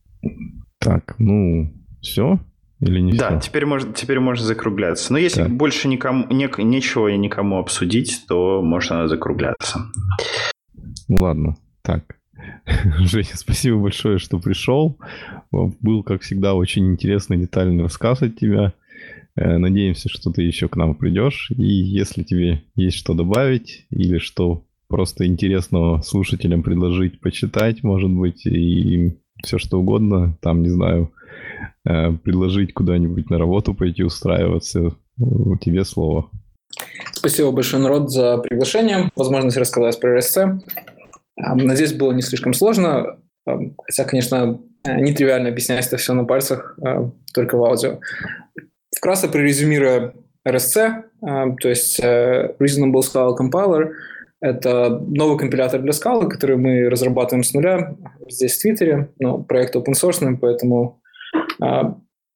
[0.80, 2.39] Так, ну, все?
[2.81, 3.49] Или не да, все?
[3.49, 5.13] теперь можно, теперь можно закругляться.
[5.13, 5.51] Но если так.
[5.51, 9.85] больше никому, не, нечего и никому обсудить, то можно закругляться.
[11.07, 12.17] Ладно, так.
[12.99, 14.97] Женя, спасибо большое, что пришел.
[15.51, 18.73] Был, как всегда, очень интересный, детальный рассказ от тебя.
[19.35, 21.51] Э, надеемся, что ты еще к нам придешь.
[21.55, 28.45] И если тебе есть что добавить или что просто интересного слушателям предложить, почитать, может быть,
[28.45, 31.11] и все что угодно, там, не знаю,
[31.85, 34.95] э, предложить куда-нибудь на работу пойти устраиваться,
[35.61, 36.30] тебе слово.
[37.13, 40.38] Спасибо большое, народ, за приглашение, возможность рассказать про РСЦ.
[41.38, 43.20] Надеюсь, было не слишком сложно.
[43.45, 46.78] Хотя, конечно, нетривиально объяснять это все на пальцах,
[47.34, 47.99] только в аудио.
[48.95, 50.14] Вкратце прорезюмируя
[50.48, 53.91] RSC, то есть Reasonable Scala Compiler,
[54.41, 57.95] это новый компилятор для скалы, который мы разрабатываем с нуля
[58.28, 59.10] здесь в Твиттере.
[59.20, 61.02] Но проект open source, поэтому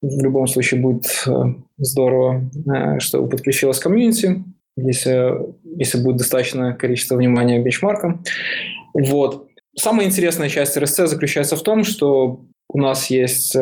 [0.02, 4.42] в любом случае будет а, здорово, а, что подключилась комьюнити,
[4.76, 5.32] если,
[5.76, 8.24] если будет достаточное количество внимания бенчмаркам.
[8.94, 9.48] Вот.
[9.76, 13.56] Самая интересная часть RSC заключается в том, что у нас есть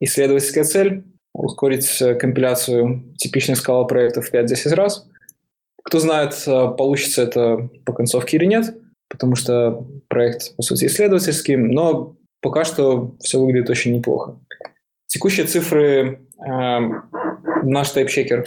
[0.00, 5.06] исследовательская цель ускорить компиляцию типичных скала проектов в 5-10 раз–
[5.84, 8.76] кто знает, э, получится это по концовке или нет,
[9.08, 14.38] потому что проект, по сути, исследовательский, но пока что все выглядит очень неплохо.
[15.06, 16.78] Текущие цифры э,
[17.62, 18.46] наш тайпчекер,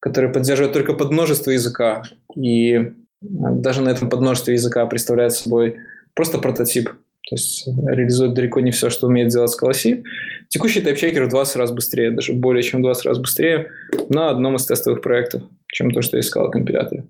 [0.00, 2.04] который поддерживает только подмножество языка,
[2.34, 5.76] и э, даже на этом подмножестве языка представляет собой
[6.14, 10.02] просто прототип, то есть реализует далеко не все, что умеет делать Scala
[10.48, 13.70] Текущий тайпчекер в 20 раз быстрее, даже более чем в 20 раз быстрее
[14.08, 17.06] на одном из тестовых проектов чем то, что искал в компиляторе.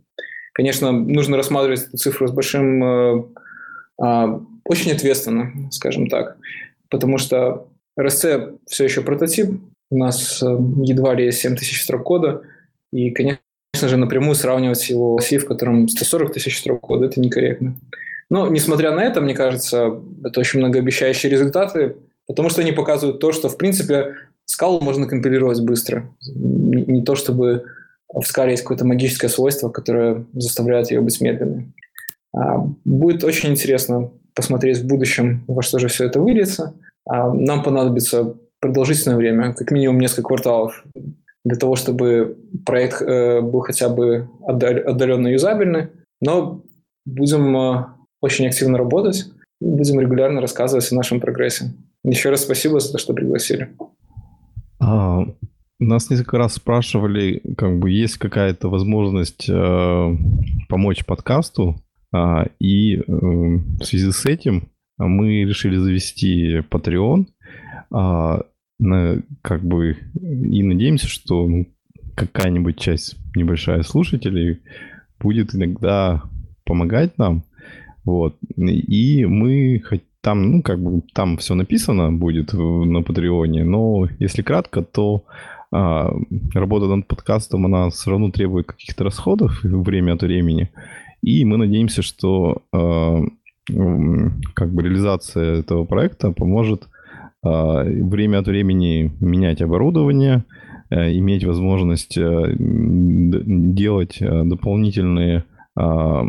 [0.52, 2.82] Конечно, нужно рассматривать эту цифру с большим...
[2.82, 3.24] Э,
[4.02, 6.36] э, очень ответственно, скажем так,
[6.90, 7.68] потому что
[7.98, 9.60] RSC все еще прототип,
[9.90, 10.46] у нас э,
[10.82, 12.42] едва ли есть 7 тысяч строк кода,
[12.92, 13.40] и, конечно
[13.86, 17.76] же, напрямую сравнивать его с C, в котором 140 тысяч строк кода, это некорректно.
[18.30, 21.96] Но, несмотря на это, мне кажется, это очень многообещающие результаты,
[22.26, 24.14] потому что они показывают то, что, в принципе,
[24.44, 26.10] скалу можно компилировать быстро.
[26.24, 27.66] Не то, чтобы
[28.12, 31.72] в скале есть какое-то магическое свойство, которое заставляет ее быть медленной.
[32.34, 36.74] А, будет очень интересно посмотреть в будущем, во что же все это выльется.
[37.06, 40.84] А, нам понадобится продолжительное время, как минимум несколько кварталов,
[41.48, 45.88] для того, чтобы проект э, был хотя бы отдаленно юзабельный,
[46.20, 46.62] но
[47.06, 47.84] будем э,
[48.20, 49.26] очень активно работать
[49.60, 51.74] будем регулярно рассказывать о нашем прогрессе.
[52.04, 53.70] Еще раз спасибо за то, что пригласили.
[54.80, 55.26] А,
[55.80, 60.16] нас несколько раз спрашивали, как бы есть какая-то возможность э,
[60.68, 61.76] помочь подкасту,
[62.14, 67.26] э, и э, в связи с этим мы решили завести Patreon,
[67.94, 68.42] э,
[69.42, 71.66] как бы и надеемся, что ну,
[72.14, 74.60] какая-нибудь часть небольшая слушателей
[75.18, 76.22] будет иногда
[76.64, 77.44] помогать нам,
[78.04, 78.36] вот.
[78.56, 79.82] И мы
[80.20, 85.24] там, ну, как бы там все написано будет на Патреоне, но если кратко, то
[85.70, 86.10] а,
[86.54, 90.70] работа над подкастом, она все равно требует каких-то расходов время от времени.
[91.22, 93.20] И мы надеемся, что а,
[94.54, 96.88] как бы реализация этого проекта поможет
[97.42, 100.44] время от времени менять оборудование,
[100.90, 105.44] а, иметь возможность а, делать а, дополнительные
[105.76, 106.24] а,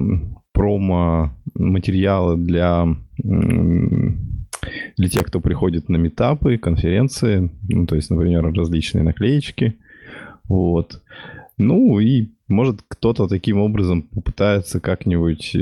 [0.53, 2.87] промо-материалы для
[4.97, 9.77] для тех, кто приходит на метапы, конференции, ну, то есть, например, различные наклеечки.
[10.49, 11.01] Вот.
[11.57, 15.53] Ну и может кто-то таким образом попытается как-нибудь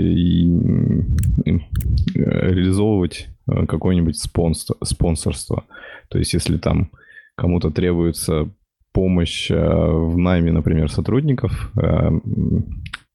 [2.16, 5.66] реализовывать э, какое-нибудь спонсор, спонсорство.
[6.10, 6.92] То есть если там
[7.36, 8.50] кому-то требуется
[8.92, 12.10] помощь э, в найме, например, сотрудников, э,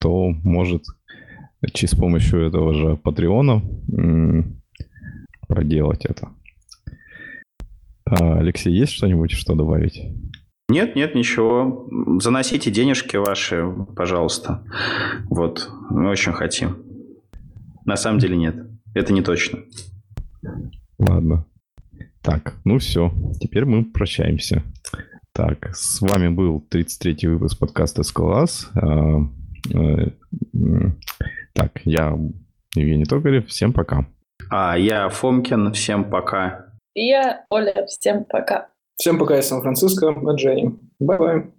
[0.01, 0.85] то может
[1.63, 3.63] с помощью этого же Патреона
[5.49, 6.29] проделать это.
[8.05, 10.03] А, Алексей, есть что-нибудь, что добавить?
[10.69, 11.89] Нет, нет, ничего.
[12.21, 13.65] Заносите денежки ваши,
[13.95, 14.65] пожалуйста.
[15.27, 16.79] Вот, мы очень хотим.
[17.85, 18.57] На самом деле нет.
[18.95, 19.61] Это не точно.
[20.99, 21.47] Ладно.
[22.23, 23.13] Так, ну все.
[23.41, 24.63] Теперь мы прощаемся.
[25.35, 28.71] Так, с вами был 33-й выпуск подкаста «Скалас».
[28.75, 29.19] А,
[29.75, 30.11] э,
[31.55, 32.17] так, я
[32.75, 33.49] Евгений Токарев.
[33.49, 34.07] Всем пока.
[34.51, 35.73] А я Фомкин.
[35.73, 36.67] Всем пока.
[36.95, 37.87] И я Оля.
[37.87, 38.69] Всем пока.
[38.97, 40.11] Всем пока из Сан-Франциско.
[40.11, 40.41] От.
[41.01, 41.53] Bye-bye.